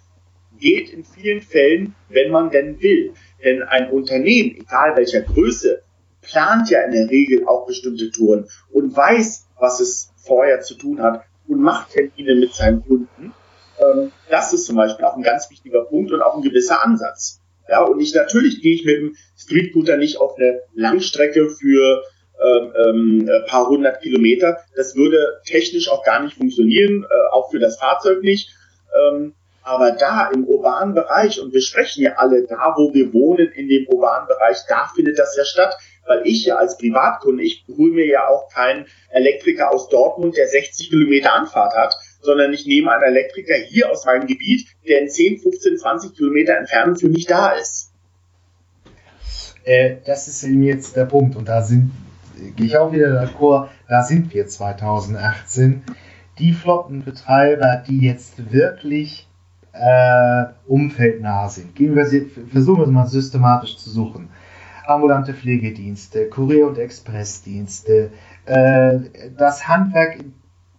geht 0.58 0.90
in 0.90 1.04
vielen 1.04 1.40
Fällen, 1.40 1.94
wenn 2.08 2.32
man 2.32 2.50
denn 2.50 2.82
will. 2.82 3.14
Denn 3.44 3.62
ein 3.62 3.90
Unternehmen, 3.90 4.56
egal 4.56 4.96
welcher 4.96 5.20
Größe, 5.20 5.82
plant 6.20 6.68
ja 6.68 6.82
in 6.82 6.92
der 6.92 7.10
Regel 7.10 7.46
auch 7.46 7.64
bestimmte 7.64 8.10
Touren 8.10 8.48
und 8.72 8.96
weiß, 8.96 9.46
was 9.60 9.78
es 9.78 10.12
vorher 10.16 10.62
zu 10.62 10.74
tun 10.74 11.00
hat 11.00 11.22
und 11.46 11.60
macht 11.60 11.92
Termine 11.92 12.34
mit 12.34 12.52
seinen 12.54 12.84
Kunden. 12.84 13.32
Ähm, 13.84 14.12
das 14.30 14.52
ist 14.52 14.66
zum 14.66 14.76
Beispiel 14.76 15.04
auch 15.04 15.16
ein 15.16 15.22
ganz 15.22 15.50
wichtiger 15.50 15.82
Punkt 15.84 16.12
und 16.12 16.22
auch 16.22 16.36
ein 16.36 16.42
gewisser 16.42 16.82
Ansatz. 16.84 17.40
Ja, 17.68 17.82
und 17.82 18.00
ich 18.00 18.14
natürlich 18.14 18.60
gehe 18.60 18.74
ich 18.74 18.84
mit 18.84 18.96
dem 18.96 19.16
Streetcooter 19.36 19.96
nicht 19.96 20.18
auf 20.18 20.36
eine 20.36 20.60
Langstrecke 20.74 21.48
für 21.50 22.02
ähm, 22.42 22.72
ähm, 22.76 23.30
paar 23.46 23.68
hundert 23.68 24.02
Kilometer. 24.02 24.58
Das 24.76 24.96
würde 24.96 25.40
technisch 25.44 25.88
auch 25.88 26.04
gar 26.04 26.22
nicht 26.22 26.36
funktionieren, 26.36 27.04
äh, 27.04 27.32
auch 27.32 27.50
für 27.50 27.58
das 27.58 27.78
Fahrzeug 27.78 28.22
nicht. 28.22 28.50
Ähm, 28.94 29.34
aber 29.62 29.92
da 29.92 30.30
im 30.30 30.44
urbanen 30.44 30.94
Bereich, 30.94 31.40
und 31.40 31.54
wir 31.54 31.62
sprechen 31.62 32.02
ja 32.02 32.16
alle 32.16 32.46
da, 32.46 32.74
wo 32.76 32.92
wir 32.92 33.14
wohnen, 33.14 33.50
in 33.52 33.68
dem 33.68 33.86
urbanen 33.88 34.28
Bereich, 34.28 34.58
da 34.68 34.90
findet 34.94 35.18
das 35.18 35.36
ja 35.36 35.44
statt. 35.44 35.74
Weil 36.06 36.22
ich 36.24 36.44
ja 36.44 36.56
als 36.56 36.76
Privatkunde, 36.76 37.42
ich 37.42 37.64
hole 37.76 37.92
mir 37.92 38.06
ja 38.06 38.28
auch 38.28 38.48
keinen 38.52 38.86
Elektriker 39.10 39.72
aus 39.72 39.88
Dortmund, 39.88 40.36
der 40.36 40.48
60 40.48 40.90
Kilometer 40.90 41.34
Anfahrt 41.34 41.74
hat, 41.74 41.94
sondern 42.20 42.52
ich 42.52 42.66
nehme 42.66 42.92
einen 42.92 43.02
Elektriker 43.02 43.54
hier 43.54 43.90
aus 43.90 44.04
meinem 44.04 44.26
Gebiet, 44.26 44.66
der 44.86 45.00
in 45.00 45.08
10, 45.08 45.40
15, 45.40 45.78
20 45.78 46.16
Kilometer 46.16 46.56
Entfernung 46.56 46.96
für 46.96 47.08
mich 47.08 47.26
da 47.26 47.52
ist. 47.52 47.92
Äh, 49.64 49.96
das 50.04 50.28
ist 50.28 50.42
eben 50.42 50.62
jetzt 50.62 50.96
der 50.96 51.06
Punkt. 51.06 51.36
Und 51.36 51.48
da 51.48 51.62
sind, 51.62 51.90
gehe 52.56 52.66
ich 52.66 52.76
auch 52.76 52.92
wieder 52.92 53.22
d'accord, 53.22 53.68
da 53.88 54.02
sind 54.02 54.32
wir 54.34 54.46
2018. 54.46 55.82
Die 56.38 56.52
Flottenbetreiber, 56.52 57.82
die 57.86 58.00
jetzt 58.00 58.52
wirklich 58.52 59.28
äh, 59.72 60.44
umfeldnah 60.66 61.48
sind. 61.48 61.74
Gehen 61.74 61.96
wir, 61.96 62.06
versuchen 62.50 62.78
wir 62.78 62.86
es 62.86 62.90
mal 62.90 63.06
systematisch 63.06 63.76
zu 63.76 63.90
suchen. 63.90 64.28
Ambulante 64.86 65.34
Pflegedienste, 65.34 66.28
Kurier- 66.28 66.66
und 66.68 66.78
Expressdienste, 66.78 68.10
äh, 68.46 68.98
das 69.36 69.66
Handwerk 69.66 70.18
in 70.20 70.34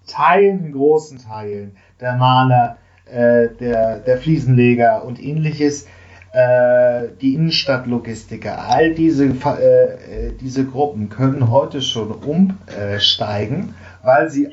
Teilen, 0.07 0.65
in 0.65 0.73
großen 0.73 1.19
Teilen, 1.19 1.77
der 1.99 2.15
Maler, 2.15 2.77
äh, 3.05 3.49
der, 3.59 3.99
der 3.99 4.17
Fliesenleger 4.17 5.03
und 5.03 5.23
ähnliches, 5.23 5.87
äh, 6.33 7.09
die 7.21 7.33
Innenstadtlogistiker, 7.33 8.67
all 8.67 8.93
diese, 8.93 9.25
äh, 9.25 10.33
diese 10.39 10.65
Gruppen 10.65 11.09
können 11.09 11.49
heute 11.49 11.81
schon 11.81 12.11
umsteigen, 12.11 13.73
weil 14.03 14.29
sie 14.29 14.49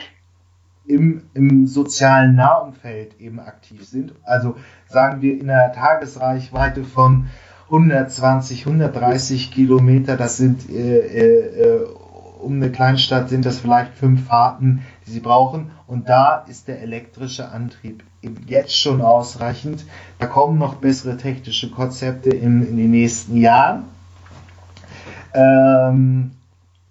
im, 0.86 1.24
im 1.34 1.66
sozialen 1.66 2.36
Nahumfeld 2.36 3.20
eben 3.20 3.40
aktiv 3.40 3.84
sind. 3.84 4.14
Also 4.24 4.56
sagen 4.88 5.22
wir 5.22 5.38
in 5.38 5.50
einer 5.50 5.72
Tagesreichweite 5.72 6.84
von 6.84 7.26
120, 7.66 8.66
130 8.66 9.50
Kilometer, 9.50 10.16
das 10.16 10.36
sind 10.36 10.68
äh, 10.70 10.98
äh, 10.98 11.86
um 12.42 12.56
eine 12.56 12.70
Kleinstadt 12.70 13.28
sind 13.28 13.46
das 13.46 13.58
vielleicht 13.60 13.94
fünf 13.94 14.26
Fahrten, 14.26 14.82
die 15.06 15.12
sie 15.12 15.20
brauchen. 15.20 15.70
Und 15.86 16.08
da 16.08 16.44
ist 16.48 16.68
der 16.68 16.82
elektrische 16.82 17.50
Antrieb 17.50 18.02
jetzt 18.46 18.76
schon 18.76 19.00
ausreichend. 19.00 19.84
Da 20.18 20.26
kommen 20.26 20.58
noch 20.58 20.74
bessere 20.74 21.16
technische 21.16 21.70
Konzepte 21.70 22.30
in, 22.30 22.66
in 22.66 22.76
den 22.76 22.90
nächsten 22.90 23.36
Jahren. 23.36 23.84
Ähm, 25.34 26.32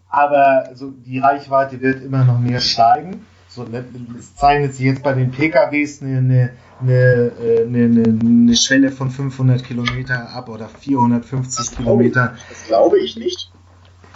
aber 0.09 0.65
also 0.67 0.91
die 0.91 1.19
Reichweite 1.19 1.81
wird 1.81 2.03
immer 2.03 2.23
noch 2.23 2.39
mehr 2.39 2.59
steigen. 2.59 3.25
So, 3.53 3.63
ne, 3.63 3.83
es 4.17 4.35
zeichnet 4.35 4.73
sich 4.73 4.85
jetzt 4.85 5.03
bei 5.03 5.13
den 5.13 5.31
PKWs 5.31 6.01
eine, 6.01 6.17
eine, 6.17 6.51
eine, 6.81 7.31
eine, 7.65 8.19
eine 8.21 8.55
Schwelle 8.55 8.91
von 8.91 9.11
500 9.11 9.63
Kilometer 9.63 10.29
ab 10.29 10.47
oder 10.47 10.69
450 10.69 11.75
Kilometer. 11.75 12.35
Das 12.49 12.67
glaube 12.67 12.99
ich 12.99 13.17
nicht 13.17 13.51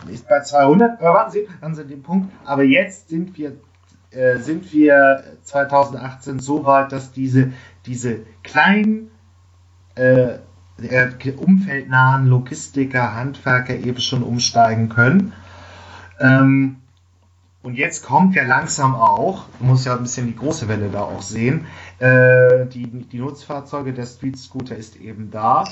ist 0.09 0.27
bei 0.27 0.41
200, 0.41 0.99
aber 1.01 1.13
warten 1.13 1.31
Sie, 1.31 1.47
haben 1.61 1.75
Sie 1.75 1.85
den 1.85 2.03
Punkt. 2.03 2.31
Aber 2.45 2.63
jetzt 2.63 3.09
sind 3.09 3.37
wir, 3.37 3.57
äh, 4.11 4.37
sind 4.37 4.71
wir 4.73 5.23
2018 5.43 6.39
so 6.39 6.65
weit, 6.65 6.91
dass 6.91 7.11
diese, 7.11 7.51
diese 7.85 8.19
kleinen, 8.43 9.11
äh, 9.95 10.39
umfeldnahen 11.37 12.27
Logistiker, 12.27 13.15
Handwerker 13.15 13.75
eben 13.75 14.01
schon 14.01 14.23
umsteigen 14.23 14.89
können. 14.89 15.31
Ähm, 16.19 16.77
und 17.65 17.79
jetzt 17.79 18.05
kommt 18.05 18.35
ja 18.35 18.43
langsam 18.43 18.93
auch, 18.93 19.45
muss 19.59 19.85
ja 19.85 19.95
ein 19.95 20.03
bisschen 20.03 20.27
die 20.27 20.35
große 20.35 20.67
Welle 20.67 20.89
da 20.89 21.01
auch 21.01 21.23
sehen, 21.23 21.65
äh, 21.97 22.67
die, 22.67 22.85
die 22.85 23.17
Nutzfahrzeuge, 23.17 23.91
der 23.91 24.05
Street 24.05 24.37
Scooter 24.37 24.75
ist 24.75 24.97
eben 24.97 25.31
da. 25.31 25.63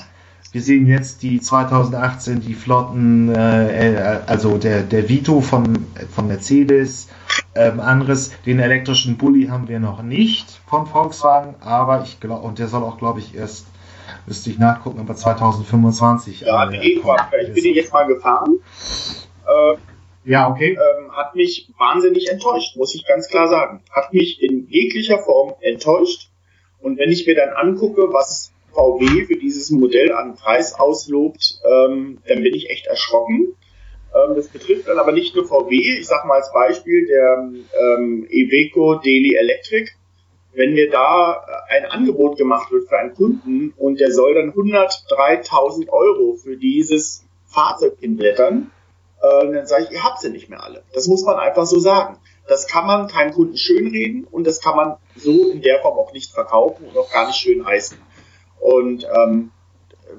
Wir 0.50 0.60
sehen 0.60 0.88
jetzt 0.88 1.22
die 1.22 1.40
2018 1.40 2.40
die 2.40 2.54
Flotten, 2.54 3.32
äh, 3.32 3.92
äh, 3.92 4.18
also 4.26 4.58
der, 4.58 4.82
der 4.82 5.08
Vito 5.08 5.40
von, 5.40 5.86
von 6.12 6.26
Mercedes, 6.26 7.10
ähm, 7.54 7.78
anderes, 7.78 8.32
den 8.44 8.58
elektrischen 8.58 9.16
Bulli 9.16 9.46
haben 9.46 9.68
wir 9.68 9.78
noch 9.78 10.02
nicht 10.02 10.60
von 10.66 10.88
Volkswagen, 10.88 11.54
aber 11.60 12.02
ich 12.02 12.18
glaube, 12.18 12.44
und 12.44 12.58
der 12.58 12.66
soll 12.66 12.82
auch, 12.82 12.98
glaube 12.98 13.20
ich, 13.20 13.36
erst, 13.36 13.66
müsste 14.26 14.50
ich 14.50 14.58
nachgucken, 14.58 14.98
aber 14.98 15.14
2025. 15.14 16.40
Ja, 16.40 16.68
äh, 16.68 16.84
ich 16.84 17.02
bin 17.54 17.62
den 17.62 17.74
jetzt 17.74 17.92
mal 17.92 18.06
gefahren. 18.08 18.56
Äh, 19.46 19.76
ja, 20.24 20.50
okay. 20.50 20.72
Ähm, 20.72 21.12
hat 21.12 21.34
mich 21.34 21.70
wahnsinnig 21.78 22.30
enttäuscht, 22.30 22.76
muss 22.76 22.94
ich 22.94 23.06
ganz 23.06 23.28
klar 23.28 23.48
sagen. 23.48 23.82
Hat 23.90 24.12
mich 24.12 24.42
in 24.42 24.66
jeglicher 24.68 25.18
Form 25.18 25.54
enttäuscht. 25.60 26.30
Und 26.80 26.98
wenn 26.98 27.10
ich 27.10 27.26
mir 27.26 27.34
dann 27.34 27.50
angucke, 27.50 28.12
was 28.12 28.52
VW 28.72 29.26
für 29.26 29.36
dieses 29.36 29.70
Modell 29.70 30.12
an 30.12 30.34
Preis 30.34 30.74
auslobt, 30.74 31.60
ähm, 31.64 32.18
dann 32.26 32.42
bin 32.42 32.54
ich 32.54 32.70
echt 32.70 32.86
erschrocken. 32.86 33.54
Ähm, 34.14 34.34
das 34.36 34.48
betrifft 34.48 34.88
dann 34.88 34.98
aber 34.98 35.12
nicht 35.12 35.34
nur 35.34 35.46
VW. 35.46 35.74
Ich 35.98 36.06
sage 36.06 36.26
mal 36.26 36.38
als 36.38 36.52
Beispiel 36.52 37.06
der 37.06 37.50
ähm, 37.80 38.26
Iveco 38.28 38.96
Daily 38.96 39.34
Electric. 39.34 39.90
Wenn 40.52 40.74
mir 40.74 40.88
da 40.88 41.44
ein 41.68 41.84
Angebot 41.86 42.38
gemacht 42.38 42.70
wird 42.70 42.88
für 42.88 42.96
einen 42.96 43.14
Kunden 43.14 43.74
und 43.76 43.98
der 43.98 44.12
soll 44.12 44.34
dann 44.34 44.52
103.000 44.52 45.88
Euro 45.88 46.36
für 46.36 46.56
dieses 46.56 47.24
Fahrzeug 47.46 47.96
hinblättern, 47.98 48.70
äh, 49.24 49.52
dann 49.52 49.66
sage 49.66 49.84
ich, 49.84 49.90
ihr 49.92 50.04
habt 50.04 50.20
sie 50.20 50.30
nicht 50.30 50.50
mehr 50.50 50.62
alle. 50.62 50.82
Das 50.92 51.06
muss 51.06 51.24
man 51.24 51.36
einfach 51.36 51.66
so 51.66 51.78
sagen. 51.78 52.18
Das 52.46 52.66
kann 52.66 52.86
man 52.86 53.08
keinem 53.08 53.32
Kunden 53.32 53.56
schönreden 53.56 54.24
und 54.24 54.46
das 54.46 54.60
kann 54.60 54.76
man 54.76 54.96
so 55.16 55.50
in 55.50 55.62
der 55.62 55.80
Form 55.80 55.98
auch 55.98 56.12
nicht 56.12 56.32
verkaufen 56.32 56.86
und 56.86 56.96
auch 56.96 57.10
gar 57.10 57.26
nicht 57.26 57.38
schön 57.38 57.64
heißen. 57.64 57.96
Und 58.60 59.04
ähm, 59.04 59.50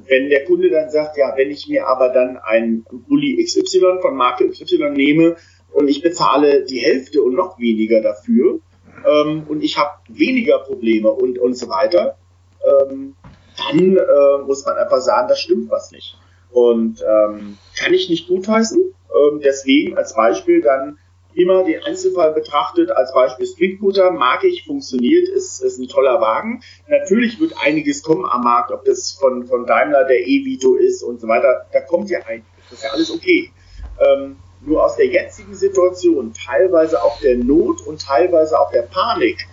wenn 0.08 0.30
der 0.30 0.46
Kunde 0.46 0.70
dann 0.70 0.90
sagt, 0.90 1.18
ja, 1.18 1.34
wenn 1.36 1.52
ich 1.52 1.68
mir 1.68 1.88
aber 1.88 2.10
dann 2.10 2.38
ein 2.38 2.86
Bulli 2.92 3.44
XY 3.44 4.00
von 4.02 4.16
Marke 4.16 4.50
XY 4.50 4.90
nehme 4.92 5.36
und 5.72 5.88
ich 5.88 6.02
bezahle 6.02 6.64
die 6.64 6.80
Hälfte 6.80 7.22
und 7.22 7.36
noch 7.36 7.60
weniger 7.60 8.02
dafür 8.02 8.60
ähm, 9.08 9.46
und 9.48 9.64
ich 9.64 9.78
habe 9.78 9.92
weniger 10.10 10.60
Probleme 10.60 11.12
und, 11.12 11.38
und 11.38 11.56
so 11.56 11.70
weiter, 11.70 12.18
ähm, 12.66 13.16
dann 13.58 13.98
äh, 13.98 14.44
muss 14.46 14.66
man 14.66 14.78
einfach 14.78 15.00
sagen, 15.00 15.28
das 15.28 15.40
stimmt 15.40 15.70
was 15.70 15.92
nicht. 15.92 16.18
Und 16.56 17.02
ähm, 17.02 17.58
kann 17.78 17.94
ich 17.94 18.10
nicht 18.10 18.30
gutheißen. 18.30 18.80
Ähm, 18.80 19.42
deswegen 19.44 19.98
als 19.98 20.16
Beispiel 20.16 20.62
dann 20.62 20.98
immer 21.34 21.66
den 21.66 21.84
Einzelfall 21.84 22.32
betrachtet, 22.32 22.92
als 22.92 23.14
Beispiel 23.14 23.46
Streetcooter, 23.46 24.12
mag 24.12 24.46
ich, 24.46 24.64
funktioniert, 24.64 25.28
ist, 25.28 25.62
ist 25.62 25.80
ein 25.80 25.90
toller 25.90 26.22
Wagen. 26.22 26.62
Natürlich 26.88 27.42
wird 27.42 27.56
einiges 27.62 28.04
kommen 28.04 28.26
am 28.26 28.42
Markt, 28.46 28.72
ob 28.72 28.86
das 28.86 29.12
von, 29.20 29.46
von 29.48 29.66
Daimler 29.66 30.06
der 30.06 30.26
E-Vito 30.26 30.76
ist 30.76 31.04
und 31.04 31.20
so 31.20 31.28
weiter, 31.28 31.66
da 31.74 31.82
kommt 31.82 32.10
ja 32.10 32.20
einiges, 32.20 32.48
das 32.70 32.80
ist 32.80 32.84
ja 32.86 32.92
alles 32.92 33.12
okay. 33.12 33.52
Ähm, 34.00 34.38
nur 34.62 34.82
aus 34.82 34.96
der 34.96 35.08
jetzigen 35.08 35.56
Situation, 35.56 36.34
teilweise 36.34 37.04
auch 37.04 37.20
der 37.20 37.36
Not 37.36 37.86
und 37.86 38.02
teilweise 38.02 38.58
auch 38.58 38.72
der 38.72 38.84
Panik, 38.84 39.46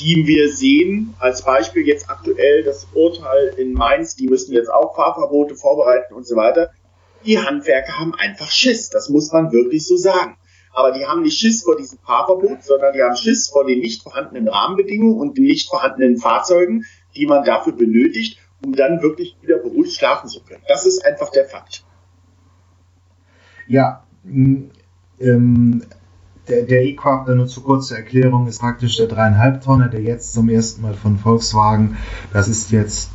die 0.00 0.26
wir 0.26 0.52
sehen, 0.52 1.14
als 1.18 1.42
Beispiel 1.42 1.86
jetzt 1.86 2.10
aktuell 2.10 2.62
das 2.62 2.86
Urteil 2.94 3.54
in 3.56 3.72
Mainz, 3.72 4.16
die 4.16 4.28
müssen 4.28 4.52
jetzt 4.52 4.70
auch 4.70 4.94
Fahrverbote 4.94 5.54
vorbereiten 5.54 6.14
und 6.14 6.26
so 6.26 6.36
weiter. 6.36 6.70
Die 7.24 7.38
Handwerker 7.38 7.98
haben 7.98 8.14
einfach 8.14 8.50
Schiss, 8.50 8.90
das 8.90 9.08
muss 9.08 9.32
man 9.32 9.52
wirklich 9.52 9.86
so 9.86 9.96
sagen 9.96 10.36
aber 10.78 10.92
die 10.92 11.06
haben 11.06 11.22
nicht 11.22 11.38
Schiss 11.38 11.64
vor 11.64 11.76
diesem 11.76 11.98
Fahrverbot, 11.98 12.62
sondern 12.62 12.92
die 12.92 13.02
haben 13.02 13.16
Schiss 13.16 13.48
vor 13.48 13.66
den 13.66 13.80
nicht 13.80 14.02
vorhandenen 14.02 14.48
Rahmenbedingungen 14.48 15.18
und 15.18 15.36
den 15.36 15.44
nicht 15.44 15.68
vorhandenen 15.68 16.18
Fahrzeugen, 16.18 16.84
die 17.16 17.26
man 17.26 17.44
dafür 17.44 17.72
benötigt, 17.72 18.38
um 18.64 18.74
dann 18.74 19.02
wirklich 19.02 19.36
wieder 19.40 19.58
beruhigt 19.58 19.92
schlafen 19.94 20.28
zu 20.28 20.40
können. 20.42 20.62
Das 20.68 20.86
ist 20.86 21.04
einfach 21.04 21.30
der 21.30 21.46
Fakt. 21.46 21.84
Ja, 23.66 24.06
ähm, 24.24 25.82
der, 26.48 26.62
der 26.62 26.84
E-Crafter, 26.84 27.34
nur 27.34 27.46
zu 27.46 27.62
kurzer 27.62 27.96
Erklärung, 27.96 28.46
ist 28.46 28.60
praktisch 28.60 28.96
der 28.96 29.06
dreieinhalb 29.06 29.62
Tonner, 29.62 29.88
der 29.88 30.02
jetzt 30.02 30.32
zum 30.32 30.48
ersten 30.48 30.82
Mal 30.82 30.94
von 30.94 31.18
Volkswagen, 31.18 31.96
das 32.32 32.48
ist 32.48 32.70
jetzt 32.70 33.10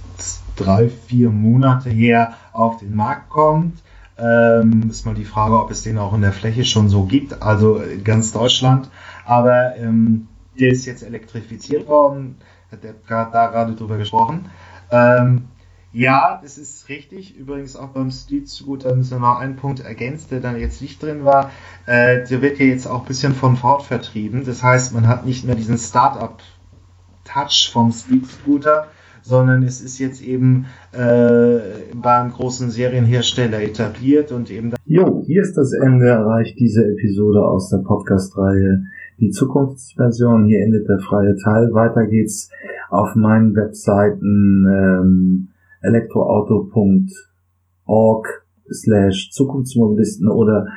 drei, 0.55 0.89
vier 0.89 1.29
Monate 1.29 1.89
her, 1.89 2.34
auf 2.51 2.77
den 2.77 2.95
Markt 2.95 3.29
kommt. 3.29 3.81
Ähm, 4.17 4.89
ist 4.89 5.05
mal 5.05 5.15
die 5.15 5.25
Frage, 5.25 5.59
ob 5.59 5.71
es 5.71 5.81
den 5.81 5.97
auch 5.97 6.13
in 6.13 6.21
der 6.21 6.34
Fläche 6.34 6.65
schon 6.65 6.88
so 6.88 7.03
gibt, 7.03 7.41
also 7.41 7.81
ganz 8.03 8.31
Deutschland. 8.31 8.89
Aber 9.25 9.75
ähm, 9.77 10.27
der 10.59 10.69
ist 10.69 10.86
jetzt 10.86 11.03
elektrifiziert 11.03 11.88
worden, 11.88 12.36
hat 12.71 12.84
der 12.84 12.93
da 13.07 13.47
gerade 13.47 13.73
drüber 13.73 13.97
gesprochen. 13.97 14.49
Ähm, 14.91 15.45
Ja, 15.94 16.39
das 16.41 16.58
ist 16.58 16.89
richtig. 16.89 17.38
Übrigens 17.38 17.76
auch 17.76 17.89
beim 17.89 18.10
Street 18.10 18.50
Scooter 18.50 18.96
müssen 18.96 19.12
wir 19.12 19.20
noch 19.20 19.39
einen 19.39 19.56
Punkt 19.56 19.80
ergänzen, 19.80 20.28
der 20.32 20.39
dann 20.39 20.60
jetzt 20.60 20.82
nicht 20.82 21.02
drin 21.02 21.24
war. 21.24 21.52
Äh, 21.86 22.28
der 22.28 22.41
wird 22.41 22.58
ja 22.58 22.66
jetzt 22.66 22.88
auch 22.88 23.02
ein 23.02 23.08
bisschen 23.08 23.34
von 23.36 23.56
Ford 23.56 23.84
vertrieben. 23.84 24.44
Das 24.44 24.64
heißt, 24.64 24.94
man 24.96 25.08
hat 25.08 25.26
nicht 25.26 25.46
mehr 25.46 25.56
diesen 25.56 25.78
Start-up-Touch 25.78 27.70
vom 27.72 27.91
Street 27.91 28.26
Scooter, 28.26 28.88
sondern 29.22 29.62
es 29.62 29.82
ist 29.82 30.00
jetzt 30.00 30.24
eben 30.24 30.66
äh, 30.94 31.60
beim 31.94 32.32
großen 32.32 32.72
Serienhersteller 32.72 33.62
etabliert 33.62 34.32
und 34.32 34.50
eben. 34.50 34.74
Jo, 34.86 35.24
hier 35.28 35.44
ist 35.44 35.56
das 35.56 35.74
Ende 35.74 36.08
erreicht 36.08 36.60
diese 36.60 36.84
Episode 36.86 37.46
aus 37.46 37.70
der 37.70 37.78
Podcast-Reihe 37.78 38.84
die 39.20 39.30
Zukunftsversion. 39.30 40.46
Hier 40.46 40.64
endet 40.64 40.89
der 40.89 41.00
freie 41.00 41.36
Teil. 41.38 41.72
Weiter 41.72 42.08
geht's 42.08 42.50
auf 42.89 43.16
meinen 43.16 43.56
Webseiten 43.56 44.66
ähm, 44.68 45.53
elektroauto.org 45.84 48.27
slash 48.71 49.31
Zukunftsmobilisten 49.31 50.29
oder 50.29 50.67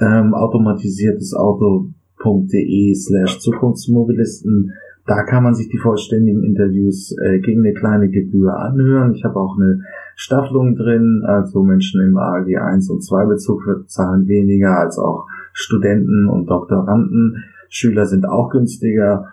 ähm, 0.00 0.34
automatisiertes 0.34 1.34
slash 2.94 3.40
Zukunftsmobilisten. 3.40 4.72
Da 5.06 5.24
kann 5.24 5.42
man 5.42 5.54
sich 5.54 5.68
die 5.68 5.78
vollständigen 5.78 6.44
Interviews 6.44 7.14
äh, 7.20 7.40
gegen 7.40 7.64
eine 7.64 7.74
kleine 7.74 8.08
Gebühr 8.08 8.56
anhören. 8.56 9.14
Ich 9.14 9.24
habe 9.24 9.38
auch 9.38 9.56
eine 9.56 9.82
Staffelung 10.14 10.76
drin, 10.76 11.22
also 11.26 11.64
Menschen 11.64 12.00
im 12.02 12.16
AG 12.16 12.56
1 12.56 12.88
und 12.90 13.02
2 13.02 13.26
Bezug 13.26 13.62
zahlen 13.88 14.28
weniger 14.28 14.78
als 14.78 14.98
auch 14.98 15.26
Studenten 15.52 16.28
und 16.28 16.48
Doktoranden. 16.48 17.42
Schüler 17.68 18.06
sind 18.06 18.28
auch 18.28 18.50
günstiger. 18.50 19.32